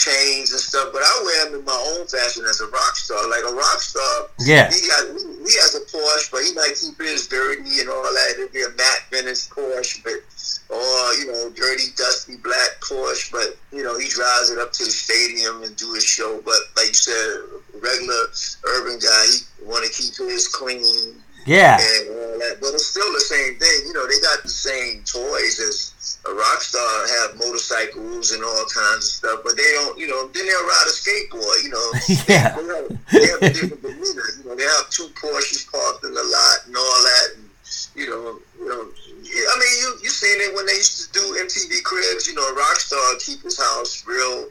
chains 0.00 0.50
and 0.50 0.60
stuff. 0.60 0.88
But 0.92 1.02
I 1.04 1.12
wear 1.24 1.44
them 1.46 1.60
in 1.60 1.64
my 1.64 1.76
own 1.92 2.06
fashion 2.08 2.44
as 2.48 2.60
a 2.60 2.66
rock 2.68 2.96
star. 2.96 3.20
Like 3.28 3.44
a 3.44 3.52
rock 3.52 3.80
star, 3.84 4.28
Yeah. 4.40 4.72
He 4.72 4.80
got 4.88 5.04
he 5.44 5.52
has 5.60 5.76
a 5.76 5.84
Porsche, 5.92 6.30
but 6.32 6.40
he 6.42 6.52
might 6.54 6.72
keep 6.80 6.96
his 6.98 7.28
dirty 7.28 7.80
and 7.80 7.88
all 7.88 8.02
that. 8.02 8.34
It'd 8.40 8.52
be 8.52 8.62
a 8.62 8.70
matte 8.70 9.04
finish 9.12 9.48
Porsche, 9.52 10.02
but 10.02 10.24
or 10.72 11.14
you 11.20 11.26
know, 11.30 11.50
dirty, 11.50 11.92
dusty 11.96 12.36
black 12.36 12.80
Porsche. 12.80 13.30
But 13.30 13.56
you 13.76 13.84
know, 13.84 13.98
he 13.98 14.08
drives 14.08 14.50
it 14.50 14.58
up 14.58 14.72
to 14.72 14.84
the 14.84 14.90
stadium 14.90 15.62
and 15.62 15.76
do 15.76 15.92
his 15.92 16.04
show. 16.04 16.40
But 16.44 16.60
like 16.76 16.88
you 16.88 16.94
said, 16.94 17.44
regular 17.82 18.32
urban 18.64 18.98
guy, 18.98 19.24
he 19.28 19.64
want 19.68 19.84
to 19.84 19.92
keep 19.92 20.16
his 20.16 20.48
clean. 20.48 21.20
Yeah. 21.46 21.78
And 21.80 22.08
uh, 22.08 22.12
all 22.12 22.38
that. 22.38 22.56
But 22.60 22.74
it's 22.74 22.86
still 22.86 23.12
the 23.12 23.20
same 23.20 23.56
thing. 23.58 23.78
You 23.86 23.92
know, 23.92 24.06
they 24.06 24.20
got 24.20 24.42
the 24.42 24.48
same 24.48 25.02
toys 25.04 25.60
as 25.60 26.18
a 26.26 26.34
rock 26.34 26.60
star 26.60 26.84
have 27.20 27.38
motorcycles 27.38 28.32
and 28.32 28.44
all 28.44 28.64
kinds 28.68 29.04
of 29.04 29.12
stuff, 29.24 29.40
but 29.42 29.56
they 29.56 29.70
don't, 29.72 29.98
you 29.98 30.08
know, 30.08 30.28
then 30.28 30.44
they'll 30.46 30.68
ride 30.68 30.88
a 30.88 30.92
skateboard, 30.92 31.64
you 31.64 31.70
know. 31.70 31.88
Yeah. 32.28 32.56
They 33.10 33.26
have, 33.26 33.26
they 33.26 33.26
have 33.26 33.42
a 33.42 33.50
different 33.50 33.82
demeanor. 33.82 34.28
You 34.38 34.44
know, 34.46 34.54
they 34.54 34.62
have 34.62 34.88
two 34.90 35.08
Porsches 35.18 35.66
parked 35.70 36.04
in 36.04 36.14
the 36.14 36.22
lot 36.22 36.58
and 36.66 36.76
all 36.76 37.02
that. 37.02 37.26
And, 37.36 37.50
you 37.96 38.06
know, 38.08 38.38
you 38.58 38.68
know, 38.68 38.86
I 38.86 39.54
mean, 39.58 39.74
you 39.82 39.88
you 40.02 40.10
seen 40.10 40.38
it 40.40 40.54
when 40.54 40.66
they 40.66 40.74
used 40.74 41.12
to 41.12 41.20
do 41.20 41.24
MTV 41.38 41.82
Cribs. 41.82 42.28
You 42.28 42.34
know, 42.34 42.46
a 42.46 42.54
rock 42.54 42.76
star 42.76 43.00
keep 43.18 43.42
his 43.42 43.58
house 43.58 44.04
real, 44.06 44.46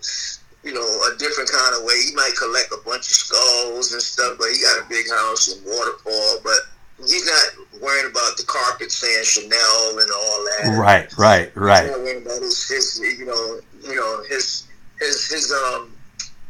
you 0.64 0.74
know, 0.74 0.88
a 1.08 1.18
different 1.18 1.50
kind 1.52 1.76
of 1.76 1.84
way. 1.84 1.96
He 2.04 2.16
might 2.16 2.34
collect 2.38 2.72
a 2.72 2.80
bunch 2.84 3.08
of 3.08 3.16
skulls 3.16 3.94
and 3.94 4.02
stuff, 4.02 4.38
but 4.38 4.50
he 4.52 4.62
got 4.62 4.86
a 4.86 4.90
big 4.90 5.10
house 5.10 5.52
in 5.52 5.64
Waterfall. 5.64 6.40
But 6.44 6.60
he's 7.02 7.26
not 7.26 7.82
worrying 7.82 8.10
about 8.12 8.38
the 8.38 8.44
carpet 8.46 8.92
saying 8.92 9.24
Chanel 9.24 10.00
and 10.00 10.12
all 10.12 10.46
that. 10.46 10.78
Right, 10.78 11.18
right, 11.18 11.56
right. 11.56 11.84
He's 11.84 11.92
not 11.92 12.00
worrying 12.00 12.22
about 12.24 12.42
his, 12.42 12.68
his 12.68 13.00
you 13.00 13.26
know, 13.26 13.60
you 13.84 13.96
know, 13.96 14.24
his 14.30 14.68
his 15.00 15.30
his 15.30 15.52
um 15.52 15.92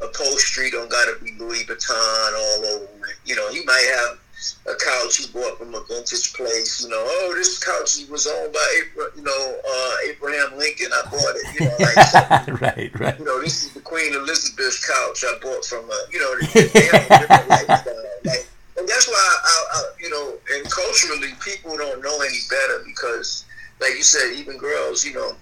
upholstery 0.01 0.71
don't 0.71 0.89
gotta 0.89 1.15
be 1.23 1.33
Louis 1.37 1.63
Vuitton 1.65 2.33
all 2.33 2.65
over 2.65 3.07
it. 3.07 3.15
You 3.25 3.35
know, 3.35 3.49
he 3.51 3.63
might 3.65 3.85
have 3.97 4.19
a 4.67 4.75
couch 4.75 5.17
he 5.17 5.27
bought 5.33 5.57
from 5.57 5.75
a 5.75 5.83
vintage 5.83 6.33
place. 6.33 6.83
You 6.83 6.89
know, 6.89 7.03
oh, 7.03 7.33
this 7.35 7.59
couch 7.59 8.09
was 8.09 8.25
owned 8.27 8.53
by 8.53 8.81
Abra- 8.81 9.11
you 9.15 9.23
know 9.23 9.59
uh, 9.67 9.95
Abraham 10.09 10.57
Lincoln. 10.57 10.91
I 10.93 11.01
bought 11.09 11.35
it. 11.35 11.59
You 11.59 11.67
know, 11.67 11.75
like 11.79 12.61
right, 12.61 12.99
right. 12.99 13.19
you 13.19 13.25
know, 13.25 13.41
this 13.41 13.63
is 13.65 13.73
the 13.73 13.81
Queen 13.81 14.13
Elizabeth 14.13 14.85
couch 14.87 15.25
I 15.27 15.37
bought 15.41 15.65
from 15.65 15.89
a, 15.89 15.99
you 16.11 16.19
know, 16.19 16.39
they 16.39 16.67
they 16.67 16.85
have 16.85 17.05
a 17.05 17.19
different 17.19 17.49
lifestyle. 17.49 18.03
Like, 18.23 18.47
and 18.79 18.87
that's 18.87 19.07
why, 19.07 19.13
I, 19.43 19.65
I, 19.73 19.83
you 19.99 20.09
know, 20.09 20.33
and 20.55 20.71
culturally, 20.71 21.33
people 21.43 21.77
don't 21.77 22.01
know 22.01 22.21
any 22.21 22.39
better 22.49 22.83
because, 22.85 23.45
like 23.81 23.95
you 23.95 24.03
said, 24.03 24.33
even 24.35 24.57
girls, 24.57 25.05
you 25.05 25.13
know, 25.13 25.33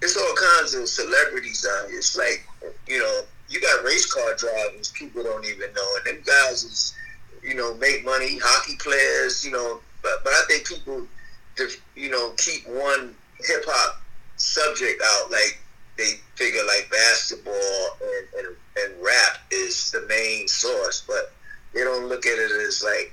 it's 0.00 0.16
all 0.16 0.34
kinds 0.34 0.74
of 0.74 0.88
celebrities 0.88 1.66
out 1.68 1.88
here. 1.88 1.98
It's 1.98 2.16
like, 2.16 2.46
you 2.86 2.98
know, 2.98 3.22
you 3.48 3.60
got 3.60 3.84
race 3.84 4.06
car 4.12 4.34
drivers, 4.36 4.92
people 4.92 5.22
don't 5.22 5.44
even 5.44 5.72
know, 5.74 5.88
and 5.96 6.16
them 6.16 6.24
guys 6.24 6.64
is, 6.64 6.94
you 7.42 7.54
know, 7.54 7.74
make 7.74 8.04
money, 8.04 8.38
hockey 8.42 8.76
players, 8.78 9.44
you 9.44 9.50
know, 9.50 9.80
but 10.02 10.22
but 10.24 10.32
I 10.32 10.42
think 10.48 10.66
people, 10.66 11.06
you 11.96 12.10
know, 12.10 12.32
keep 12.38 12.66
one 12.68 13.14
hip 13.40 13.64
hop 13.66 14.00
subject 14.36 15.02
out, 15.04 15.30
like 15.30 15.58
they 15.98 16.14
figure 16.36 16.64
like 16.66 16.88
basketball 16.90 17.98
and, 18.00 18.46
and, 18.46 18.56
and 18.78 19.04
rap 19.04 19.38
is 19.50 19.90
the 19.90 20.04
main 20.08 20.48
source, 20.48 21.04
but 21.06 21.32
they 21.74 21.80
don't 21.80 22.08
look 22.08 22.26
at 22.26 22.38
it 22.38 22.50
as 22.66 22.82
like 22.84 23.12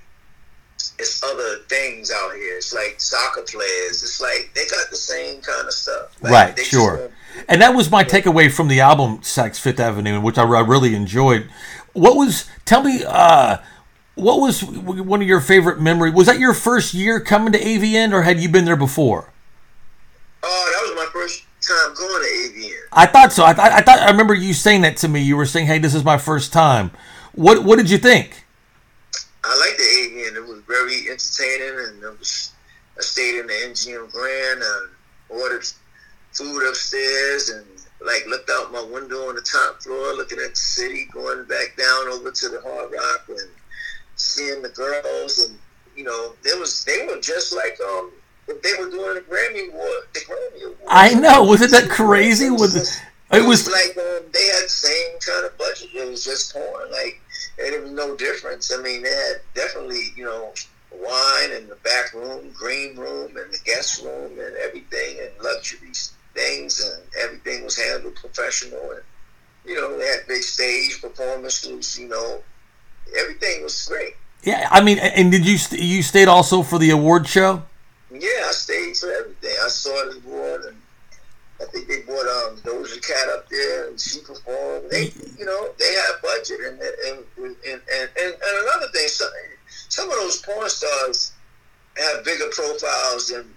it's 0.98 1.24
other 1.24 1.58
things 1.68 2.12
out 2.12 2.34
here. 2.36 2.58
It's 2.58 2.74
like 2.74 3.00
soccer 3.00 3.42
players. 3.42 4.04
It's 4.04 4.22
like 4.22 4.52
they 4.54 4.66
got 4.68 4.90
the 4.90 4.96
same 4.96 5.42
kind 5.42 5.68
of 5.68 5.74
stuff. 5.74 6.22
Like, 6.22 6.32
right, 6.32 6.56
just 6.56 6.70
sure. 6.70 7.12
And 7.48 7.62
that 7.62 7.74
was 7.74 7.90
my 7.90 8.04
takeaway 8.04 8.52
from 8.52 8.68
the 8.68 8.82
album 8.82 9.20
Saks 9.20 9.60
Fifth 9.60 9.80
Avenue, 9.80 10.20
which 10.20 10.38
I, 10.38 10.44
I 10.44 10.62
really 10.62 10.96
enjoyed. 10.96 11.50
What 11.94 12.16
was? 12.16 12.50
Tell 12.66 12.84
me, 12.84 13.04
uh, 13.06 13.58
what 14.16 14.40
was 14.40 14.64
one 14.64 15.22
of 15.22 15.28
your 15.28 15.42
favorite 15.42 15.80
memories? 15.80 16.14
Was 16.14 16.28
that 16.28 16.40
your 16.40 16.54
first 16.54 16.94
year 16.94 17.20
coming 17.20 17.54
to 17.54 17.60
AVN, 17.60 18.14
or 18.14 18.24
had 18.24 18.40
you 18.40 18.50
been 18.50 18.66
there 18.66 18.76
before? 18.76 19.32
Oh, 20.44 20.72
that 20.74 20.90
was 20.90 21.06
my 21.06 21.12
first 21.12 21.44
time 21.62 21.96
going 21.96 22.24
to 22.24 22.60
AVN. 22.60 22.80
I 22.92 23.06
thought 23.06 23.32
so. 23.32 23.46
I, 23.46 23.54
thought 23.54 23.72
I 23.72 23.82
thought 23.82 24.00
I 24.00 24.12
remember 24.12 24.34
you 24.34 24.54
saying 24.54 24.82
that 24.82 24.98
to 24.98 25.08
me. 25.08 25.22
You 25.22 25.38
were 25.38 25.46
saying, 25.46 25.68
"Hey, 25.68 25.80
this 25.80 25.96
is 25.96 26.04
my 26.04 26.18
first 26.18 26.52
time." 26.52 26.92
What 27.34 27.64
What 27.64 27.78
did 27.78 27.90
you 27.90 27.98
think? 27.98 28.46
I 29.44 29.58
liked 29.60 29.78
the 29.78 29.84
AVN. 29.84 30.36
It 30.36 30.48
was 30.48 30.62
very 30.68 31.10
entertaining, 31.10 31.88
and 31.88 32.04
it 32.04 32.20
was. 32.20 32.52
I 32.98 33.02
stayed 33.02 33.40
in 33.40 33.48
the 33.48 33.54
MGM 33.54 34.12
Grand 34.12 34.62
and 34.62 34.90
ordered 35.30 35.66
food 36.34 36.68
upstairs, 36.68 37.50
and 37.50 37.66
like 38.06 38.26
looked 38.28 38.50
out 38.50 38.72
my 38.72 38.84
window 38.84 39.30
on 39.30 39.36
the 39.36 39.42
top 39.42 39.82
floor, 39.82 40.14
looking 40.16 40.40
at 40.40 40.52
the 40.52 40.56
city, 40.56 41.08
going 41.14 41.46
back 41.46 41.78
down 41.78 42.08
over 42.10 42.32
to 42.32 42.50
the 42.50 42.62
Hard 42.62 42.92
Rock, 42.92 43.26
and 43.30 43.50
seeing 44.16 44.62
the 44.62 44.70
girls, 44.70 45.48
and 45.48 45.58
you 45.96 46.04
know, 46.04 46.34
there 46.44 46.60
was 46.60 46.84
they 46.84 47.06
were 47.06 47.22
just 47.22 47.54
like 47.56 47.78
um 47.88 48.12
they 48.48 48.74
were 48.80 48.90
doing 48.90 49.16
the 49.16 49.22
Grammy 49.22 49.72
Award, 49.72 50.04
the 50.14 50.20
Grammy 50.20 50.64
Award. 50.66 50.78
I 50.88 51.14
know. 51.14 51.44
Wasn't 51.44 51.72
that 51.72 51.90
crazy? 51.90 52.50
Was 52.50 52.76
it? 52.76 53.02
It 53.32 53.46
was 53.48 53.70
like 53.70 53.96
um, 53.98 54.24
they 54.34 54.46
had 54.48 54.66
the 54.66 54.70
same 54.70 55.20
kind 55.20 55.46
of 55.46 55.58
budget. 55.58 55.90
It 55.94 56.10
was 56.10 56.26
just 56.26 56.54
porn. 56.54 56.92
Like 56.92 57.22
and 57.60 57.74
there 57.74 57.82
was 57.82 57.92
no 57.92 58.16
difference. 58.16 58.72
I 58.74 58.82
mean, 58.82 59.04
they 59.04 59.10
had 59.10 59.42
definitely 59.54 60.02
you 60.16 60.26
know 60.26 60.54
wine 60.92 61.52
in 61.52 61.68
the 61.68 61.76
back 61.84 62.14
room, 62.14 62.50
green 62.54 62.96
room, 62.96 63.38
and 63.38 63.52
the 63.52 63.60
guest 63.66 64.04
room, 64.04 64.32
and 64.40 64.56
everything, 64.58 65.18
and 65.22 65.44
luxury 65.44 65.92
things, 66.34 66.82
and 66.82 67.04
everything 67.22 67.64
was 67.64 67.78
handled 67.78 68.16
professional. 68.16 68.92
And 68.92 69.02
you 69.66 69.76
know, 69.76 69.98
they 69.98 70.06
had 70.08 70.28
big 70.28 70.42
stage 70.42 71.02
performances. 71.02 72.00
You 72.00 72.10
know, 72.10 72.40
everything 73.18 73.62
was 73.64 73.86
great. 73.88 74.14
yeah. 74.44 74.68
I 74.72 74.82
mean, 74.82 75.00
and 75.00 75.32
did 75.32 75.46
you 75.46 75.58
st- 75.58 75.82
you 75.82 76.02
stayed 76.02 76.28
also 76.28 76.64
for 76.64 76.80
the 76.80 76.90
award 76.90 77.28
show? 77.28 77.64
Yeah, 78.12 78.46
I 78.48 78.52
stayed 78.52 78.98
for 78.98 79.12
everything. 79.12 79.56
I 79.64 79.68
saw 79.68 79.92
the 80.06 80.20
award, 80.26 80.62
and 80.66 80.78
I 81.62 81.66
think 81.66 81.88
they 81.88 82.02
brought 82.02 82.26
um, 82.26 82.58
Doja 82.58 83.06
Cat 83.06 83.30
up 83.36 83.50
there, 83.50 83.90
and 83.90 84.00
she 84.00 84.22
performed. 84.22 84.90
They, 84.90 85.12
you 85.38 85.46
know, 85.46 85.70
they 85.78 85.94
had 85.94 86.16
a 86.18 86.22
budget, 86.22 86.60
and 86.62 86.82
and 86.82 87.26
and 87.38 87.56
and, 87.68 87.82
and, 87.94 88.10
and 88.18 88.34
another 88.64 88.88
thing, 88.94 89.08
some, 89.08 89.30
some 89.90 90.10
of 90.10 90.16
those 90.16 90.42
porn 90.42 90.70
stars 90.70 91.34
have 91.98 92.24
bigger 92.24 92.48
profiles 92.52 93.28
than 93.28 93.54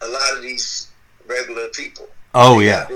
a 0.00 0.08
lot 0.08 0.36
of 0.36 0.42
these 0.42 0.88
regular 1.26 1.68
people. 1.68 2.06
Oh 2.34 2.60
yeah. 2.60 2.86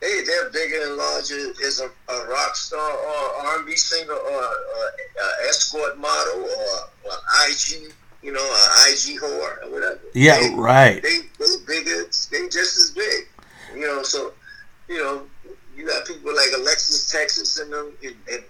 They 0.00 0.22
they're 0.22 0.50
bigger 0.50 0.80
and 0.82 0.96
larger 0.96 1.52
as 1.66 1.80
a, 1.80 2.12
a 2.12 2.26
rock 2.28 2.54
star 2.54 2.80
or 2.80 3.46
R 3.46 3.56
and 3.58 3.66
B 3.66 3.74
singer 3.74 4.12
or 4.12 4.42
a, 4.42 5.48
escort 5.48 5.98
model 5.98 6.42
or, 6.42 7.10
or 7.10 7.12
IG, 7.48 7.92
you 8.22 8.32
know, 8.32 8.40
a 8.40 8.92
IG 8.92 9.20
whore 9.20 9.64
or 9.64 9.70
whatever. 9.72 10.00
Yeah, 10.14 10.38
they, 10.38 10.54
right. 10.54 11.02
They 11.02 11.18
they 11.38 11.46
bigger. 11.66 12.04
They're 12.30 12.48
just 12.48 12.78
as 12.78 12.90
big. 12.94 13.28
You 13.74 13.80
know, 13.86 14.02
so 14.02 14.32
you 14.88 14.98
know, 14.98 15.22
you 15.76 15.86
got 15.86 16.06
people 16.06 16.34
like 16.34 16.48
Alexis 16.56 17.10
Texas 17.10 17.58
and 17.58 17.72
them 17.72 17.92
and, 18.02 18.14
and 18.30 18.42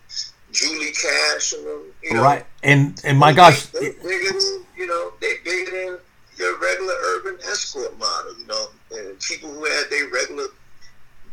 Julie 0.53 0.93
Cash 0.93 1.53
and 1.53 1.67
them. 1.67 1.83
You 2.03 2.15
know, 2.15 2.23
right. 2.23 2.47
And 2.63 3.01
and 3.05 3.19
my 3.19 3.33
gosh, 3.33 3.67
they, 3.67 3.91
bigger 3.93 4.33
than 4.39 4.65
you 4.77 4.87
know 4.87 5.13
they 5.21 5.35
bigger 5.45 5.71
than 5.71 5.99
your 6.37 6.59
regular 6.61 6.95
urban 7.17 7.39
escort 7.51 7.99
model. 7.99 8.39
You 8.39 8.47
know, 8.47 8.67
and 8.93 9.19
people 9.21 9.51
who 9.51 9.65
had 9.65 9.85
their 9.91 10.09
regular 10.09 10.47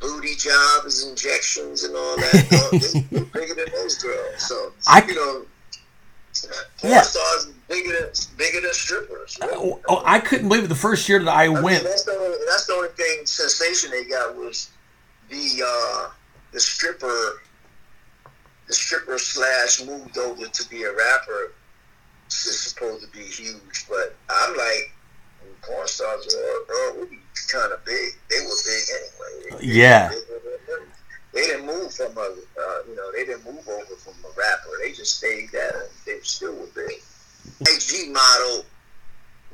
booty 0.01 0.35
jobs, 0.35 1.07
injections, 1.07 1.83
and 1.83 1.95
all 1.95 2.17
that. 2.17 3.03
they, 3.11 3.19
bigger 3.39 3.53
than 3.55 3.71
those 3.73 3.95
girls. 3.97 4.41
So 4.41 4.73
I, 4.87 5.03
you 5.07 5.15
know. 5.15 5.45
Porn 6.81 6.91
Yeah. 6.91 7.01
stars 7.01 7.47
bigger 7.83 7.99
than 7.99 8.11
bigger 8.37 8.61
than 8.61 8.73
strippers. 8.73 9.37
really. 9.41 9.53
oh, 9.55 9.81
oh, 9.89 10.03
I 10.05 10.19
couldn't 10.19 10.47
believe 10.47 10.63
it 10.63 10.67
the 10.67 10.75
first 10.75 11.07
year 11.09 11.19
that 11.19 11.29
I 11.31 11.45
I 11.45 11.47
mean, 11.49 11.63
went. 11.63 11.83
that's 11.83 12.03
the 12.03 12.11
only, 12.13 12.37
that's 12.49 12.65
the 12.67 12.73
only 12.73 12.89
thing 12.89 13.25
sensation 13.25 13.91
they 13.91 14.03
got 14.05 14.35
was 14.35 14.69
the 15.29 15.63
uh, 15.65 16.09
the 16.51 16.59
stripper 16.59 17.41
the 18.67 18.73
stripper 18.73 19.17
slash 19.19 19.83
moved 19.85 20.17
over 20.17 20.47
to 20.47 20.69
be 20.69 20.83
a 20.83 20.91
rapper. 20.95 21.51
Is 22.27 22.59
supposed 22.59 23.05
to 23.05 23.11
be 23.11 23.23
huge, 23.23 23.85
but 23.87 24.15
I'm 24.29 24.57
like 24.57 24.91
porn 25.61 25.87
stars 25.87 26.35
were 26.97 27.05
be 27.05 27.19
kind 27.51 27.71
of 27.71 27.85
big. 27.85 28.13
They 28.31 28.39
were 28.41 28.51
big 28.65 28.83
anyway. 28.95 29.59
They- 29.61 29.67
Yeah. 29.67 30.09
They, 30.09 30.15
they 31.41 31.47
didn't 31.47 31.65
move 31.67 31.93
from 31.93 32.17
a 32.17 32.21
uh, 32.21 32.79
you 32.89 32.95
know 32.95 33.11
they 33.11 33.25
didn't 33.25 33.45
move 33.45 33.67
over 33.67 33.95
from 33.97 34.13
a 34.23 34.29
rapper. 34.37 34.69
They 34.81 34.91
just 34.93 35.17
stayed 35.17 35.49
there. 35.51 35.85
They 36.05 36.19
still 36.21 36.55
were 36.55 36.67
big. 36.73 37.01
IG 37.61 38.11
model 38.11 38.65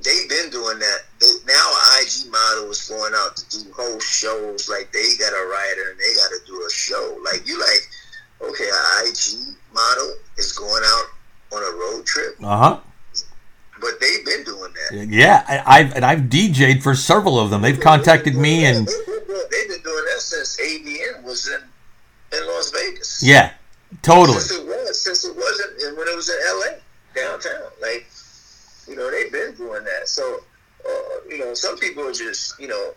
they've 0.04 0.28
been 0.30 0.50
doing 0.50 0.80
that. 0.80 1.00
They, 1.20 1.28
now 1.46 1.72
IG 2.02 2.32
model 2.32 2.72
is 2.72 2.88
going 2.89 3.14
out 3.16 3.38
to 3.38 3.64
do 3.64 3.72
whole 3.74 4.00
shows. 4.00 4.68
Like 4.70 4.92
they 4.92 5.16
got 5.20 5.32
a 5.32 5.46
writer 5.48 5.92
and 5.92 6.00
they 6.00 6.14
got 6.16 6.30
to 6.30 6.39
do 6.48 6.64
a 6.66 6.72
show. 6.72 7.18
Like 7.24 7.48
you 7.48 7.60
like, 7.60 8.50
okay, 8.50 8.66
an 8.68 9.08
IG 9.08 9.56
model 9.74 10.16
is 10.38 10.52
going 10.54 10.82
out 10.84 11.06
on 11.54 11.62
a 11.62 11.78
road 11.78 12.06
trip, 12.06 12.36
Uh 12.42 12.58
huh. 12.58 12.80
but 13.80 14.00
they've 14.00 14.26
been 14.26 14.44
doing 14.44 14.74
that. 14.74 15.08
Yeah, 15.08 15.44
I, 15.48 15.80
I've 15.80 15.94
and 15.94 16.04
I've 16.06 16.20
DJ'd 16.22 16.82
for 16.82 16.96
several 16.96 17.39
of 17.39 17.50
them. 17.52 17.62
They've 17.62 17.80
contacted 17.80 18.36
me 18.36 18.66
and 18.66 18.88
They've 18.88 19.06
been, 19.06 19.26
doing, 19.28 19.44
they've 19.52 19.68
been 19.70 19.84
doing 19.84 20.06
that 20.06 20.20
since 20.22 20.60
AVN 20.60 21.24
was 21.24 21.48
in 21.48 21.62
in 22.39 22.48
Las 22.48 22.72
Vegas. 22.72 23.22
yeah, 23.22 23.52
totally. 24.02 24.39
Since 24.39 24.52
it 24.62 24.66
was, 24.66 25.02
since 25.02 25.26
it 25.26 25.36
wasn't, 25.36 25.82
and 25.84 25.98
when 25.98 26.08
it 26.08 26.16
was 26.16 26.30
in 26.30 26.38
LA 26.60 26.78
downtown, 27.16 27.72
like 27.82 28.07
you 28.88 28.95
know, 28.95 29.09
they've 29.12 29.32
been 29.32 29.55
doing 29.55 29.84
that. 29.84 30.07
So, 30.07 30.39
uh, 30.86 31.30
you 31.30 31.39
know, 31.39 31.53
some 31.53 31.78
people 31.78 32.07
are 32.07 32.14
just, 32.14 32.59
you 32.59 32.68
know, 32.68 32.91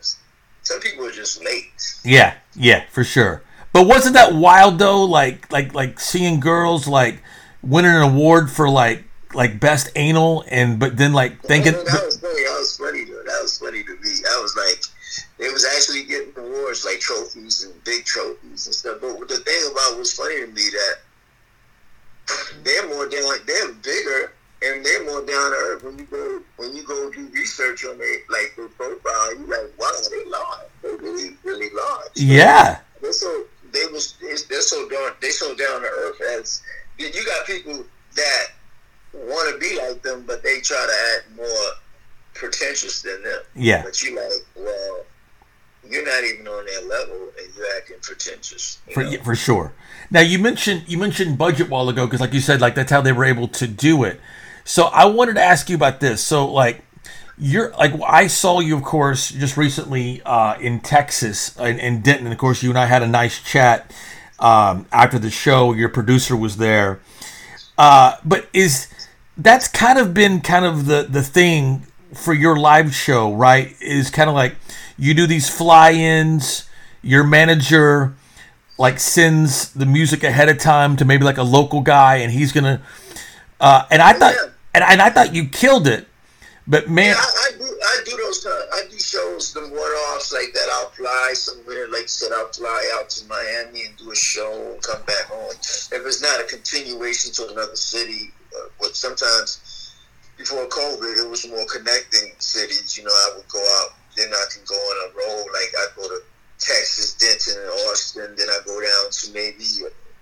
some 0.62 0.81
people 0.81 1.07
are 1.07 1.12
just 1.12 1.45
late. 1.45 1.73
Yeah, 2.05 2.35
yeah, 2.55 2.85
for 2.91 3.05
sure. 3.05 3.43
But 3.73 3.87
wasn't 3.87 4.15
that 4.15 4.35
wild 4.35 4.79
though? 4.79 5.05
Like 5.05 5.51
like 5.53 5.75
like 5.75 6.01
seeing 6.01 6.41
girls 6.41 6.87
like 6.87 7.23
winning 7.62 7.91
an 7.91 8.03
award 8.03 8.51
for 8.51 8.69
like 8.69 9.05
like 9.35 9.59
best 9.59 9.91
anal 9.97 10.45
and 10.49 10.79
but 10.79 10.97
then 10.97 11.12
like 11.12 11.43
thinking 11.43 11.73
that 11.73 11.83
was 11.85 12.21
funny. 12.21 12.45
That 12.45 12.59
was 12.61 12.79
funny. 12.79 13.05
Though. 13.05 13.23
That 13.25 13.41
was 13.43 13.59
funny 13.59 13.83
to 13.83 13.91
me. 13.91 14.11
I 14.31 14.41
was 14.41 14.57
like, 14.57 15.47
it 15.47 15.53
was 15.53 15.67
actually 15.77 16.05
getting 16.05 16.33
awards 16.37 16.85
like 16.85 17.01
trophies 17.01 17.65
and 17.65 17.85
big 17.85 18.05
trophies 18.05 18.67
and 18.67 18.75
stuff. 18.75 18.99
But 19.01 19.29
the 19.29 19.39
thing 19.39 19.73
about 19.73 19.99
what's 19.99 20.15
funny 20.15 20.41
to 20.41 20.47
me 20.47 20.62
that 20.71 20.99
they're 22.62 22.89
more 22.89 23.09
down, 23.09 23.39
they're 23.47 23.72
bigger 23.72 24.33
and 24.62 24.85
they're 24.85 25.05
more 25.05 25.20
down 25.20 25.51
to 25.51 25.57
earth. 25.57 25.85
When 25.85 25.99
you 25.99 26.05
go 26.05 26.41
when 26.57 26.75
you 26.77 26.85
go 26.85 27.11
do 27.11 27.29
research 27.33 27.85
on 27.85 27.99
their 27.99 28.16
like 28.31 28.55
their 28.57 28.68
profile, 28.68 29.37
you 29.37 29.47
like, 29.47 29.72
wow, 29.79 29.91
they 30.11 30.25
large. 30.25 30.68
They 30.83 30.91
really 31.05 31.37
really 31.45 31.70
large. 31.75 32.11
yeah. 32.14 32.79
They're 33.01 33.12
so 33.12 33.45
they 33.72 33.85
was 33.93 34.14
they're 34.49 34.61
so 34.62 34.89
down 34.89 35.12
they 35.20 35.31
so 35.31 35.55
down 35.55 35.81
to 35.83 35.87
earth 35.87 36.20
as 36.39 36.62
you 36.99 37.25
got 37.25 37.47
people 37.47 37.85
that 38.16 38.47
want 39.12 39.53
to 39.53 39.59
be 39.59 39.77
like 39.79 40.03
them, 40.03 40.25
but 40.27 40.43
they 40.43 40.61
try 40.61 40.77
to 40.77 41.16
act 41.16 41.37
more 41.37 41.70
pretentious 42.35 43.03
than 43.03 43.22
them. 43.22 43.41
Yeah. 43.55 43.83
But 43.83 44.03
you 44.03 44.16
like, 44.16 44.47
well, 44.57 45.05
you're 45.91 46.05
not 46.05 46.24
even 46.24 46.47
on 46.49 46.64
that 46.66 46.87
level, 46.87 47.28
and 47.39 47.55
you're 47.57 47.66
acting 47.76 47.97
pretentious. 48.01 48.80
you 48.89 48.95
For, 48.95 49.03
yeah, 49.03 49.22
for 49.22 49.35
sure. 49.35 49.72
Now 50.11 50.20
you 50.20 50.39
mentioned 50.39 50.85
you 50.87 50.99
mentioned 50.99 51.39
budget 51.39 51.68
a 51.68 51.70
while 51.70 51.89
ago 51.89 52.07
because, 52.07 52.20
like 52.20 52.32
you 52.32 52.41
said, 52.41 52.61
like 52.61 52.74
that's 52.74 52.91
how 52.91 53.01
they 53.01 53.12
were 53.12 53.24
able 53.24 53.49
to 53.49 53.66
do 53.66 54.05
it. 54.05 54.20
So 54.64 54.85
I 54.85 55.05
wanted 55.07 55.35
to 55.35 55.43
ask 55.43 55.68
you 55.68 55.76
about 55.76 56.01
this. 56.01 56.22
So 56.22 56.51
like 56.51 56.85
you're 57.39 57.70
like 57.72 57.93
I 58.07 58.26
saw 58.26 58.61
you, 58.61 58.76
of 58.76 58.82
course, 58.82 59.30
just 59.30 59.57
recently 59.57 60.22
uh, 60.24 60.59
in 60.59 60.80
Texas 60.80 61.57
in, 61.59 61.78
in 61.78 62.01
Denton. 62.01 62.26
And 62.26 62.32
of 62.32 62.39
course, 62.39 62.62
you 62.62 62.70
and 62.70 62.78
I 62.78 62.87
had 62.87 63.03
a 63.03 63.09
nice 63.09 63.43
chat 63.43 63.93
um, 64.39 64.87
after 64.93 65.18
the 65.18 65.30
show. 65.30 65.72
Your 65.72 65.89
producer 65.89 66.37
was 66.37 66.57
there, 66.57 67.01
uh, 67.76 68.16
but 68.24 68.49
is 68.53 68.89
that's 69.37 69.68
kind 69.68 69.99
of 69.99 70.14
been 70.14 70.41
kind 70.41 70.64
of 70.64 70.87
the 70.87 71.07
the 71.09 71.22
thing 71.22 71.87
for 72.14 72.32
your 72.32 72.57
live 72.57 72.95
show, 72.95 73.35
right? 73.35 73.74
Is 73.80 74.11
kind 74.11 74.28
of 74.28 74.35
like 74.35 74.55
you 74.99 75.15
do 75.15 75.27
these 75.27 75.49
fly-ins. 75.49 76.69
Your 77.03 77.25
manager 77.25 78.15
like 78.79 78.99
sends 78.99 79.73
the 79.73 79.87
music 79.87 80.25
ahead 80.25 80.49
of 80.49 80.59
time 80.59 80.97
to 80.97 81.05
maybe 81.05 81.25
like 81.25 81.39
a 81.39 81.43
local 81.43 81.81
guy, 81.81 82.17
and 82.17 82.33
he's 82.33 82.53
gonna. 82.53 82.83
Uh, 83.61 83.85
and 83.91 84.03
I 84.03 84.13
thought, 84.15 84.35
and, 84.75 84.85
and 84.85 85.01
I 85.01 85.11
thought 85.11 85.35
you 85.35 85.49
killed 85.49 85.87
it, 85.87 86.09
but 86.67 86.89
man, 86.89 87.15
Yeah, 87.15 87.23
I, 87.23 87.51
I 87.55 87.59
do. 87.59 87.65
I 87.65 88.01
do 88.05 88.17
those. 88.17 88.43
Kind 88.45 88.55
I 88.73 88.83
do 88.91 88.99
shows, 88.99 89.53
the 89.53 89.61
one-offs 89.61 90.33
like 90.33 90.53
that. 90.55 90.69
I'll 90.73 90.91
fly 90.91 91.33
somewhere. 91.35 91.89
Like 91.89 92.09
said, 92.09 92.33
I'll 92.33 92.49
fly 92.49 92.91
out 92.95 93.11
to 93.11 93.27
Miami 93.27 93.85
and 93.85 93.97
do 93.97 94.11
a 94.11 94.17
show 94.17 94.73
and 94.73 94.83
come 94.83 95.03
back 95.03 95.27
home. 95.27 95.51
If 95.51 95.93
it's 95.93 96.23
not 96.23 96.41
a 96.41 96.45
continuation 96.45 97.33
to 97.35 97.53
another 97.53 97.77
city, 97.77 98.33
uh, 98.57 98.69
but 98.81 98.97
sometimes 98.97 99.93
before 100.37 100.67
COVID, 100.67 101.25
it 101.25 101.31
was 101.31 101.47
more 101.49 101.65
connecting 101.71 102.33
cities. 102.39 102.97
You 102.97 103.05
know, 103.05 103.11
I 103.11 103.37
would 103.37 103.49
go 103.49 103.61
out, 103.81 103.91
then 104.17 104.29
I 104.33 104.45
can 104.53 104.62
go 104.67 104.75
on 104.75 105.11
a 105.11 105.15
road. 105.15 105.47
Like 105.53 105.73
I 105.79 105.87
go 105.97 106.09
to 106.09 106.21
Texas, 106.59 107.15
Denton, 107.15 107.62
and 107.62 107.71
Austin. 107.91 108.35
Then 108.37 108.49
I 108.49 108.59
go 108.65 108.81
down 108.81 109.11
to 109.11 109.33
maybe. 109.33 109.65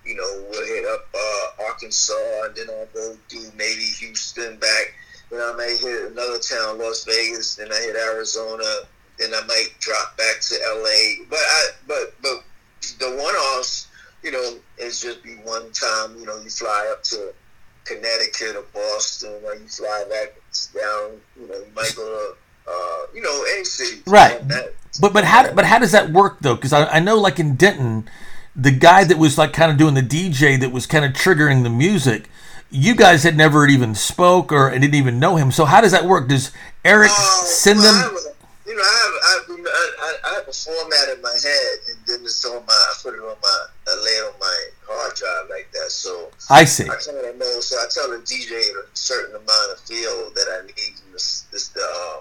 You 0.05 0.17
know, 0.17 0.45
we'll 0.51 0.67
hit 0.67 0.85
up 0.85 1.07
uh, 1.15 1.65
Arkansas, 1.69 2.13
and 2.45 2.57
then 2.57 2.67
I'll 2.71 2.87
go 2.93 3.17
do 3.29 3.39
maybe 3.57 3.85
Houston 4.01 4.57
back. 4.59 4.95
Then 5.31 5.41
I 5.41 5.55
may 5.57 5.77
hit 5.77 6.11
another 6.11 6.39
town, 6.39 6.79
Las 6.79 7.05
Vegas. 7.05 7.55
Then 7.55 7.71
I 7.73 7.77
hit 7.77 7.97
Arizona. 7.97 8.83
Then 9.19 9.33
I 9.33 9.47
might 9.47 9.69
drop 9.79 10.17
back 10.17 10.41
to 10.41 10.55
LA. 10.75 11.25
But 11.31 11.39
I, 11.39 11.69
but 11.87 12.15
but 12.21 12.43
the 12.99 13.17
one-offs, 13.17 13.89
you 14.23 14.33
know, 14.33 14.57
is 14.79 15.01
just 15.01 15.23
be 15.23 15.37
one 15.45 15.71
time. 15.73 16.19
You 16.19 16.27
know, 16.27 16.39
you 16.43 16.51
fly 16.51 16.89
up 16.93 17.03
to 17.05 17.33
Connecticut 17.85 18.57
or 18.57 18.65
Boston, 18.75 19.41
or 19.45 19.55
you 19.55 19.67
fly 19.69 20.05
back 20.11 20.35
down. 20.75 21.21
You 21.41 21.49
know, 21.49 21.55
you 21.55 21.73
might 21.75 21.95
go 21.97 22.05
to, 22.05 22.37
uh, 22.67 23.07
you 23.15 23.23
know, 23.23 23.45
any 23.55 23.65
city. 23.65 24.03
right? 24.07 24.41
But 25.01 25.13
but 25.13 25.25
how 25.25 25.53
but 25.53 25.65
how 25.65 25.79
does 25.79 25.93
that 25.93 26.11
work 26.11 26.39
though? 26.41 26.55
Because 26.55 26.73
I, 26.73 26.87
I 26.87 27.01
know 27.01 27.17
like 27.17 27.39
in 27.39 27.57
Denton, 27.57 28.09
the 28.55 28.71
guy 28.71 29.05
that 29.05 29.19
was 29.19 29.39
like 29.39 29.53
kind 29.53 29.73
of 29.73 29.79
doing 29.79 29.95
the 29.95 30.03
DJ 30.03 30.61
that 30.61 30.71
was 30.71 30.87
kind 30.87 31.05
of 31.05 31.13
triggering 31.13 31.63
the 31.63 31.71
music. 31.71 32.29
You 32.71 32.95
guys 32.95 33.23
had 33.23 33.37
never 33.37 33.67
even 33.67 33.95
spoke 33.95 34.51
or 34.51 34.71
didn't 34.71 34.95
even 34.95 35.19
know 35.19 35.37
him. 35.37 35.53
So 35.53 35.67
how 35.67 35.83
does 35.83 35.93
that 35.93 36.07
work? 36.07 36.29
Does 36.29 36.53
Eric 36.85 37.11
send 37.11 37.81
well, 37.81 37.95
I 37.95 38.09
them? 38.09 38.15
have 38.15 38.33
you 38.73 38.77
know, 38.77 38.83
I 38.83 38.97
have, 39.05 39.13
I, 39.13 39.33
have, 39.37 40.25
I, 40.25 40.31
I 40.31 40.35
have 40.37 40.49
a 40.49 40.53
format 40.53 41.17
in 41.17 41.21
my 41.21 41.37
head, 41.37 41.79
and 41.91 41.99
then 42.07 42.21
it's 42.25 42.45
on 42.45 42.65
my, 42.65 42.73
I 42.73 42.95
put 43.03 43.15
it 43.15 43.21
on 43.21 43.37
my, 43.43 43.67
I 43.89 43.95
lay 44.03 44.11
it 44.17 44.33
on 44.33 44.41
my 44.41 44.59
hard 44.89 45.15
drive 45.15 45.51
like 45.51 45.71
that. 45.73 45.91
So 45.91 46.31
I 46.49 46.65
see. 46.65 46.85
I 46.85 46.97
kind 46.97 47.19
of 47.19 47.37
know. 47.39 47.61
So 47.61 47.77
I 47.77 47.87
tell 47.91 48.09
the 48.09 48.25
DJ 48.25 48.53
a 48.53 48.87
certain 48.95 49.35
amount 49.37 49.73
of 49.73 49.81
feel 49.81 50.31
that 50.31 50.47
I 50.49 50.67
need. 50.67 50.95
This, 51.13 51.45
this, 51.53 51.69
the, 51.69 51.83
uh, 51.83 52.21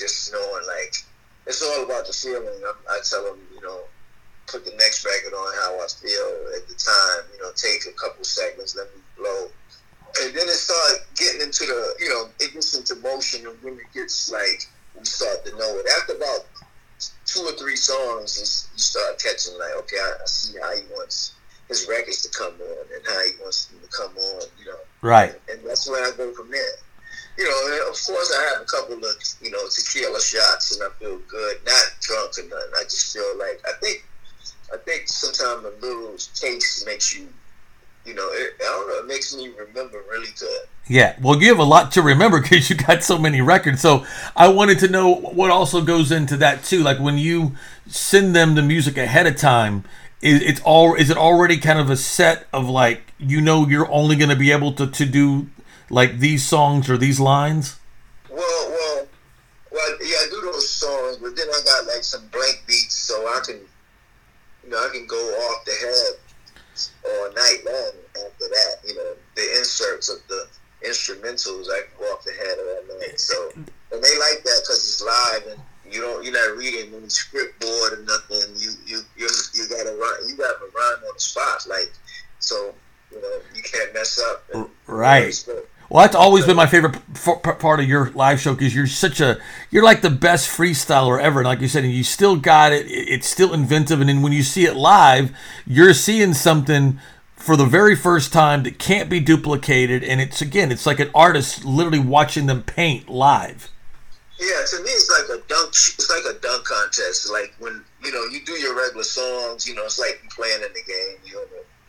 just 0.00 0.32
knowing 0.32 0.66
like 0.66 0.96
it's 1.46 1.62
all 1.62 1.84
about 1.84 2.06
the 2.06 2.12
feeling. 2.12 2.48
I, 2.48 2.72
I 2.88 2.98
tell 3.04 3.24
them, 3.24 3.38
you 3.54 3.60
know, 3.60 3.84
put 4.46 4.64
the 4.64 4.72
next 4.72 5.04
record 5.04 5.36
on 5.36 5.54
how 5.60 5.76
I 5.76 5.86
feel 5.88 6.30
at 6.56 6.66
the 6.68 6.74
time. 6.74 7.28
You 7.36 7.42
know, 7.44 7.52
take 7.54 7.84
a 7.86 7.92
couple 7.92 8.24
seconds, 8.24 8.74
let 8.76 8.88
me 8.96 9.02
blow. 9.16 9.48
And 10.22 10.34
then 10.34 10.48
it 10.48 10.58
started 10.58 11.06
getting 11.14 11.40
into 11.40 11.66
the, 11.66 11.94
you 12.00 12.08
know, 12.08 12.28
it 12.40 12.52
gets 12.52 12.76
into 12.76 12.96
motion, 12.96 13.46
and 13.46 13.56
when 13.62 13.74
it 13.74 13.92
gets 13.94 14.32
like, 14.32 14.66
we 14.98 15.04
start 15.04 15.44
to 15.44 15.52
know 15.52 15.78
it. 15.78 15.86
After 16.00 16.14
about 16.16 16.46
two 17.26 17.42
or 17.42 17.52
three 17.52 17.76
songs, 17.76 18.68
you 18.74 18.78
start 18.80 19.22
catching 19.22 19.56
like, 19.58 19.70
okay, 19.78 19.96
I, 19.96 20.12
I 20.20 20.26
see 20.26 20.58
how 20.58 20.74
he 20.74 20.82
wants 20.92 21.34
his 21.68 21.86
records 21.88 22.22
to 22.22 22.28
come 22.36 22.54
on 22.54 22.84
and 22.92 23.02
how 23.06 23.24
he 23.24 23.30
wants 23.40 23.66
them 23.66 23.78
to 23.80 23.88
come 23.88 24.16
on, 24.16 24.42
you 24.58 24.66
know. 24.66 24.78
Right. 25.00 25.34
And 25.48 25.60
that's 25.64 25.88
where 25.88 26.04
I 26.04 26.10
go 26.16 26.34
from 26.34 26.50
there. 26.50 26.74
You 27.38 27.44
know, 27.44 27.90
of 27.90 27.96
course 28.06 28.34
I 28.36 28.52
have 28.52 28.62
a 28.62 28.64
couple 28.64 28.96
of 28.96 29.14
you 29.40 29.50
know 29.50 29.66
tequila 29.68 30.20
shots 30.20 30.76
and 30.76 30.82
I 30.82 30.90
feel 30.98 31.18
good, 31.28 31.56
not 31.64 31.84
drunk 32.00 32.38
or 32.38 32.42
nothing. 32.42 32.72
I 32.78 32.82
just 32.84 33.12
feel 33.12 33.38
like 33.38 33.60
I 33.66 33.72
think 33.80 34.04
I 34.72 34.76
think 34.78 35.08
sometimes 35.08 35.64
a 35.64 35.86
little 35.86 36.16
taste 36.34 36.86
makes 36.86 37.16
you, 37.16 37.28
you 38.04 38.14
know, 38.14 38.28
it, 38.32 38.54
I 38.60 38.64
don't 38.64 38.88
know, 38.88 38.98
it 38.98 39.06
makes 39.06 39.34
me 39.34 39.48
remember 39.48 40.02
really 40.08 40.30
good. 40.38 40.60
Yeah, 40.86 41.16
well, 41.20 41.40
you 41.40 41.48
have 41.48 41.58
a 41.58 41.64
lot 41.64 41.92
to 41.92 42.02
remember 42.02 42.40
because 42.42 42.68
you 42.70 42.76
got 42.76 43.02
so 43.02 43.18
many 43.18 43.40
records. 43.40 43.80
So 43.80 44.04
I 44.36 44.48
wanted 44.48 44.78
to 44.80 44.88
know 44.88 45.14
what 45.14 45.50
also 45.50 45.82
goes 45.82 46.12
into 46.12 46.36
that 46.38 46.64
too. 46.64 46.82
Like 46.82 46.98
when 46.98 47.18
you 47.18 47.52
send 47.86 48.34
them 48.34 48.54
the 48.54 48.62
music 48.62 48.96
ahead 48.96 49.26
of 49.26 49.36
time, 49.36 49.84
is 50.20 50.42
it's 50.42 50.60
all 50.60 50.94
is 50.94 51.10
it 51.10 51.16
already 51.16 51.56
kind 51.56 51.78
of 51.78 51.88
a 51.88 51.96
set 51.96 52.46
of 52.52 52.68
like 52.68 53.14
you 53.18 53.40
know 53.40 53.66
you're 53.66 53.90
only 53.90 54.16
going 54.16 54.28
to 54.28 54.36
be 54.36 54.52
able 54.52 54.72
to 54.72 54.86
to 54.86 55.06
do 55.06 55.48
like 55.90 56.18
these 56.18 56.46
songs 56.46 56.88
or 56.88 56.96
these 56.96 57.20
lines? 57.20 57.78
Well, 58.30 58.38
well, 58.70 59.06
well, 59.72 59.90
yeah, 60.00 60.16
I 60.22 60.28
do 60.30 60.40
those 60.40 60.70
songs, 60.70 61.18
but 61.18 61.36
then 61.36 61.48
I 61.48 61.60
got 61.64 61.86
like 61.86 62.04
some 62.04 62.26
blank 62.28 62.62
beats, 62.66 62.94
so 62.94 63.14
I 63.26 63.40
can, 63.44 63.60
you 64.64 64.70
know, 64.70 64.78
I 64.78 64.88
can 64.92 65.06
go 65.06 65.16
off 65.16 65.64
the 65.64 65.72
head 65.72 66.14
all 67.04 67.32
night 67.34 67.58
long 67.66 67.92
after 68.24 68.48
that. 68.48 68.76
You 68.86 68.94
know, 68.94 69.12
the 69.34 69.58
inserts 69.58 70.08
of 70.08 70.18
the 70.28 70.46
instrumentals, 70.86 71.66
I 71.68 71.82
can 71.82 71.98
go 71.98 72.04
off 72.06 72.24
the 72.24 72.32
head 72.32 72.58
of 72.58 72.66
that 72.66 72.84
night. 72.98 73.10
Eh, 73.10 73.16
so, 73.16 73.34
eh, 73.34 73.62
and 73.92 74.02
they 74.02 74.18
like 74.18 74.42
that 74.44 74.60
because 74.62 74.78
it's 74.78 75.02
live 75.02 75.52
and 75.52 75.60
you 75.92 76.00
don't, 76.00 76.24
you're 76.24 76.32
not 76.32 76.56
reading 76.56 76.94
any 76.94 77.08
script 77.08 77.60
board 77.60 77.94
or 77.94 78.02
nothing. 78.04 78.54
You, 78.56 78.70
you, 78.86 79.00
you, 79.16 79.28
you 79.54 79.68
got 79.68 79.82
to 79.82 79.96
run, 79.98 80.28
you 80.28 80.36
got 80.36 80.54
to 80.58 80.66
run 80.72 80.94
on 80.94 81.14
the 81.14 81.20
spot, 81.20 81.66
like 81.68 81.90
so. 82.38 82.72
You 83.12 83.20
know, 83.20 83.40
you 83.56 83.62
can't 83.64 83.92
mess 83.92 84.20
up. 84.20 84.44
And, 84.54 84.68
Right. 84.86 85.44
Well, 85.90 86.04
that's 86.04 86.14
always 86.14 86.46
been 86.46 86.54
my 86.56 86.66
favorite 86.68 86.96
part 87.58 87.80
of 87.80 87.86
your 87.88 88.10
live 88.12 88.40
show 88.40 88.54
because 88.54 88.72
you're 88.74 88.86
such 88.86 89.20
a 89.20 89.38
you're 89.72 89.82
like 89.82 90.02
the 90.02 90.10
best 90.10 90.48
freestyler 90.48 91.20
ever. 91.20 91.40
And 91.40 91.48
like 91.48 91.60
you 91.60 91.66
said, 91.66 91.82
and 91.82 91.92
you 91.92 92.04
still 92.04 92.36
got 92.36 92.72
it. 92.72 92.86
it- 92.86 93.08
It's 93.08 93.28
still 93.28 93.52
inventive, 93.52 94.00
and 94.00 94.08
then 94.08 94.22
when 94.22 94.32
you 94.32 94.44
see 94.44 94.64
it 94.66 94.76
live, 94.76 95.32
you're 95.66 95.92
seeing 95.92 96.32
something 96.32 97.00
for 97.34 97.56
the 97.56 97.64
very 97.66 97.96
first 97.96 98.32
time 98.32 98.62
that 98.62 98.78
can't 98.78 99.08
be 99.10 99.18
duplicated. 99.18 100.04
And 100.04 100.20
it's 100.20 100.40
again, 100.40 100.70
it's 100.70 100.86
like 100.86 101.00
an 101.00 101.10
artist 101.12 101.64
literally 101.64 101.98
watching 101.98 102.46
them 102.46 102.62
paint 102.62 103.08
live. 103.08 103.68
Yeah, 104.38 104.46
to 104.70 104.82
me, 104.84 104.90
it's 104.90 105.10
like 105.10 105.38
a 105.38 105.42
dunk. 105.48 105.70
It's 105.70 106.08
like 106.08 106.36
a 106.36 106.38
dunk 106.38 106.64
contest. 106.66 107.28
Like 107.32 107.52
when 107.58 107.82
you 108.04 108.12
know 108.12 108.24
you 108.30 108.44
do 108.46 108.52
your 108.52 108.76
regular 108.76 109.02
songs. 109.02 109.66
You 109.66 109.74
know, 109.74 109.84
it's 109.86 109.98
like 109.98 110.22
playing 110.30 110.62
in 110.62 110.72
the 110.72 110.82
game. 110.86 111.16
You 111.26 111.34
know, 111.34 111.44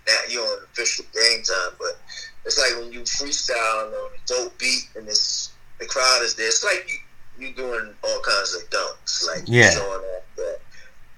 that 0.08 0.32
you're 0.34 0.43
on 0.43 0.64
official 0.74 1.06
game 1.14 1.43
time. 1.43 1.76
But 1.78 1.99
it's 2.46 2.58
like 2.58 2.82
when 2.82 2.92
you 2.92 3.02
freestyle 3.02 3.88
on 3.88 3.94
a 3.94 4.28
dope 4.28 4.58
beat 4.58 4.89
and 4.96 5.08
it's 5.08 5.52
the 5.80 5.86
crowd 5.86 6.22
is 6.24 6.36
there. 6.36 6.48
It's 6.48 6.64
like 6.64 6.88
you 6.89 7.48
you 7.48 7.54
doing 7.56 7.94
all 8.04 8.22
kinds 8.22 8.56
of 8.56 8.70
dunks. 8.70 9.26
Like 9.28 9.44
Yeah. 9.46 9.72
showing 9.72 9.86
off 10.16 10.24
that. 10.38 10.60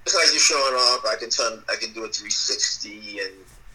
It's 0.06 0.14
like 0.14 0.26
you're 0.30 0.40
showing 0.40 0.74
off. 0.74 1.04
I 1.10 1.16
can 1.16 1.30
turn. 1.30 1.62
I 1.68 1.76
can 1.76 1.92
do 1.92 2.04
a 2.04 2.08
360 2.08 3.18
and 3.20 3.32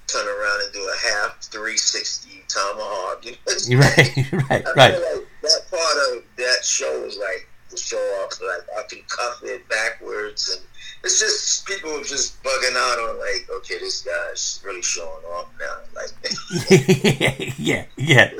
turn 0.07 0.27
around 0.27 0.61
and 0.63 0.73
do 0.73 0.79
a 0.81 0.97
half 1.09 1.37
360 1.41 2.43
tomahawk. 2.47 3.25
You 3.25 3.31
know? 3.31 3.37
Right, 3.79 4.31
right, 4.49 4.67
I 4.67 4.73
right. 4.73 4.93
like 4.93 5.27
that 5.43 5.61
part 5.69 6.17
of 6.17 6.23
that 6.37 6.63
show 6.63 7.03
is 7.03 7.17
like 7.17 7.47
show 7.77 7.97
off. 7.97 8.39
Like 8.41 8.67
I 8.77 8.83
can 8.87 9.03
cuff 9.07 9.41
it 9.43 9.67
backwards, 9.69 10.55
and 10.55 10.65
it's 11.03 11.19
just 11.19 11.65
people 11.65 12.01
just 12.03 12.41
bugging 12.43 12.75
out 12.75 12.99
on 12.99 13.19
like, 13.19 13.47
okay, 13.57 13.77
this 13.79 14.01
guy's 14.01 14.61
really 14.65 14.81
showing 14.81 15.23
off 15.25 15.49
now. 15.59 15.77
Like, 15.95 17.53
yeah, 17.57 17.85
yeah. 17.97 18.31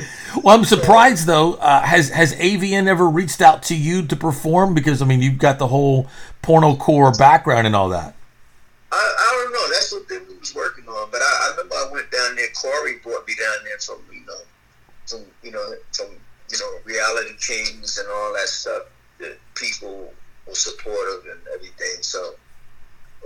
Well, 0.44 0.58
I'm 0.58 0.66
surprised 0.66 1.26
though. 1.26 1.54
Uh, 1.54 1.82
has 1.82 2.10
has 2.10 2.36
AVN 2.36 2.88
ever 2.88 3.08
reached 3.08 3.42
out 3.42 3.64
to 3.64 3.76
you 3.76 4.06
to 4.08 4.16
perform? 4.16 4.74
Because 4.74 5.02
I 5.02 5.06
mean, 5.06 5.22
you've 5.22 5.40
got 5.40 5.60
the 5.60 5.68
whole 5.68 6.08
porno 6.42 6.76
core 6.76 7.12
background 7.14 7.68
and 7.68 7.76
all 7.76 7.90
that. 7.90 8.16
I, 8.92 8.96
I 8.96 9.44
don't 9.44 9.54
know. 9.54 9.74
That's 9.74 9.92
what 9.94 10.10
they 10.10 10.18
was 10.40 10.56
working 10.56 10.86
on. 10.86 11.10
But 11.12 11.22
I, 11.22 11.26
I 11.26 11.52
remember 11.52 11.76
I 11.76 11.90
went 11.92 12.12
down 12.12 12.36
there. 12.36 12.48
Corey 12.56 12.98
brought 13.04 13.28
me 13.28 13.36
down 13.40 13.64
there 13.64 13.78
from 13.80 14.00
you 14.12 14.26
know, 14.26 14.40
from 15.06 15.20
you 15.44 15.52
know, 15.52 15.76
from 15.94 16.08
you 16.52 16.58
know, 16.60 16.80
reality 16.84 17.36
kings 17.40 17.98
and 18.00 18.08
all 18.10 18.34
that 18.34 18.48
stuff. 18.48 18.84
People 19.56 20.14
were 20.48 20.56
supportive 20.56 21.26
and 21.32 21.42
everything. 21.54 22.02
So 22.02 22.36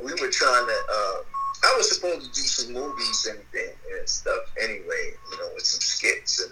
we 0.04 0.12
were 0.12 0.30
trying 0.32 0.66
to. 0.66 0.80
Uh, 0.92 1.18
I 1.66 1.76
was 1.78 1.96
supposed 1.96 2.34
to 2.34 2.42
do 2.42 2.48
some 2.48 2.74
movies 2.74 3.28
and, 3.30 3.40
and, 3.40 4.10
stuff 4.10 4.42
anyway. 4.62 5.14
You 5.32 5.38
know, 5.38 5.50
with 5.54 5.66
some 5.66 5.82
skits 5.82 6.42
and 6.42 6.52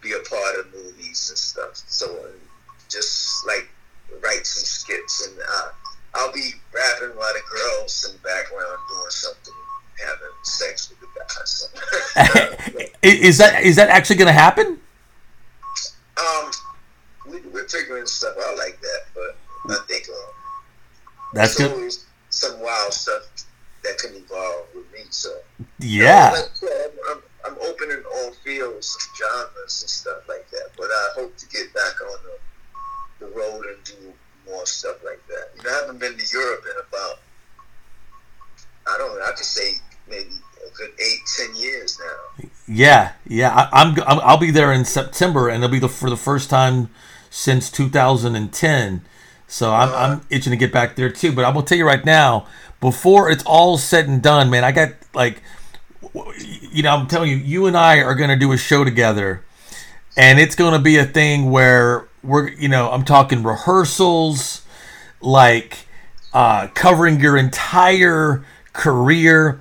be 0.00 0.12
a 0.12 0.20
part 0.28 0.58
of 0.60 0.72
movies 0.72 1.28
and 1.30 1.38
stuff. 1.38 1.82
So 1.88 2.06
and 2.26 2.40
just 2.88 3.46
like 3.46 3.68
write 4.22 4.46
some 4.46 4.64
skits 4.64 5.26
and 5.26 5.38
uh, 5.38 5.68
I'll 6.14 6.32
be 6.32 6.52
rapping 6.72 7.16
while 7.16 7.32
the 7.34 7.40
girls 7.50 8.06
in 8.08 8.16
the 8.16 8.22
background 8.22 8.78
doing 8.88 9.10
something, 9.10 9.54
having 10.06 10.34
sex 10.42 10.90
with 10.90 11.00
the 11.00 11.06
guys. 11.18 12.88
Is 13.02 13.38
that 13.38 13.62
is 13.62 13.76
that 13.76 13.90
actually 13.90 14.16
going 14.16 14.26
to 14.26 14.32
happen? 14.32 14.80
We, 17.48 17.54
we're 17.54 17.68
figuring 17.68 18.06
stuff 18.06 18.36
out 18.46 18.56
like 18.58 18.80
that, 18.80 19.00
but 19.14 19.36
I 19.74 19.84
think 19.86 20.08
um, 20.08 20.16
That's 21.34 21.56
there's 21.56 21.68
good. 21.68 21.76
always 21.76 22.06
some 22.30 22.60
wild 22.60 22.92
stuff 22.92 23.22
that 23.84 23.98
can 23.98 24.14
evolve 24.16 24.66
with 24.74 24.90
me. 24.92 25.00
So 25.10 25.30
Yeah. 25.78 26.30
like, 26.34 26.50
yeah, 26.62 26.68
I'm, 27.10 27.16
I'm, 27.16 27.22
I'm 27.52 27.68
open 27.68 27.90
in 27.90 28.02
all 28.14 28.32
fields, 28.44 28.96
genres, 29.18 29.82
and 29.82 29.90
stuff 29.90 30.28
like 30.28 30.48
that. 30.50 30.70
But 30.76 30.86
I 30.86 31.08
hope 31.14 31.36
to 31.36 31.48
get 31.48 31.72
back 31.74 32.00
on 32.02 32.18
the, 33.20 33.26
the 33.26 33.32
road 33.32 33.64
and 33.66 33.84
do 33.84 34.12
more 34.50 34.66
stuff 34.66 34.96
like 35.04 35.20
that. 35.28 35.50
You 35.56 35.62
know, 35.64 35.70
I 35.76 35.80
haven't 35.82 35.98
been 35.98 36.16
to 36.16 36.26
Europe 36.32 36.64
in 36.64 36.76
about 36.88 37.18
I 38.86 38.96
don't 38.98 39.18
know. 39.18 39.24
I 39.24 39.32
could 39.32 39.44
say 39.44 39.74
maybe 40.08 40.30
a 40.66 40.70
good 40.76 40.90
eight, 40.98 41.18
ten 41.36 41.54
years 41.56 41.98
now. 42.00 42.48
Yeah, 42.66 43.12
yeah. 43.26 43.54
I, 43.54 43.82
I'm, 43.82 44.00
I'm 44.06 44.20
I'll 44.20 44.38
be 44.38 44.50
there 44.50 44.72
in 44.72 44.84
September, 44.84 45.48
and 45.48 45.62
it'll 45.62 45.72
be 45.72 45.78
the 45.78 45.88
for 45.88 46.08
the 46.10 46.16
first 46.16 46.48
time 46.50 46.88
since 47.30 47.70
2010. 47.70 49.02
So 49.46 49.72
I'm 49.72 49.94
I'm 49.94 50.20
itching 50.30 50.50
to 50.50 50.56
get 50.56 50.72
back 50.72 50.96
there 50.96 51.10
too. 51.10 51.32
But 51.32 51.44
I'm 51.44 51.54
gonna 51.54 51.66
tell 51.66 51.78
you 51.78 51.86
right 51.86 52.04
now, 52.04 52.46
before 52.80 53.30
it's 53.30 53.42
all 53.44 53.78
said 53.78 54.06
and 54.06 54.22
done, 54.22 54.50
man, 54.50 54.62
I 54.62 54.72
got 54.72 54.90
like, 55.14 55.42
you 56.70 56.82
know, 56.82 56.90
I'm 56.94 57.06
telling 57.06 57.30
you, 57.30 57.36
you 57.36 57.66
and 57.66 57.76
I 57.76 58.02
are 58.02 58.14
gonna 58.14 58.36
do 58.36 58.52
a 58.52 58.58
show 58.58 58.84
together, 58.84 59.44
and 60.16 60.38
it's 60.38 60.54
gonna 60.54 60.78
be 60.78 60.96
a 60.98 61.04
thing 61.04 61.50
where 61.50 62.08
we're, 62.22 62.50
you 62.50 62.68
know, 62.68 62.90
I'm 62.90 63.04
talking 63.04 63.42
rehearsals, 63.42 64.62
like 65.20 65.86
uh, 66.32 66.68
covering 66.68 67.20
your 67.20 67.36
entire 67.36 68.44
career. 68.72 69.60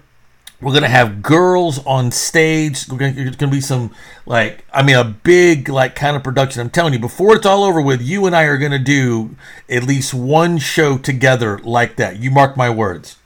We're 0.59 0.73
gonna 0.73 0.87
have 0.87 1.21
girls 1.21 1.85
on 1.85 2.11
stage. 2.11 2.87
We're 2.87 2.97
gonna, 2.97 3.11
there's 3.11 3.35
gonna 3.35 3.51
be 3.51 3.61
some 3.61 3.93
like 4.25 4.65
I 4.73 4.81
mean 4.81 4.95
a 4.95 5.03
big 5.03 5.69
like 5.69 5.95
kind 5.95 6.15
of 6.15 6.23
production. 6.23 6.61
I'm 6.61 6.69
telling 6.69 6.93
you, 6.93 6.99
before 6.99 7.35
it's 7.35 7.45
all 7.45 7.63
over 7.63 7.79
with, 7.79 8.01
you 8.01 8.25
and 8.25 8.35
I 8.35 8.43
are 8.43 8.57
gonna 8.57 8.79
do 8.79 9.35
at 9.69 9.83
least 9.83 10.13
one 10.13 10.57
show 10.57 10.97
together 10.97 11.59
like 11.59 11.95
that. 11.97 12.19
You 12.19 12.31
mark 12.31 12.57
my 12.57 12.69
words. 12.69 13.17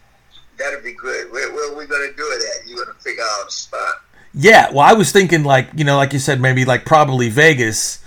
That'd 0.58 0.84
be 0.84 0.94
good. 0.94 1.32
Where, 1.32 1.52
where 1.54 1.72
are 1.72 1.78
we 1.78 1.86
gonna 1.86 2.14
do 2.18 2.24
it 2.24 2.64
at? 2.64 2.70
You're 2.70 2.84
gonna 2.84 2.98
figure 3.00 3.24
out 3.24 3.48
a 3.48 3.52
spot. 3.52 3.96
Yeah, 4.34 4.70
well, 4.70 4.82
I 4.82 4.94
was 4.94 5.12
thinking 5.12 5.44
like 5.44 5.70
you 5.76 5.84
know, 5.84 5.98
like 5.98 6.14
you 6.14 6.20
said, 6.20 6.42
maybe 6.42 6.66
like 6.66 6.86
probably 6.86 7.30
Vegas, 7.30 8.02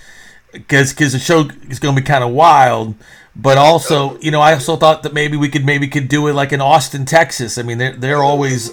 because 0.53 0.93
because 0.93 1.13
the 1.13 1.19
show 1.19 1.49
is 1.69 1.79
going 1.79 1.95
to 1.95 2.01
be 2.01 2.07
kind 2.07 2.25
of 2.25 2.31
wild. 2.31 2.95
But 3.37 3.59
also, 3.59 4.19
you 4.21 4.31
know, 4.31 4.41
I 4.41 4.53
also 4.55 4.77
thought 4.77 5.03
that 5.03 5.13
maybe 5.13 5.37
we 5.37 5.49
could 5.49 5.65
maybe 5.65 5.89
could 5.89 6.09
do 6.09 6.29
it 6.29 6.35
like 6.35 6.53
in 6.53 6.61
Austin, 6.61 7.05
Texas. 7.05 7.59
I 7.59 7.63
mean, 7.63 7.79
they're 7.79 7.97
they're 7.97 8.23
always 8.23 8.71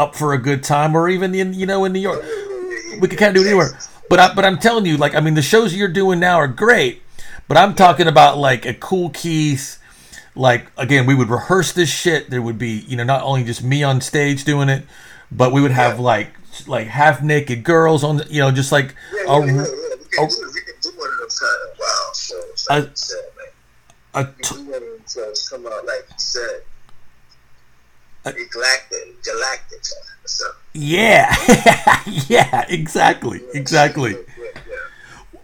up 0.00 0.16
for 0.16 0.32
a 0.32 0.38
good 0.38 0.64
time, 0.64 0.96
or 0.96 1.08
even 1.08 1.34
in 1.34 1.52
you 1.52 1.66
know 1.66 1.84
in 1.84 1.92
New 1.92 2.00
York. 2.00 2.24
We 3.00 3.06
could 3.06 3.18
kind 3.18 3.36
of 3.36 3.42
do 3.42 3.46
it 3.46 3.50
anywhere. 3.50 3.78
But 4.08 4.18
I, 4.18 4.34
but 4.34 4.44
I'm 4.44 4.58
telling 4.58 4.86
you, 4.86 4.96
like 4.96 5.14
I 5.14 5.20
mean, 5.20 5.34
the 5.34 5.42
shows 5.42 5.74
you're 5.74 5.88
doing 5.88 6.18
now 6.18 6.36
are 6.36 6.48
great. 6.48 7.02
But 7.46 7.56
I'm 7.56 7.74
talking 7.74 8.06
about 8.08 8.38
like 8.38 8.64
a 8.64 8.74
Kool 8.74 9.10
Keith. 9.10 9.78
Like 10.34 10.70
again, 10.76 11.06
we 11.06 11.14
would 11.14 11.28
rehearse 11.28 11.72
this 11.72 11.90
shit. 11.90 12.30
There 12.30 12.42
would 12.42 12.58
be 12.58 12.84
you 12.88 12.96
know 12.96 13.04
not 13.04 13.22
only 13.22 13.44
just 13.44 13.62
me 13.62 13.82
on 13.82 14.00
stage 14.00 14.44
doing 14.44 14.68
it, 14.68 14.84
but 15.30 15.52
we 15.52 15.60
would 15.60 15.70
have 15.72 16.00
like 16.00 16.32
like 16.66 16.86
half 16.88 17.22
naked 17.22 17.62
girls 17.62 18.02
on 18.02 18.18
the, 18.18 18.26
you 18.30 18.40
know 18.40 18.50
just 18.50 18.72
like 18.72 18.94
Yeah, 19.14 19.34
a, 19.34 19.46
yeah, 19.46 19.46
yeah, 19.46 19.52
yeah. 19.52 19.62
We 19.62 19.64
a, 19.64 20.28
can, 20.28 20.28
do, 20.28 20.50
we 20.54 20.60
can 20.60 20.74
do 20.80 20.90
one 20.96 21.08
of 21.12 21.18
those 21.18 21.38
kind 21.38 21.60
of 21.70 21.78
wild 21.78 22.16
shows. 22.16 22.66
A- 22.70 22.80
you 22.80 22.90
said, 22.94 23.18
man. 23.36 24.26
a 24.26 24.28
We 24.36 24.42
can 24.42 24.56
do 24.56 24.70
one 24.70 24.74
of 24.74 24.88
them 24.88 25.04
shows 25.08 25.48
come 25.48 25.66
out 25.66 25.86
like 25.86 26.06
you 26.08 26.14
said. 26.18 26.62
Galactic, 28.24 29.22
galactic 29.24 29.78
or 29.78 30.28
something. 30.28 30.60
yeah 30.74 31.34
yeah 32.28 32.64
exactly 32.68 33.40
exactly 33.54 34.12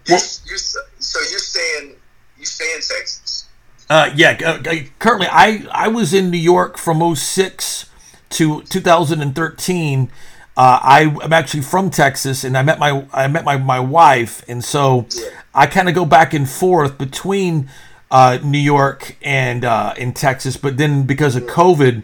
You, 0.05 0.15
you, 0.15 0.57
so 0.57 1.19
you're 1.31 1.39
saying 1.39 1.95
you 2.39 2.45
stay 2.45 2.71
in 2.75 2.81
Texas? 2.81 3.45
Uh, 3.89 4.09
yeah. 4.15 4.37
uh, 4.43 4.61
uh, 4.69 4.75
currently, 4.99 5.27
I 5.29 5.65
I 5.71 5.87
was 5.89 6.13
in 6.13 6.29
New 6.29 6.37
York 6.37 6.77
from 6.77 7.15
06 7.15 7.89
to 8.31 8.61
2013. 8.63 10.09
uh, 10.55 10.79
I 10.81 11.01
am 11.23 11.33
actually 11.33 11.63
from 11.63 11.89
Texas, 11.89 12.43
and 12.43 12.57
I 12.57 12.61
met 12.63 12.79
my 12.79 13.05
I 13.13 13.27
met 13.27 13.43
my 13.43 13.57
my 13.57 13.79
wife, 13.79 14.43
and 14.47 14.63
so 14.63 15.07
I 15.53 15.67
kind 15.67 15.89
of 15.89 15.95
go 15.95 16.05
back 16.05 16.33
and 16.33 16.49
forth 16.49 16.97
between 16.97 17.69
uh, 18.09 18.39
New 18.43 18.59
York 18.59 19.17
and 19.21 19.65
uh, 19.65 19.93
in 19.97 20.13
Texas. 20.13 20.55
But 20.57 20.77
then 20.77 21.03
because 21.03 21.35
of 21.35 21.43
COVID, 21.43 22.03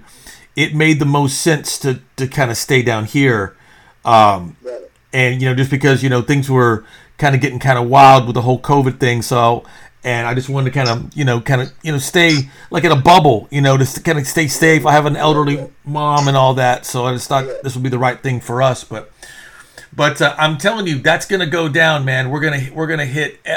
it 0.55 0.75
made 0.75 0.99
the 0.99 1.05
most 1.05 1.39
sense 1.39 1.77
to 1.79 1.99
to 2.17 2.27
kind 2.27 2.51
of 2.51 2.57
stay 2.57 2.81
down 2.81 3.05
here, 3.05 3.55
um, 4.05 4.55
and 5.11 5.41
you 5.41 5.47
know 5.47 5.55
just 5.55 5.71
because 5.71 6.03
you 6.03 6.09
know 6.09 6.21
things 6.21 6.49
were 6.49 6.85
kind 7.17 7.35
of 7.35 7.41
getting 7.41 7.59
kind 7.59 7.77
of 7.77 7.87
wild 7.87 8.25
with 8.25 8.35
the 8.35 8.41
whole 8.41 8.59
COVID 8.59 8.99
thing, 8.99 9.21
so. 9.21 9.63
And 10.05 10.27
I 10.27 10.33
just 10.33 10.49
wanted 10.49 10.73
to 10.73 10.83
kind 10.83 10.89
of, 10.89 11.15
you 11.15 11.23
know, 11.23 11.39
kind 11.39 11.61
of, 11.61 11.71
you 11.81 11.93
know, 11.93 11.97
stay 11.97 12.49
like 12.69 12.83
in 12.83 12.91
a 12.91 12.95
bubble, 12.97 13.47
you 13.49 13.61
know, 13.61 13.77
to 13.77 14.01
kind 14.01 14.19
of 14.19 14.27
stay 14.27 14.47
safe. 14.49 14.85
I 14.85 14.91
have 14.91 15.05
an 15.05 15.15
elderly 15.15 15.69
mom 15.85 16.27
and 16.27 16.35
all 16.35 16.55
that, 16.55 16.85
so 16.85 17.05
I 17.05 17.13
just 17.13 17.29
thought 17.29 17.45
this 17.63 17.73
would 17.73 17.83
be 17.83 17.89
the 17.89 17.97
right 17.97 18.21
thing 18.21 18.41
for 18.41 18.61
us. 18.61 18.83
But 18.83 19.13
but 19.95 20.21
uh, 20.21 20.35
I'm 20.37 20.57
telling 20.57 20.87
you, 20.87 20.99
that's 20.99 21.25
gonna 21.25 21.47
go 21.47 21.69
down, 21.69 22.03
man. 22.03 22.29
We're 22.29 22.41
gonna 22.41 22.67
we're 22.73 22.87
gonna 22.87 23.05
hit 23.05 23.39
e- 23.47 23.55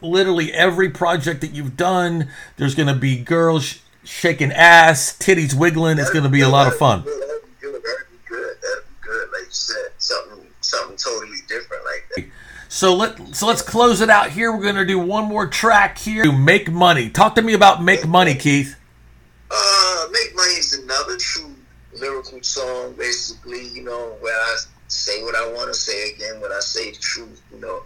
literally 0.00 0.52
every 0.52 0.88
project 0.88 1.40
that 1.40 1.52
you've 1.52 1.76
done. 1.76 2.30
There's 2.56 2.76
gonna 2.76 2.94
be 2.94 3.18
girls 3.18 3.80
shaking 4.08 4.52
ass, 4.52 5.16
titties 5.18 5.54
wiggling. 5.54 5.98
It's 5.98 6.10
gonna 6.10 6.28
be 6.28 6.40
a 6.40 6.48
lot 6.48 6.66
of 6.66 6.76
fun. 6.76 7.04
That'd 7.04 7.14
be 7.14 7.48
good. 7.60 7.74
That'd 7.74 8.10
be 8.10 8.18
good. 8.26 8.56
That'd 8.62 8.84
be 8.88 8.94
good. 9.02 9.28
Like 9.32 9.42
you 9.42 9.52
said, 9.52 9.90
something 9.98 10.46
something 10.60 10.96
totally 10.96 11.38
different 11.46 11.84
like 11.84 12.08
that. 12.16 12.26
So 12.68 12.94
let 12.94 13.36
so 13.36 13.46
let's 13.46 13.62
close 13.62 14.00
it 14.00 14.10
out 14.10 14.30
here. 14.30 14.50
We're 14.52 14.64
gonna 14.64 14.86
do 14.86 14.98
one 14.98 15.24
more 15.24 15.46
track 15.46 15.98
here. 15.98 16.24
To 16.24 16.32
Make 16.32 16.70
money. 16.70 17.10
Talk 17.10 17.34
to 17.36 17.42
me 17.42 17.54
about 17.54 17.82
make 17.82 18.06
money, 18.06 18.34
Keith. 18.34 18.76
Uh, 19.50 20.06
Make 20.10 20.34
Money 20.34 20.52
is 20.54 20.74
another 20.74 21.16
true 21.16 21.54
lyrical 21.98 22.42
song, 22.42 22.94
basically, 22.98 23.68
you 23.68 23.82
know, 23.82 24.16
where 24.20 24.34
I 24.38 24.56
say 24.88 25.22
what 25.22 25.34
I 25.34 25.50
want 25.52 25.68
to 25.68 25.74
say 25.74 26.10
again 26.12 26.40
when 26.40 26.52
I 26.52 26.60
say 26.60 26.90
the 26.90 26.98
truth, 26.98 27.40
you 27.52 27.60
know. 27.60 27.82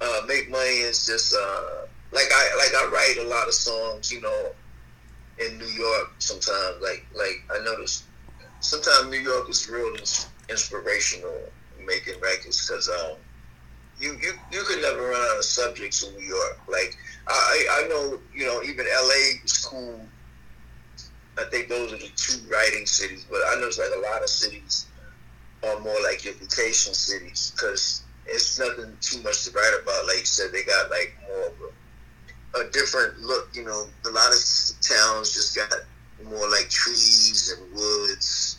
Uh, 0.00 0.22
Make 0.26 0.50
Money 0.50 0.80
is 0.80 1.06
just, 1.06 1.34
uh, 1.34 1.86
like 2.10 2.26
I, 2.32 2.56
like 2.56 2.74
I 2.74 2.90
write 2.92 3.24
a 3.24 3.28
lot 3.28 3.46
of 3.46 3.54
songs, 3.54 4.10
you 4.10 4.20
know, 4.20 4.50
in 5.38 5.58
New 5.58 5.66
York 5.66 6.12
sometimes, 6.18 6.82
like, 6.82 7.06
like 7.14 7.42
I 7.50 7.62
notice 7.64 8.04
sometimes 8.60 9.10
New 9.10 9.20
York 9.20 9.48
is 9.48 9.68
real 9.68 9.94
inspirational 10.48 11.40
making 11.84 12.20
records 12.20 12.66
because, 12.66 12.88
um, 12.88 13.16
you, 14.00 14.12
you, 14.20 14.32
you 14.50 14.62
could 14.64 14.82
never 14.82 15.02
run 15.02 15.20
out 15.30 15.38
of 15.38 15.44
subjects 15.44 16.02
in 16.02 16.14
New 16.14 16.26
York. 16.26 16.60
Like, 16.68 16.96
I, 17.28 17.32
I 17.32 17.84
I 17.84 17.88
know, 17.88 18.18
you 18.34 18.46
know, 18.46 18.62
even 18.62 18.84
LA 18.86 19.44
is 19.44 19.64
cool 19.64 20.00
I 21.38 21.44
think 21.44 21.68
those 21.68 21.92
are 21.92 21.96
the 21.96 22.10
two 22.14 22.38
writing 22.50 22.86
cities, 22.86 23.26
but 23.30 23.40
I 23.48 23.58
know 23.58 23.66
it's 23.66 23.78
like 23.78 23.88
a 23.96 24.00
lot 24.00 24.22
of 24.22 24.28
cities 24.28 24.86
are 25.64 25.80
more 25.80 25.96
like 26.02 26.24
your 26.24 26.34
vacation 26.34 26.92
cities 26.92 27.52
because 27.54 28.02
it's 28.26 28.58
nothing 28.58 28.96
too 29.00 29.22
much 29.22 29.44
to 29.44 29.50
write 29.52 29.78
about. 29.82 30.06
Like 30.06 30.20
you 30.20 30.26
said, 30.26 30.52
they 30.52 30.64
got 30.64 30.90
like 30.90 31.16
more 31.26 31.46
of 31.46 31.52
a, 31.62 31.70
a 32.54 32.70
different 32.70 33.20
look. 33.20 33.48
You 33.54 33.64
know, 33.64 33.86
a 34.06 34.10
lot 34.10 34.32
of 34.32 34.40
towns 34.80 35.32
just 35.32 35.56
got 35.56 35.72
more 36.24 36.48
like 36.50 36.68
trees 36.68 37.56
and 37.56 37.72
woods 37.72 38.58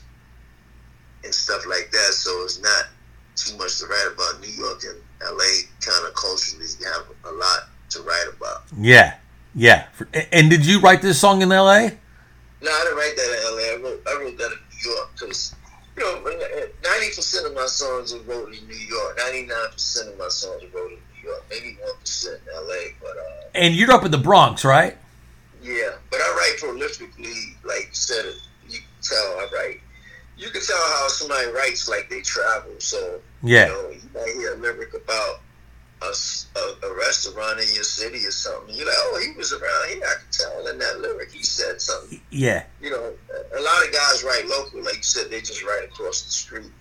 and 1.24 1.34
stuff 1.34 1.66
like 1.68 1.89
that. 1.91 2.14
So 2.14 2.44
it's 2.44 2.62
not 2.62 2.88
too 3.36 3.58
much 3.58 3.80
to 3.80 3.88
write 3.88 4.12
about. 4.14 4.41
New 4.41 4.50
York 4.50 4.84
and 4.84 5.00
LA 5.22 5.68
kind 5.82 6.08
of 6.08 6.14
culturally 6.16 6.66
have 6.86 7.06
a 7.26 7.32
lot 7.32 7.70
to 7.89 8.02
write 8.02 8.28
about. 8.36 8.64
Yeah, 8.78 9.16
yeah. 9.56 9.88
And 10.32 10.50
did 10.50 10.66
you 10.66 10.80
write 10.80 11.02
this 11.02 11.20
song 11.20 11.41
in 11.41 11.52
L.A.? 11.52 11.98
No, 12.62 12.72
I 12.72 12.84
didn't 12.84 12.98
write 12.98 13.16
that 13.16 13.30
in 13.38 13.44
LA. 13.56 13.64
I 13.64 13.78
wrote, 13.82 14.02
I 14.08 14.22
wrote 14.22 14.38
that 14.38 14.52
in 14.52 14.60
New 14.72 14.91
York 14.91 15.10
because, 15.20 15.56
you 15.98 16.04
know, 16.04 16.24
ninety 16.84 17.10
percent 17.16 17.46
of 17.46 17.54
my 17.54 17.66
songs 17.66 18.14
are 18.14 18.22
wrote 18.22 18.54
in 18.54 18.68
New 18.68 18.76
York. 18.76 19.18
Ninety 19.18 19.48
nine 19.48 19.72
percent 19.72 20.10
of 20.10 20.18
my 20.18 20.30
songs 20.30 20.64
are 20.64 20.78
wrote 20.78 20.91
in 20.91 20.98
New 20.98 20.98
York. 20.98 21.12
Maybe 21.49 21.78
one 21.82 21.95
percent 21.99 22.39
in 22.47 22.53
LA, 22.67 22.91
but 23.01 23.11
uh, 23.17 23.47
And 23.55 23.76
you're 23.76 23.91
up 23.91 24.03
in 24.05 24.11
the 24.11 24.17
Bronx, 24.17 24.63
right? 24.65 24.97
yeah. 25.61 25.91
But 26.11 26.19
I 26.19 26.30
write 26.36 26.57
prolifically, 26.59 27.55
like 27.63 27.88
you 27.89 27.93
said. 27.93 28.26
You 28.69 28.80
can 28.80 28.88
tell 29.01 29.39
I 29.39 29.47
write. 29.53 29.82
You 30.38 30.49
can 30.49 30.61
tell 30.61 30.78
how 30.78 31.07
somebody 31.09 31.47
writes 31.51 31.88
like 31.88 32.09
they 32.09 32.21
travel. 32.21 32.71
So 32.80 33.19
Yeah. 33.43 33.67
you 33.67 33.74
know, 33.74 33.89
you 33.91 34.01
might 34.13 34.34
hear 34.34 34.53
a 34.55 34.57
lyric 34.57 34.93
about 34.93 35.39
a 36.01 36.93
restaurant 36.97 37.59
in 37.61 37.74
your 37.74 37.84
city 37.84 38.26
or 38.26 38.32
something. 38.32 38.76
You're 38.76 38.86
like, 38.86 38.95
oh, 38.97 39.21
he 39.26 39.38
was 39.38 39.53
around 39.53 39.89
here. 39.89 40.03
I 40.05 40.15
can 40.15 40.26
tell 40.32 40.67
in 40.67 40.78
that 40.80 40.99
lyric 40.99 41.32
he 41.32 41.43
said 41.43 41.82
something 41.82 42.19
Yeah. 42.30 42.63
you 42.82 42.89
know, 42.89 43.13
a 43.57 43.61
lot 43.61 43.86
of 43.88 43.93
guys 43.93 44.24
write 44.26 44.45
local, 44.47 44.82
like 44.84 44.97
you 44.97 45.03
said, 45.03 45.30
they 45.32 45.39
just 45.39 45.63
write 45.63 45.86
across 45.86 46.24
the 46.24 46.32
street. 46.32 46.71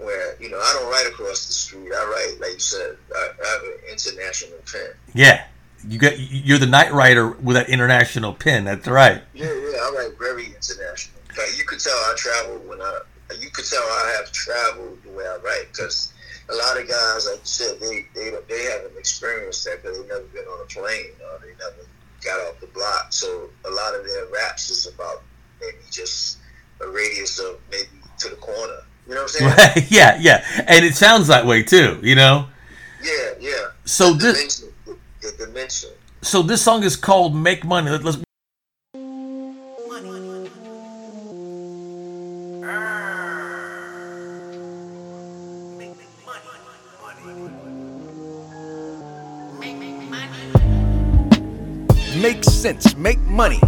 Where 0.00 0.36
you 0.40 0.50
know, 0.50 0.58
I 0.58 0.76
don't 0.78 0.90
write 0.90 1.06
across 1.06 1.46
the 1.46 1.52
street. 1.52 1.92
I 1.92 2.04
write, 2.04 2.40
like 2.40 2.54
you 2.54 2.58
said, 2.58 2.96
I, 3.14 3.28
I 3.44 3.48
have 3.48 3.62
an 3.62 3.78
international 3.90 4.58
pen. 4.70 4.90
Yeah. 5.14 5.44
You 5.86 5.98
got 5.98 6.18
you're 6.18 6.58
the 6.58 6.66
night 6.66 6.92
writer 6.92 7.30
with 7.30 7.56
that 7.56 7.70
international 7.70 8.34
pen. 8.34 8.64
That's 8.64 8.86
right. 8.86 9.22
Yeah, 9.32 9.46
yeah, 9.46 9.78
I 9.78 9.94
write 9.96 10.18
very 10.18 10.46
international. 10.46 11.20
Like 11.38 11.56
you 11.56 11.64
could 11.64 11.80
tell 11.80 11.94
I 11.94 12.14
travel 12.16 12.58
when 12.68 12.82
I, 12.82 13.00
you 13.40 13.48
could 13.50 13.64
tell 13.64 13.82
I 13.82 14.16
have 14.18 14.30
traveled 14.32 15.02
the 15.04 15.12
way 15.12 15.24
I 15.24 15.36
write 15.36 15.68
because 15.72 16.12
a 16.50 16.54
lot 16.54 16.80
of 16.80 16.88
guys, 16.88 17.26
like 17.26 17.38
you 17.38 17.44
said, 17.44 17.80
they 17.80 18.06
they 18.14 18.30
they 18.48 18.64
haven't 18.64 18.98
experienced 18.98 19.64
that 19.64 19.82
because 19.82 19.98
they've 19.98 20.08
never 20.08 20.24
been 20.24 20.44
on 20.44 20.60
a 20.60 20.66
plane 20.66 21.12
or 21.24 21.38
they 21.40 21.52
never 21.58 21.86
got 22.24 22.40
off 22.48 22.60
the 22.60 22.66
block. 22.68 23.12
So 23.12 23.48
a 23.64 23.70
lot 23.70 23.94
of 23.94 24.04
their 24.04 24.26
raps 24.26 24.70
is 24.70 24.86
about 24.86 25.22
maybe 25.60 25.78
just 25.90 26.38
a 26.80 26.88
radius 26.88 27.38
of 27.38 27.58
maybe 27.70 27.88
to 28.18 28.28
the 28.28 28.36
corner. 28.36 28.82
You 29.10 29.16
know 29.16 29.22
what 29.22 29.42
I'm 29.42 29.72
saying? 29.74 29.86
Yeah, 29.90 30.16
yeah. 30.20 30.64
And 30.68 30.84
it 30.84 30.94
sounds 30.94 31.26
that 31.26 31.44
way 31.44 31.64
too, 31.64 31.98
you 32.00 32.14
know? 32.14 32.46
Yeah, 33.02 33.10
yeah. 33.40 33.50
So 33.84 34.12
the 34.12 34.18
this 34.32 34.60
dimension, 34.60 34.98
the, 35.20 35.32
the 35.36 35.46
dimension. 35.46 35.90
so 36.22 36.42
this 36.42 36.62
song 36.62 36.84
is 36.84 36.94
called 36.94 37.34
Make 37.34 37.64
Money. 37.64 37.90
Let- 37.90 38.04
Let's 38.04 38.18
Make 52.20 52.44
sense, 52.44 52.94
make 52.96 53.18
money. 53.20 53.60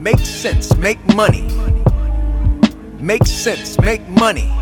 Make 0.00 0.18
sense, 0.20 0.74
make 0.76 0.98
money. 1.14 1.46
Make 3.06 3.24
sense, 3.24 3.78
make 3.78 4.04
money. 4.08 4.52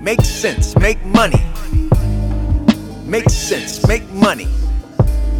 Make 0.00 0.22
sense, 0.22 0.74
make 0.78 1.04
money. 1.04 1.44
Make 3.04 3.28
sense, 3.28 3.86
make 3.86 4.10
money. 4.12 4.48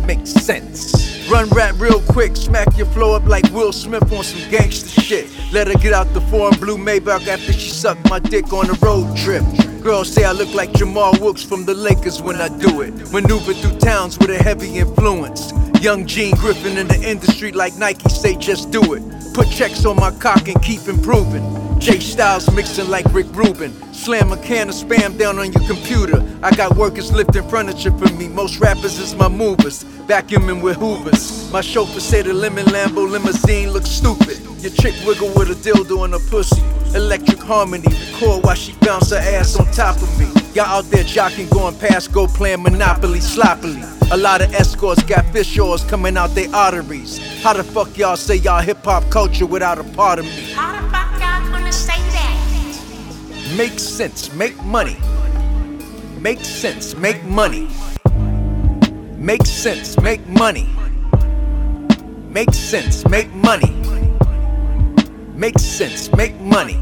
Make 0.05 0.27
sense. 0.27 1.27
Run 1.31 1.49
rap 1.49 1.77
real 1.79 2.03
quick, 2.13 2.37
smack 2.37 2.77
your 2.77 2.85
flow 2.89 3.17
up 3.17 3.25
like 3.25 3.51
Will 3.53 3.73
Smith 3.73 4.13
on 4.13 4.23
some 4.23 4.51
gangster 4.51 5.01
shit. 5.01 5.31
Let 5.51 5.69
her 5.69 5.79
get 5.79 5.95
out 5.95 6.13
the 6.13 6.21
foreign 6.31 6.61
blue 6.61 6.77
Maybach 6.77 7.27
after 7.27 7.55
she 7.55 7.71
sucked 7.71 8.07
my 8.11 8.19
dick 8.19 8.53
on 8.53 8.69
a 8.69 8.75
road 8.75 9.17
trip. 9.17 9.43
Girls 9.83 10.13
say 10.13 10.25
I 10.25 10.33
look 10.33 10.53
like 10.53 10.75
Jamal 10.75 11.15
Wilkes 11.23 11.43
from 11.43 11.65
the 11.65 11.75
Lakers 11.75 12.21
when 12.21 12.37
I 12.37 12.49
do 12.49 12.83
it. 12.83 12.93
Maneuver 13.13 13.55
through 13.55 13.79
towns 13.79 14.19
with 14.19 14.29
a 14.29 14.37
heavy 14.43 14.77
influence. 14.77 15.55
Young 15.81 16.07
Gene 16.07 16.35
Griffin 16.35 16.77
in 16.77 16.87
the 16.87 17.01
industry 17.03 17.51
like 17.51 17.77
Nike 17.77 18.11
say 18.11 18.37
just 18.37 18.71
do 18.71 18.93
it. 18.93 19.16
Put 19.37 19.51
checks 19.51 19.85
on 19.85 19.97
my 19.97 20.13
cock 20.13 20.49
and 20.49 20.63
keep 20.63 20.89
improving. 20.89 21.66
J 21.79 22.01
Styles 22.01 22.51
mixing 22.53 22.89
like 22.89 23.07
Rick 23.13 23.27
Rubin. 23.33 23.73
Slam 23.93 24.33
a 24.33 24.37
can 24.37 24.69
of 24.69 24.75
spam 24.75 25.17
down 25.19 25.39
on 25.39 25.53
your 25.53 25.65
computer. 25.67 26.23
I 26.43 26.51
got 26.51 26.77
workers 26.77 27.13
lifting 27.13 27.49
furniture 27.49 27.91
for 27.93 28.13
me. 28.15 28.29
Most 28.29 28.59
rappers 28.59 28.99
is 28.99 29.15
my 29.15 29.29
movers. 29.29 29.85
Vacuuming 30.07 30.63
with 30.63 30.77
hoovers. 30.77 31.51
My 31.53 31.61
chauffeur 31.61 32.01
say 32.01 32.23
the 32.23 32.33
lemon 32.35 32.67
Lambo 32.67 33.09
limousine 33.09 33.71
looks 33.71 33.91
stupid. 33.91 34.39
Your 34.63 34.73
chick 34.73 34.95
wiggle 35.07 35.33
with 35.37 35.51
a 35.51 35.55
dildo 35.55 36.01
on 36.01 36.15
a 36.15 36.19
pussy. 36.19 36.63
Electric 36.95 37.39
harmony. 37.39 37.89
Record 38.13 38.45
while 38.45 38.55
she 38.55 38.73
bounce 38.81 39.11
her 39.11 39.19
ass 39.19 39.57
on 39.57 39.67
top 39.73 39.97
of 39.97 40.19
me. 40.19 40.27
Y'all 40.55 40.65
out 40.65 40.85
there 40.85 41.05
jocking, 41.05 41.51
going 41.51 41.79
past, 41.79 42.13
go 42.13 42.27
playing 42.27 42.63
Monopoly 42.63 43.21
sloppily. 43.21 43.83
A 44.11 44.17
lot 44.17 44.41
of 44.41 44.55
escorts 44.55 45.03
got 45.03 45.27
fish 45.33 45.59
oils 45.59 45.85
coming 45.85 46.17
out 46.17 46.31
their 46.31 46.53
arteries. 46.55 47.19
How 47.43 47.53
the 47.53 47.63
fuck 47.63 47.97
y'all 47.99 48.17
say 48.17 48.37
y'all 48.37 48.63
hip 48.63 48.83
hop 48.83 49.09
culture 49.11 49.45
without 49.45 49.79
a 49.79 49.85
part 49.85 50.19
of 50.19 50.25
me? 50.25 50.96
Make 53.55 53.79
sense, 53.79 54.33
make 54.35 54.61
money. 54.65 54.97
Make 56.21 56.41
sense, 56.41 56.97
make 56.97 57.23
money. 57.25 57.69
Make 59.17 59.47
sense, 59.47 59.99
make 60.01 60.27
money. 60.27 60.69
Make 62.29 62.53
sense, 62.53 63.07
make 63.09 63.33
money. 63.33 63.73
Make 65.35 65.59
sense, 65.59 66.13
make 66.15 66.39
money. 66.41 66.79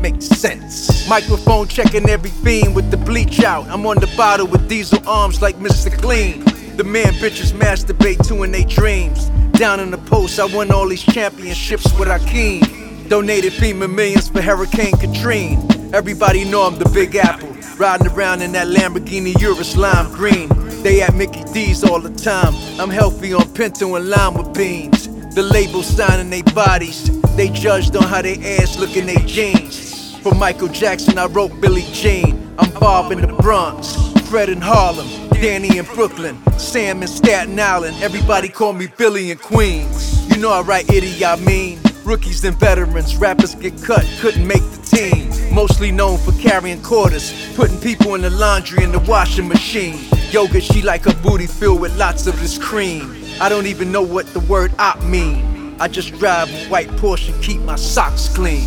Make 0.00 0.20
sense. 0.20 1.08
Microphone 1.08 1.66
checking 1.68 2.08
every 2.08 2.30
fiend 2.30 2.76
with 2.76 2.90
the 2.90 2.98
bleach 2.98 3.42
out. 3.42 3.66
I'm 3.68 3.86
on 3.86 3.96
the 3.98 4.12
bottle 4.16 4.46
with 4.46 4.68
diesel 4.68 4.98
arms 5.08 5.40
like 5.40 5.56
Mr. 5.56 5.90
Clean. 5.90 6.44
The 6.76 6.84
man 6.84 7.12
bitches 7.14 7.52
masturbate 7.52 8.24
to 8.28 8.42
in 8.42 8.52
their 8.52 8.64
dreams. 8.64 9.30
Down 9.52 9.80
in 9.80 9.90
the 9.90 9.98
post, 9.98 10.38
I 10.38 10.44
won 10.44 10.70
all 10.70 10.86
these 10.86 11.02
championships 11.02 11.84
with 11.98 12.08
Akeem. 12.08 12.81
Donated 13.12 13.52
FEMA 13.52 13.94
millions 13.94 14.30
for 14.30 14.40
Hurricane 14.40 14.96
Katrine. 14.96 15.60
Everybody 15.92 16.46
know 16.46 16.62
I'm 16.62 16.78
the 16.78 16.88
Big 16.88 17.14
Apple. 17.14 17.50
Riding 17.76 18.06
around 18.06 18.40
in 18.40 18.52
that 18.52 18.68
Lamborghini 18.68 19.38
Urus 19.38 19.76
lime 19.76 20.10
green. 20.14 20.48
They 20.82 21.02
at 21.02 21.14
Mickey 21.14 21.44
D's 21.52 21.84
all 21.84 22.00
the 22.00 22.08
time. 22.08 22.54
I'm 22.80 22.88
healthy 22.88 23.34
on 23.34 23.52
pinto 23.52 23.96
and 23.96 24.08
lima 24.08 24.50
beans. 24.54 25.08
The 25.34 25.42
label 25.42 25.82
signing 25.82 26.30
they 26.30 26.40
bodies. 26.54 27.10
They 27.36 27.50
judged 27.50 27.94
on 27.96 28.04
how 28.04 28.22
they 28.22 28.56
ass 28.56 28.78
look 28.78 28.96
in 28.96 29.04
they 29.04 29.22
jeans. 29.26 30.16
For 30.20 30.34
Michael 30.34 30.68
Jackson, 30.68 31.18
I 31.18 31.26
wrote 31.26 31.60
Billie 31.60 31.84
Jean. 31.92 32.56
I'm 32.58 32.70
Bob 32.80 33.12
in 33.12 33.20
the 33.20 33.26
Bronx, 33.26 33.94
Fred 34.30 34.48
in 34.48 34.62
Harlem, 34.62 35.06
Danny 35.32 35.76
in 35.76 35.84
Brooklyn, 35.84 36.42
Sam 36.58 37.02
in 37.02 37.08
Staten 37.08 37.60
Island. 37.60 37.94
Everybody 38.02 38.48
call 38.48 38.72
me 38.72 38.86
Billy 38.86 39.30
in 39.30 39.36
Queens. 39.36 40.26
You 40.34 40.40
know 40.40 40.50
I 40.50 40.62
write 40.62 40.90
idiot, 40.90 41.22
I 41.24 41.36
mean. 41.36 41.81
Rookies 42.04 42.42
and 42.42 42.58
veterans, 42.58 43.16
rappers 43.16 43.54
get 43.54 43.80
cut, 43.80 44.04
couldn't 44.20 44.44
make 44.44 44.62
the 44.62 44.82
team. 44.96 45.54
Mostly 45.54 45.92
known 45.92 46.18
for 46.18 46.32
carrying 46.32 46.82
quarters, 46.82 47.32
putting 47.54 47.78
people 47.78 48.16
in 48.16 48.22
the 48.22 48.30
laundry 48.30 48.82
and 48.82 48.92
the 48.92 48.98
washing 48.98 49.46
machine. 49.46 50.00
Yoga, 50.30 50.60
she 50.60 50.82
like 50.82 51.04
her 51.04 51.14
booty 51.22 51.46
filled 51.46 51.80
with 51.80 51.96
lots 51.96 52.26
of 52.26 52.38
this 52.40 52.58
cream. 52.58 53.14
I 53.40 53.48
don't 53.48 53.66
even 53.66 53.92
know 53.92 54.02
what 54.02 54.26
the 54.28 54.40
word 54.40 54.74
op 54.80 55.00
mean. 55.04 55.76
I 55.78 55.86
just 55.86 56.12
drive 56.18 56.48
a 56.50 56.66
white 56.68 56.88
Porsche 56.88 57.40
keep 57.40 57.60
my 57.60 57.76
socks 57.76 58.28
clean. 58.34 58.66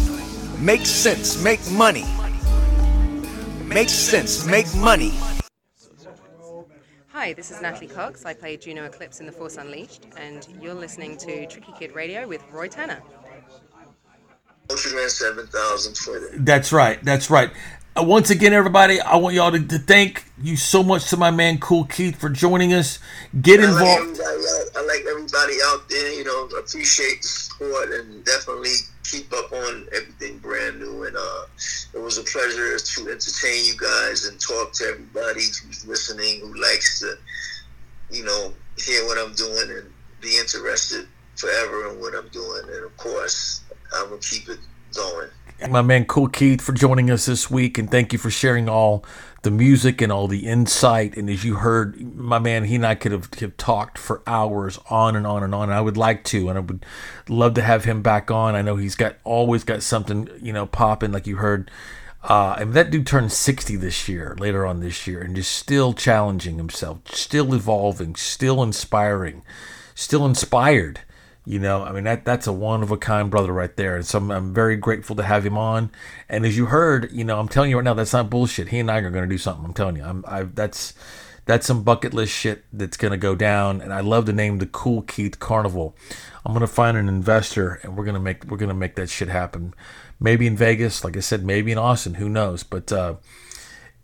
Make 0.64 0.86
sense, 0.86 1.42
make 1.44 1.60
money. 1.72 2.06
Make 3.66 3.90
sense, 3.90 4.46
make 4.46 4.74
money. 4.76 5.12
Hi, 7.10 7.34
this 7.34 7.52
is 7.52 7.62
Natalie 7.62 7.88
Cox. 7.88 8.26
I 8.26 8.34
play 8.34 8.56
Juno 8.56 8.86
Eclipse 8.86 9.20
in 9.20 9.26
The 9.26 9.32
Force 9.32 9.58
Unleashed, 9.58 10.06
and 10.18 10.48
you're 10.62 10.74
listening 10.74 11.18
to 11.18 11.48
Tricky 11.48 11.74
Kid 11.78 11.96
Radio 11.96 12.28
with 12.28 12.44
Roy 12.52 12.68
Tanner. 12.68 13.02
Ultraman 14.68 15.10
7000 15.10 15.94
Twitter. 15.96 16.30
That's 16.38 16.72
right. 16.72 17.04
That's 17.04 17.30
right. 17.30 17.52
Uh, 17.98 18.04
once 18.04 18.30
again, 18.30 18.52
everybody, 18.52 19.00
I 19.00 19.16
want 19.16 19.36
y'all 19.36 19.52
to, 19.52 19.60
to 19.68 19.80
thank 19.80 20.26
you 20.42 20.58
so 20.58 20.84
much 20.84 21.10
to 21.12 21.18
my 21.18 21.32
man 21.32 21.60
Kool 21.60 21.86
Keith 21.86 22.20
for 22.20 22.30
joining 22.30 22.74
us. 22.74 23.00
Get 23.42 23.62
I 23.62 23.66
involved. 23.66 24.20
out, 24.20 24.66
I 24.76 24.86
like 24.86 25.06
everybody 25.10 25.54
out 25.68 25.88
there, 25.90 26.14
you 26.14 26.26
know, 26.26 26.46
appreciate 26.58 27.22
the 27.22 27.28
support 27.28 27.92
and 27.92 28.26
definitely 28.26 28.72
keep 29.06 29.32
up 29.32 29.52
on 29.54 29.88
everything 29.96 30.40
brand 30.40 30.80
new. 30.80 31.06
And 31.06 31.16
uh, 31.16 31.46
it 31.94 32.02
was 32.02 32.18
a 32.18 32.24
pleasure 32.24 32.78
to 32.78 33.02
entertain 33.10 33.64
you 33.66 33.78
guys 33.78 34.26
and 34.26 34.42
talk 34.42 34.74
to 34.74 34.86
everybody 34.86 35.42
who's 35.42 35.86
listening, 35.88 36.42
who 36.42 36.54
likes 36.62 37.00
to, 37.00 37.18
you 38.12 38.26
know, 38.26 38.54
hear 38.78 39.06
what 39.06 39.18
I'm 39.18 39.34
doing 39.36 39.70
and 39.72 39.90
be 40.20 40.38
interested 40.38 41.08
forever 41.36 41.92
in 41.92 42.02
what 42.02 42.14
I'm 42.14 42.28
doing. 42.30 42.64
And 42.64 42.84
of 42.84 42.98
course, 42.98 43.62
I'm 43.94 44.10
to 44.10 44.18
keep 44.18 44.50
it 44.50 44.60
going. 44.96 45.30
my 45.70 45.82
man 45.82 46.06
Kool 46.06 46.28
Keith 46.28 46.62
for 46.62 46.74
joining 46.74 47.10
us 47.12 47.26
this 47.26 47.50
week, 47.50 47.78
and 47.78 47.90
thank 47.90 48.14
you 48.14 48.20
for 48.20 48.30
sharing 48.30 48.70
all 48.70 49.06
the 49.44 49.52
music 49.52 50.02
and 50.02 50.12
all 50.12 50.28
the 50.28 50.48
insight. 50.48 51.16
And 51.16 51.30
as 51.30 51.44
you 51.44 51.56
heard, 51.56 52.16
my 52.16 52.40
man, 52.40 52.66
he 52.66 52.76
and 52.76 52.86
I 52.86 52.96
could 52.96 53.12
have, 53.12 53.32
have 53.36 53.56
talked 53.58 53.98
for 53.98 54.22
hours 54.26 54.80
on 54.90 55.16
and 55.16 55.26
on 55.28 55.44
and 55.44 55.54
on. 55.54 55.70
And 55.70 55.74
I 55.74 55.82
would 55.82 55.98
like 55.98 56.24
to, 56.26 56.50
and 56.50 56.58
I 56.58 56.62
would 56.62 56.86
love 57.30 57.54
to 57.54 57.62
have 57.62 57.86
him 57.86 58.02
back 58.02 58.32
on. 58.32 58.56
I 58.56 58.62
know 58.62 58.76
he's 58.76 58.96
got 58.96 59.18
always 59.24 59.64
got 59.64 59.84
something, 59.84 60.30
you 60.42 60.52
know, 60.52 60.66
popping, 60.66 61.12
like 61.12 61.28
you 61.28 61.38
heard. 61.38 61.70
Uh, 62.24 62.56
and 62.60 62.74
that 62.74 62.90
dude 62.90 63.06
turned 63.06 63.32
60 63.32 63.76
this 63.76 64.10
year, 64.10 64.36
later 64.40 64.66
on 64.66 64.80
this 64.80 65.06
year, 65.06 65.22
and 65.22 65.36
just 65.36 65.52
still 65.52 65.94
challenging 65.94 66.58
himself, 66.58 67.00
still 67.14 67.54
evolving, 67.54 68.16
still 68.16 68.64
inspiring, 68.64 69.44
still 69.94 70.26
inspired. 70.26 71.02
You 71.46 71.60
know, 71.60 71.84
I 71.84 71.92
mean 71.92 72.06
that 72.06 72.26
that's 72.26 72.48
a 72.48 72.52
one 72.52 72.82
of 72.82 72.92
a 72.92 72.98
kind 72.98 73.30
brother 73.30 73.54
right 73.54 73.76
there, 73.76 73.96
and 73.96 74.06
so 74.06 74.18
I'm, 74.18 74.32
I'm 74.32 74.54
very 74.54 74.76
grateful 74.76 75.16
to 75.18 75.24
have 75.24 75.46
him 75.46 75.58
on. 75.58 75.92
And 76.28 76.46
as 76.46 76.58
you 76.58 76.66
heard, 76.66 77.12
you 77.12 77.24
know, 77.24 77.40
I'm 77.40 77.48
telling 77.48 77.70
you 77.70 77.78
right 77.78 77.86
now, 77.86 77.94
that's 77.94 78.14
not 78.14 78.32
bullshit. 78.32 78.70
He 78.70 78.80
and 78.80 78.90
I 78.90 78.98
are 78.98 79.10
going 79.12 79.30
to 79.30 79.34
do 79.34 79.38
something. 79.38 79.64
I'm 79.64 79.74
telling 79.74 79.96
you, 79.96 80.04
I'm 80.04 80.26
I 80.28 80.44
that's 80.44 80.94
that's 81.46 81.68
some 81.68 81.84
bucket 81.84 82.14
list 82.14 82.34
shit 82.34 82.66
that's 82.74 82.98
going 82.98 83.12
to 83.12 83.18
go 83.18 83.36
down. 83.36 83.80
And 83.80 83.94
I 83.94 84.00
love 84.00 84.26
the 84.26 84.34
name 84.34 84.58
the 84.58 84.66
Kool 84.66 85.04
Keith 85.04 85.40
Carnival. 85.40 85.96
I'm 86.44 86.54
going 86.54 86.62
to 86.62 86.68
find 86.68 86.98
an 86.98 87.08
investor, 87.08 87.80
and 87.84 87.96
we're 87.98 88.06
gonna 88.06 88.20
make 88.20 88.46
we're 88.46 88.58
gonna 88.58 88.74
make 88.74 88.96
that 88.96 89.10
shit 89.10 89.30
happen. 89.30 89.74
Maybe 90.20 90.48
in 90.48 90.56
Vegas, 90.56 91.04
like 91.04 91.18
I 91.18 91.20
said, 91.20 91.44
maybe 91.44 91.72
in 91.72 91.78
Austin, 91.78 92.16
who 92.16 92.30
knows? 92.30 92.64
But 92.64 92.92
uh, 92.92 93.16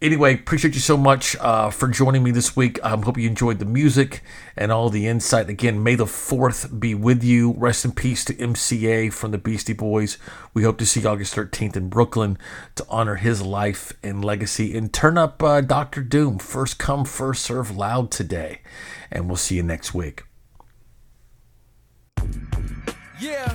anyway, 0.02 0.34
appreciate 0.34 0.74
you 0.74 0.80
so 0.80 0.98
much 0.98 1.36
uh, 1.38 1.70
for 1.70 1.88
joining 1.88 2.24
me 2.24 2.32
this 2.32 2.56
week. 2.56 2.80
I 2.84 2.92
um, 2.92 3.04
hope 3.04 3.18
you 3.18 3.28
enjoyed 3.28 3.60
the 3.60 3.66
music 3.66 4.24
and 4.56 4.72
all 4.72 4.90
the 4.90 5.08
insight. 5.08 5.50
Again, 5.50 5.84
may 5.84 5.96
the 5.96 6.06
4th 6.06 6.80
be 6.80 6.96
with 6.96 7.24
you. 7.24 7.54
Rest 7.58 7.86
in 7.86 7.92
peace 7.92 8.26
to 8.26 8.34
MCA 8.34 9.14
from 9.14 9.32
the 9.32 9.38
Beastie 9.38 9.74
Boys. 9.74 10.18
We 10.54 10.64
hope 10.64 10.78
to 10.80 10.86
see 10.86 11.06
August 11.06 11.36
13th 11.36 11.76
in 11.76 11.90
Brooklyn 11.90 12.38
to 12.76 12.86
honor 12.90 13.16
his 13.16 13.42
life 13.42 13.94
and 14.04 14.26
legacy. 14.26 14.76
And 14.76 14.92
turn 14.92 15.18
up 15.18 15.42
uh, 15.44 15.62
Dr. 15.62 16.04
Dooom, 16.04 16.42
first 16.42 16.78
come, 16.78 17.06
first 17.06 17.44
serve 17.44 17.76
loud 17.76 18.12
today. 18.12 18.62
And 19.12 19.28
we'll 19.28 19.38
see 19.38 19.56
you 19.56 19.64
next 19.64 19.94
week. 19.94 20.24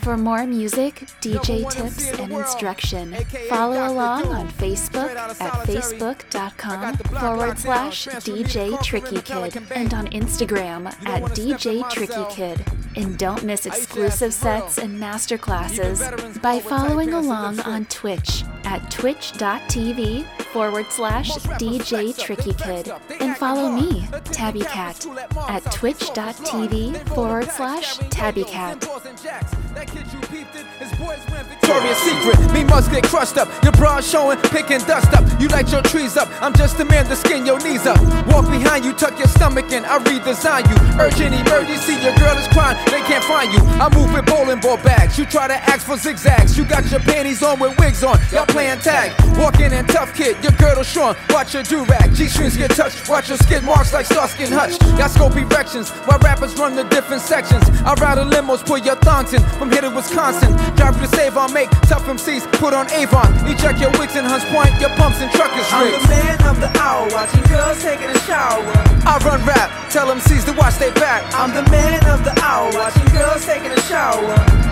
For 0.01 0.17
more 0.17 0.47
music, 0.47 0.95
DJ 1.21 1.69
tips, 1.71 2.13
and 2.19 2.33
instruction, 2.33 3.15
follow 3.49 3.89
along 3.89 4.29
on 4.29 4.49
Facebook 4.49 5.15
at 5.17 5.67
facebook.com 5.67 6.97
forward 6.97 7.59
slash 7.59 8.07
DJ 8.07 8.81
Tricky 8.83 9.21
Kid 9.23 9.63
and 9.75 9.93
on 9.93 10.07
Instagram 10.09 10.87
at 11.07 11.23
DJ 11.33 11.89
Tricky 11.91 12.25
Kid. 12.31 12.65
And 12.97 13.19
don't 13.19 13.43
miss 13.45 13.67
exclusive 13.67 14.33
sets 14.33 14.79
and 14.79 14.99
masterclasses 14.99 16.41
by 16.41 16.61
following 16.61 17.13
along 17.13 17.61
on 17.61 17.85
Twitch 17.87 18.45
at 18.65 18.91
twitch.tv 18.91 20.25
forward 20.53 20.87
slash 20.91 21.31
DJ 21.31 22.17
Tricky 22.19 22.55
Kid. 22.55 22.93
And 23.21 23.37
follow 23.37 23.71
me, 23.71 24.09
Tabby 24.25 24.61
Cat, 24.61 25.07
at 25.49 25.65
twitch.tv 25.73 27.09
forward 27.09 27.51
slash 27.51 27.99
Tabby 28.11 28.45
Cat. 28.45 29.56
Victoria's 31.67 31.99
Secret, 31.99 32.53
me 32.53 32.65
must 32.65 32.91
get 32.91 33.05
crushed 33.05 33.37
up. 33.37 33.49
Your 33.63 33.73
bra 33.73 34.01
showing, 34.01 34.39
picking 34.39 34.79
dust 34.87 35.13
up. 35.13 35.25
You 35.41 35.49
light 35.49 35.71
your 35.71 35.83
trees 35.83 36.17
up. 36.17 36.29
I'm 36.41 36.55
just 36.55 36.79
a 36.81 36.85
man 36.85 37.05
to 37.07 37.17
skin 37.17 37.45
your 37.45 37.59
knees 37.59 37.87
up. 37.87 38.01
Walk 38.29 38.49
behind 38.49 38.85
you, 38.85 38.93
tuck 38.93 39.19
your 39.19 39.29
stomach 39.29 39.71
in. 39.73 39.85
I 39.85 39.99
redesign 39.99 40.69
you. 40.71 40.77
Urgent 41.01 41.35
emergency, 41.35 41.95
your 42.03 42.15
girl 42.17 42.37
is 42.39 42.47
crying, 42.49 42.79
they 42.87 43.01
can't 43.03 43.25
find 43.25 43.53
you. 43.53 43.61
I 43.83 43.93
move 43.95 44.13
with 44.13 44.27
bowling 44.27 44.61
ball 44.61 44.79
bags. 44.79 45.19
You 45.19 45.27
try 45.27 45.49
to 45.49 45.55
ask 45.55 45.87
for 45.87 45.97
zigzags. 45.97 46.57
You 46.57 46.65
got 46.65 46.91
your 46.91 47.01
panties 47.01 47.43
on 47.43 47.59
with 47.59 47.79
wigs 47.79 48.03
on. 48.03 48.19
Y'all 48.33 48.47
playing 48.47 48.79
tag. 48.81 49.13
Walking 49.37 49.73
in 49.73 49.87
tough 49.87 50.15
kid, 50.15 50.37
your 50.43 50.53
girdle 50.53 50.85
shorn. 50.85 51.17
Watch 51.31 51.55
your 51.55 51.63
do 51.65 51.85
rag. 51.85 52.15
G 52.15 52.29
strings 52.29 52.57
get 52.57 52.71
touched. 52.71 53.09
Watch 53.09 53.29
your 53.29 53.39
skid 53.39 53.63
marks 53.65 53.93
like 53.93 54.07
Starsky 54.07 54.45
and 54.45 54.55
Hutch. 54.55 54.79
Got 54.97 55.11
scope 55.11 55.37
erections 55.37 55.91
while 56.07 56.19
rappers 56.21 56.55
run 56.59 56.75
the 56.75 56.85
different 56.85 57.23
sections. 57.23 57.65
I 57.85 57.95
ride 57.95 58.19
a 58.19 58.25
limos, 58.25 58.65
put 58.65 58.85
your 58.85 58.97
thongs 58.97 59.35
in. 59.35 59.43
From 59.59 59.71
here 59.71 59.83
to 59.83 59.91
Wisconsin. 59.91 60.53
Drive 60.77 60.99
to 61.01 61.09
save 61.17 61.37
on, 61.37 61.53
make 61.53 61.71
tough 61.89 62.05
MCs 62.05 62.45
put 62.59 62.75
on 62.75 62.91
Avon. 62.93 63.33
Eject 63.47 63.79
your 63.79 63.91
wigs 63.99 64.17
in 64.17 64.25
Hunts 64.25 64.45
Point, 64.53 64.75
your 64.81 64.91
pumps 64.99 65.21
and 65.21 65.31
truckers 65.33 65.67
I'm 65.73 65.91
the 65.91 66.09
man 66.09 66.39
of 66.45 66.61
the 66.61 66.71
hour, 66.79 67.09
watching 67.11 67.43
girls 67.49 67.83
taking 67.83 68.11
a 68.11 68.19
shower. 68.29 68.63
I 69.07 69.17
run 69.25 69.41
rap, 69.47 69.71
tell 69.91 70.09
MCs 70.09 70.45
to 70.47 70.53
watch 70.53 70.77
their 70.79 70.93
back. 70.95 71.23
I'm 71.35 71.55
the 71.55 71.63
man 71.71 72.05
of 72.07 72.25
the 72.25 72.35
hour, 72.43 72.71
watching 72.75 73.07
girls 73.15 73.45
taking 73.45 73.73
a 73.73 73.81
shower. 73.89 74.21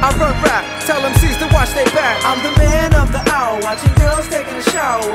I 0.05 0.12
run 0.20 0.37
rap, 0.45 0.62
tell 0.85 1.01
MCs 1.01 1.39
to 1.41 1.49
watch 1.55 1.72
their 1.72 1.89
back. 1.97 2.20
I'm 2.25 2.43
the 2.43 2.53
man 2.59 2.95
of 2.95 3.12
the 3.12 3.22
hour, 3.33 3.61
watching 3.62 3.95
girls 3.95 4.29
taking 4.29 4.55
a 4.55 4.62
shower. 4.70 5.09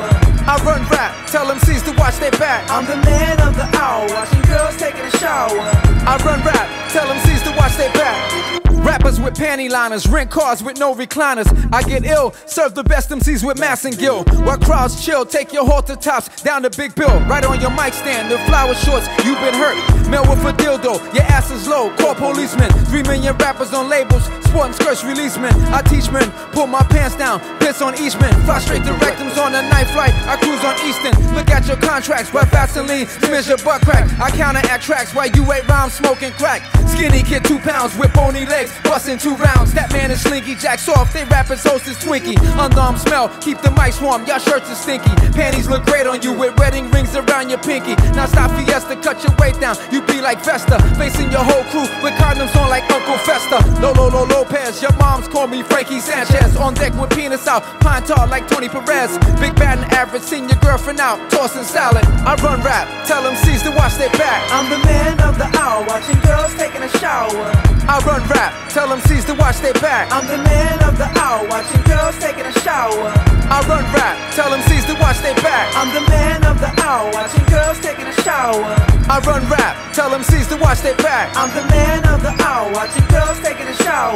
I 0.50 0.58
run 0.66 0.82
rap, 0.90 1.14
tell 1.28 1.46
MCs 1.46 1.86
to 1.86 1.94
watch 2.00 2.18
their 2.18 2.32
back. 2.32 2.66
I'm 2.72 2.86
the 2.86 2.98
man 3.06 3.40
of 3.42 3.56
the 3.56 3.70
hour, 3.78 4.08
watching 4.10 4.42
girls 4.50 4.78
taking 4.78 5.06
a 5.06 5.12
shower. 5.18 5.62
I 6.10 6.18
run 6.26 6.42
rap, 6.42 6.66
tell 6.90 7.06
MCs 7.06 7.44
to 7.44 7.52
watch 7.56 7.78
their 7.78 7.94
back. 7.94 8.69
Rappers 8.82 9.20
with 9.20 9.36
panty 9.36 9.70
liners, 9.70 10.08
rent 10.08 10.32
cars 10.32 10.64
with 10.64 10.80
no 10.80 10.96
recliners. 10.96 11.48
I 11.74 11.84
get 11.84 12.06
ill, 12.06 12.34
serve 12.46 12.76
the 12.76 12.84
best 12.84 13.10
MCs 13.10 13.46
with 13.46 13.60
mass 13.60 13.86
and 13.86 13.98
gill. 13.98 14.24
While 14.46 14.58
crowds 14.58 15.04
chill, 15.04 15.26
take 15.26 15.52
your 15.54 15.66
halter 15.66 15.96
tops 15.96 16.42
down 16.42 16.64
to 16.64 16.70
Big 16.70 16.96
Bill. 16.96 17.20
Right 17.22 17.44
on 17.44 17.60
your 17.60 17.72
mic 17.72 17.94
stand, 17.94 18.32
the 18.32 18.38
flower 18.40 18.74
shorts, 18.74 19.08
you've 19.26 19.40
been 19.40 19.54
hurt. 19.54 19.78
Mail 20.10 20.24
with 20.24 20.44
a 20.46 20.54
dildo, 20.54 20.98
your 21.14 21.24
ass 21.24 21.52
is 21.52 21.68
low. 21.68 21.96
Call 21.98 22.16
policemen, 22.16 22.72
three 22.90 23.04
million 23.04 23.36
rappers 23.38 23.74
on 23.74 23.90
labels. 23.90 24.24
Sporting 24.50 24.74
skirts 24.74 25.04
release 25.04 25.38
men. 25.38 25.54
I 25.74 25.82
teach 25.84 26.10
men, 26.10 26.32
pull 26.52 26.66
my 26.66 26.82
pants 26.84 27.16
down, 27.16 27.40
piss 27.60 27.82
on 27.82 27.94
each 28.00 28.20
man. 28.20 28.34
Fly 28.46 28.60
straight 28.60 28.84
to 28.86 28.94
rectums 28.94 29.38
on 29.38 29.54
a 29.54 29.62
night 29.70 29.88
flight. 29.94 30.14
I 30.26 30.38
cruise 30.38 30.64
on 30.66 30.74
Easton. 30.88 31.14
Look 31.36 31.50
at 31.52 31.68
your 31.68 31.78
contracts, 31.78 32.34
where 32.34 32.46
Vaseline 32.46 33.06
smears 33.06 33.48
your 33.48 33.60
butt 33.60 33.82
crack. 33.82 34.10
I 34.20 34.32
counteract 34.32 34.84
tracks 34.84 35.14
while 35.14 35.30
you 35.30 35.44
wait 35.44 35.68
round 35.68 35.92
smoking 35.92 36.32
crack. 36.34 36.64
Skinny 36.88 37.22
kid, 37.22 37.44
two 37.46 37.60
pounds 37.60 37.96
with 37.98 38.12
bony 38.14 38.46
legs. 38.48 38.69
Tapes, 38.70 38.90
busting 38.90 39.18
two 39.18 39.36
rounds. 39.36 39.74
That 39.74 39.92
man 39.92 40.12
is 40.12 40.22
slinky, 40.22 40.56
jacks 40.56 40.88
off. 40.90 41.14
They 41.14 41.24
rappers 41.26 41.64
host 41.64 41.88
is 41.88 41.98
Twinkie. 41.98 42.36
Underarm 42.58 42.98
smell, 42.98 43.30
keep 43.42 43.62
the 43.62 43.70
mics 43.70 44.02
warm. 44.02 44.26
Y'all 44.26 44.40
shirts 44.40 44.70
are 44.70 44.76
stinky. 44.76 45.10
Panties 45.32 45.68
look 45.68 45.86
great 45.86 46.08
on 46.08 46.22
you 46.22 46.34
with 46.34 46.58
wedding 46.58 46.90
rings 46.92 47.16
around 47.16 47.50
your 47.50 47.60
pinky. 47.60 47.96
Now 48.14 48.26
stop 48.26 48.52
Fiesta, 48.52 48.96
cut 48.98 49.24
your 49.24 49.36
weight 49.38 49.60
down. 49.60 49.76
You 49.92 50.02
be 50.02 50.22
like 50.22 50.44
Vesta, 50.44 50.80
facing 50.98 51.32
your 51.32 51.44
whole 51.44 51.64
crew 51.72 51.88
with 52.04 52.14
condoms 52.20 52.56
on 52.56 52.70
like 52.70 52.90
Uncle 52.92 53.18
Festa. 53.20 53.60
Lolo 53.82 54.10
Lo 54.10 54.26
Lopez, 54.26 54.82
your 54.82 54.94
moms 54.98 55.28
call 55.28 55.48
me 55.48 55.64
Frankie 55.64 56.00
Sanchez. 56.00 56.56
On 56.58 56.74
deck 56.74 56.94
with 57.00 57.10
penis 57.12 57.48
out, 57.48 57.64
pine 57.82 58.04
tar 58.04 58.28
like 58.28 58.48
Tony 58.48 58.70
Perez. 58.70 59.18
Big 59.40 59.56
bad 59.56 59.80
and 59.80 59.92
average, 59.94 60.24
seen 60.24 60.48
your 60.50 60.60
girlfriend 60.60 61.00
out, 61.00 61.18
tossing 61.32 61.64
salad. 61.64 62.06
I 62.26 62.36
run 62.44 62.62
rap, 62.62 62.88
tell 63.08 63.24
them 63.24 63.36
C's 63.36 63.64
to 63.64 63.72
watch 63.72 63.96
their 63.96 64.12
back. 64.12 64.44
I'm 64.52 64.70
the 64.70 64.80
man 64.86 65.20
of 65.22 65.38
the 65.38 65.48
hour, 65.58 65.86
watching 65.88 66.20
girls 66.22 66.54
taking 66.56 66.84
a 66.84 66.90
shower. 67.00 67.52
I 67.90 67.98
run 68.06 68.22
rap, 68.30 68.54
tell 68.70 68.90
them 68.90 69.00
C's 69.02 69.26
to 69.26 69.34
watch 69.34 69.60
their 69.60 69.74
back. 69.80 70.12
I'm 70.12 70.28
the 70.28 70.38
man 70.38 70.84
of 70.84 70.98
the 70.98 71.08
hour, 71.20 71.48
watching 71.48 71.82
girls 71.84 72.18
taking 72.20 72.46
a 72.46 72.54
shower. 72.60 73.14
I 73.50 73.64
run 73.68 73.84
rap, 73.96 74.16
tell 74.36 74.52
them 74.52 74.62
C's 74.68 74.86
to 74.86 74.96
watch 75.00 75.20
their 75.20 75.36
back. 75.42 75.72
I'm 75.76 75.94
the 75.94 76.04
man 76.10 76.44
of 76.46 76.60
the 76.60 76.70
hour, 76.84 77.10
watching 77.14 77.46
girls 77.46 77.80
taking 77.80 78.06
a 78.06 78.09
shower. 78.24 78.64
I 79.10 79.20
run 79.26 79.48
rap, 79.50 79.94
tell 79.94 80.10
them 80.10 80.24
C's 80.24 80.48
to 80.48 80.58
watch 80.58 80.82
their 80.82 80.96
back. 80.98 81.36
I'm 81.36 81.50
the 81.56 81.66
man 81.70 82.06
of 82.08 82.22
the 82.22 82.34
hour, 82.44 82.72
watching 82.74 83.06
girls 83.08 83.40
taking 83.40 83.68
a 83.68 83.76
shower. 83.84 84.14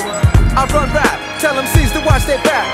I 0.54 0.70
run 0.72 0.94
rap, 0.94 1.42
tell 1.42 1.56
them 1.56 1.66
C's 1.68 1.92
to 1.94 2.02
watch 2.06 2.26
their 2.26 2.42
back. 2.44 2.68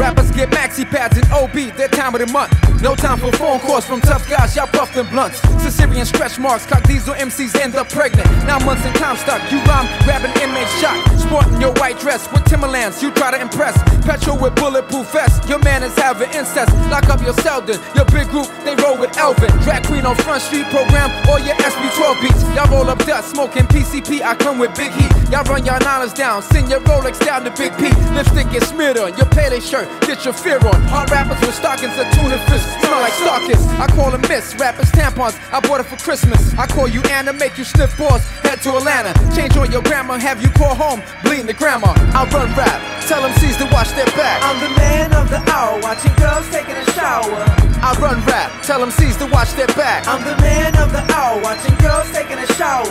Rappers 0.00 0.30
get 0.30 0.48
maxi 0.50 0.88
pads 0.88 1.18
and 1.18 1.30
OB, 1.32 1.76
their 1.76 1.88
time 1.88 2.14
of 2.14 2.20
the 2.20 2.32
month. 2.32 2.50
No 2.80 2.96
time 2.96 3.18
for 3.18 3.30
phone 3.36 3.60
calls 3.60 3.84
from 3.84 4.00
tough 4.00 4.24
guys, 4.30 4.56
y'all 4.56 4.66
puff 4.66 4.94
them 4.94 5.06
blunts. 5.10 5.40
Sicilian 5.62 6.06
stretch 6.06 6.38
marks, 6.38 6.64
cock 6.64 6.82
diesel 6.84 7.12
MCs 7.12 7.54
end 7.60 7.76
up 7.76 7.90
pregnant. 7.90 8.26
Nine 8.46 8.64
months 8.64 8.86
in 8.86 8.94
time 8.94 9.16
stuck, 9.18 9.42
you 9.52 9.58
rhyme, 9.68 9.84
grab 10.04 10.24
an 10.24 10.32
inmate 10.40 10.68
shot. 10.80 10.96
Sporting 11.20 11.60
your 11.60 11.74
white 11.74 12.00
dress 12.00 12.32
with 12.32 12.44
Timberlands, 12.46 13.02
you 13.02 13.10
try 13.10 13.30
to 13.30 13.38
impress. 13.38 13.76
Petrol 14.06 14.38
with 14.38 14.54
bulletproof 14.54 15.12
vest, 15.12 15.46
your 15.46 15.58
man 15.58 15.82
is 15.82 15.94
having 15.96 16.30
incest. 16.32 16.72
Lock 16.88 17.10
up 17.10 17.20
your 17.20 17.34
Selden, 17.44 17.78
your 17.94 18.06
big 18.06 18.28
group, 18.28 18.48
they 18.64 18.74
roll 18.76 18.96
with 18.96 19.14
Elvin. 19.18 19.50
Drag 19.60 19.84
queen 19.84 20.06
on 20.06 20.16
Front 20.16 20.40
Street 20.40 20.59
program, 20.68 21.10
or 21.28 21.40
your 21.40 21.54
SP12 21.56 22.20
beats. 22.20 22.42
Y'all 22.54 22.68
roll 22.68 22.88
up 22.90 22.98
dust, 23.06 23.30
smoking 23.30 23.64
PCP, 23.64 24.22
I 24.22 24.34
come 24.34 24.58
with 24.58 24.74
big 24.76 24.92
heat. 24.92 25.10
Y'all 25.30 25.44
run 25.44 25.64
your 25.64 25.78
dollars 25.78 26.12
down, 26.12 26.42
send 26.42 26.68
your 26.68 26.80
Rolex 26.80 27.18
down 27.24 27.44
to 27.44 27.50
Big 27.52 27.72
P. 27.78 27.88
Lipstick 28.12 28.50
get 28.50 28.62
smeared 28.64 28.98
on, 28.98 29.16
your 29.16 29.26
payday 29.26 29.60
shirt, 29.60 29.88
get 30.02 30.24
your 30.24 30.34
fear 30.34 30.58
on. 30.58 30.82
Hard 30.90 31.10
rappers 31.10 31.40
with 31.40 31.54
stockings, 31.54 31.96
a 31.96 32.04
tuna 32.12 32.38
fish, 32.50 32.62
smell 32.82 33.00
like 33.00 33.12
Starkist. 33.14 33.64
I 33.78 33.86
call 33.94 34.10
them 34.10 34.22
miss, 34.22 34.54
rappers 34.58 34.90
tampons, 34.92 35.38
I 35.52 35.60
bought 35.60 35.80
it 35.80 35.86
for 35.86 35.96
Christmas. 35.96 36.52
I 36.58 36.66
call 36.66 36.88
you 36.88 37.00
Anna, 37.02 37.32
make 37.32 37.56
you 37.56 37.64
sniff 37.64 37.96
balls, 37.96 38.26
head 38.42 38.60
to 38.62 38.76
Atlanta. 38.76 39.14
Change 39.34 39.56
on 39.56 39.70
your 39.70 39.82
grandma, 39.82 40.18
have 40.18 40.42
you 40.42 40.50
call 40.50 40.74
home, 40.74 41.00
bleeding 41.22 41.46
the 41.46 41.54
grandma. 41.54 41.94
I 42.12 42.28
run 42.30 42.50
rap, 42.56 42.78
tell 43.06 43.22
them 43.22 43.32
C's 43.38 43.56
to 43.58 43.66
watch 43.72 43.90
their 43.94 44.10
back. 44.18 44.42
I'm 44.42 44.58
the 44.60 44.76
man 44.76 45.14
of 45.14 45.30
the 45.30 45.38
hour, 45.50 45.80
watching 45.80 46.14
girls 46.16 46.48
taking 46.50 46.76
a 46.76 46.84
shower. 46.92 47.70
I 47.82 47.96
run 47.98 48.22
rap, 48.26 48.50
tell 48.62 48.80
them 48.80 48.90
C's 48.90 49.16
to 49.18 49.26
watch 49.26 49.52
their 49.54 49.68
back. 49.68 50.06
I'm 50.06 50.22
the 50.24 50.36
man 50.42 50.49
of 50.80 50.92
the 50.92 51.02
hour, 51.14 51.40
watching 51.42 51.74
girls 51.78 52.10
taking 52.12 52.38
a 52.38 52.46
shower. 52.54 52.86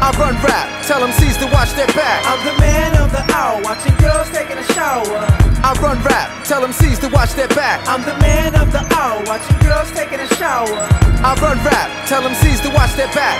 I 0.00 0.12
run 0.18 0.34
rap, 0.44 0.66
tell 0.86 1.00
them 1.00 1.12
C's 1.12 1.36
to 1.38 1.46
watch 1.46 1.72
their 1.74 1.86
back. 1.88 2.22
I'm 2.26 2.40
the 2.44 2.54
man 2.60 2.96
of 2.96 3.10
the 3.10 3.24
hour, 3.34 3.60
watching 3.62 3.94
girls 3.96 4.28
taking 4.30 4.58
a 4.58 4.66
shower. 4.74 5.26
I 5.64 5.74
run 5.82 6.02
rap, 6.04 6.44
tell 6.44 6.60
them 6.60 6.72
C's 6.72 6.98
to 7.00 7.08
watch 7.08 7.32
their 7.34 7.48
back. 7.48 7.86
I'm 7.88 8.02
the 8.04 8.16
man 8.20 8.54
of 8.54 8.70
the 8.72 8.84
hour, 8.94 9.22
watching 9.26 9.58
girls 9.58 9.90
taking 9.92 10.20
a 10.20 10.28
shower. 10.36 10.86
I 11.24 11.34
run 11.40 11.58
rap, 11.64 11.88
tell 12.06 12.22
them 12.22 12.34
C's 12.34 12.60
to 12.62 12.70
watch 12.70 12.94
their 12.94 13.12
back. 13.14 13.38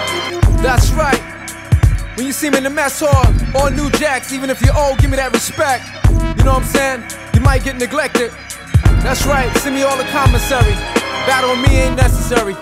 That's 0.63 0.91
right. 0.93 1.21
When 2.17 2.27
you 2.27 2.33
see 2.33 2.51
me 2.51 2.59
in 2.59 2.65
the 2.65 2.71
mess 2.71 2.99
hall, 2.99 3.27
all 3.55 3.71
new 3.71 3.91
jacks, 3.93 4.33
even 4.33 4.51
if 4.51 4.61
you're 4.61 4.77
old, 4.77 4.99
give 4.99 5.11
me 5.11 5.17
that 5.17 5.33
respect. 5.33 5.85
You 6.37 6.45
know 6.45 6.59
what 6.59 6.63
I'm 6.63 6.71
saying? 6.75 7.05
You 7.35 7.41
might 7.41 7.63
get 7.63 7.77
neglected. 7.77 8.33
That's 9.07 9.25
right, 9.27 9.55
send 9.59 9.77
me 9.77 9.83
all 9.83 9.97
the 9.97 10.09
commissary. 10.11 10.75
Battle 11.31 11.55
me 11.57 11.77
ain't 11.77 11.97
necessary. 11.97 12.57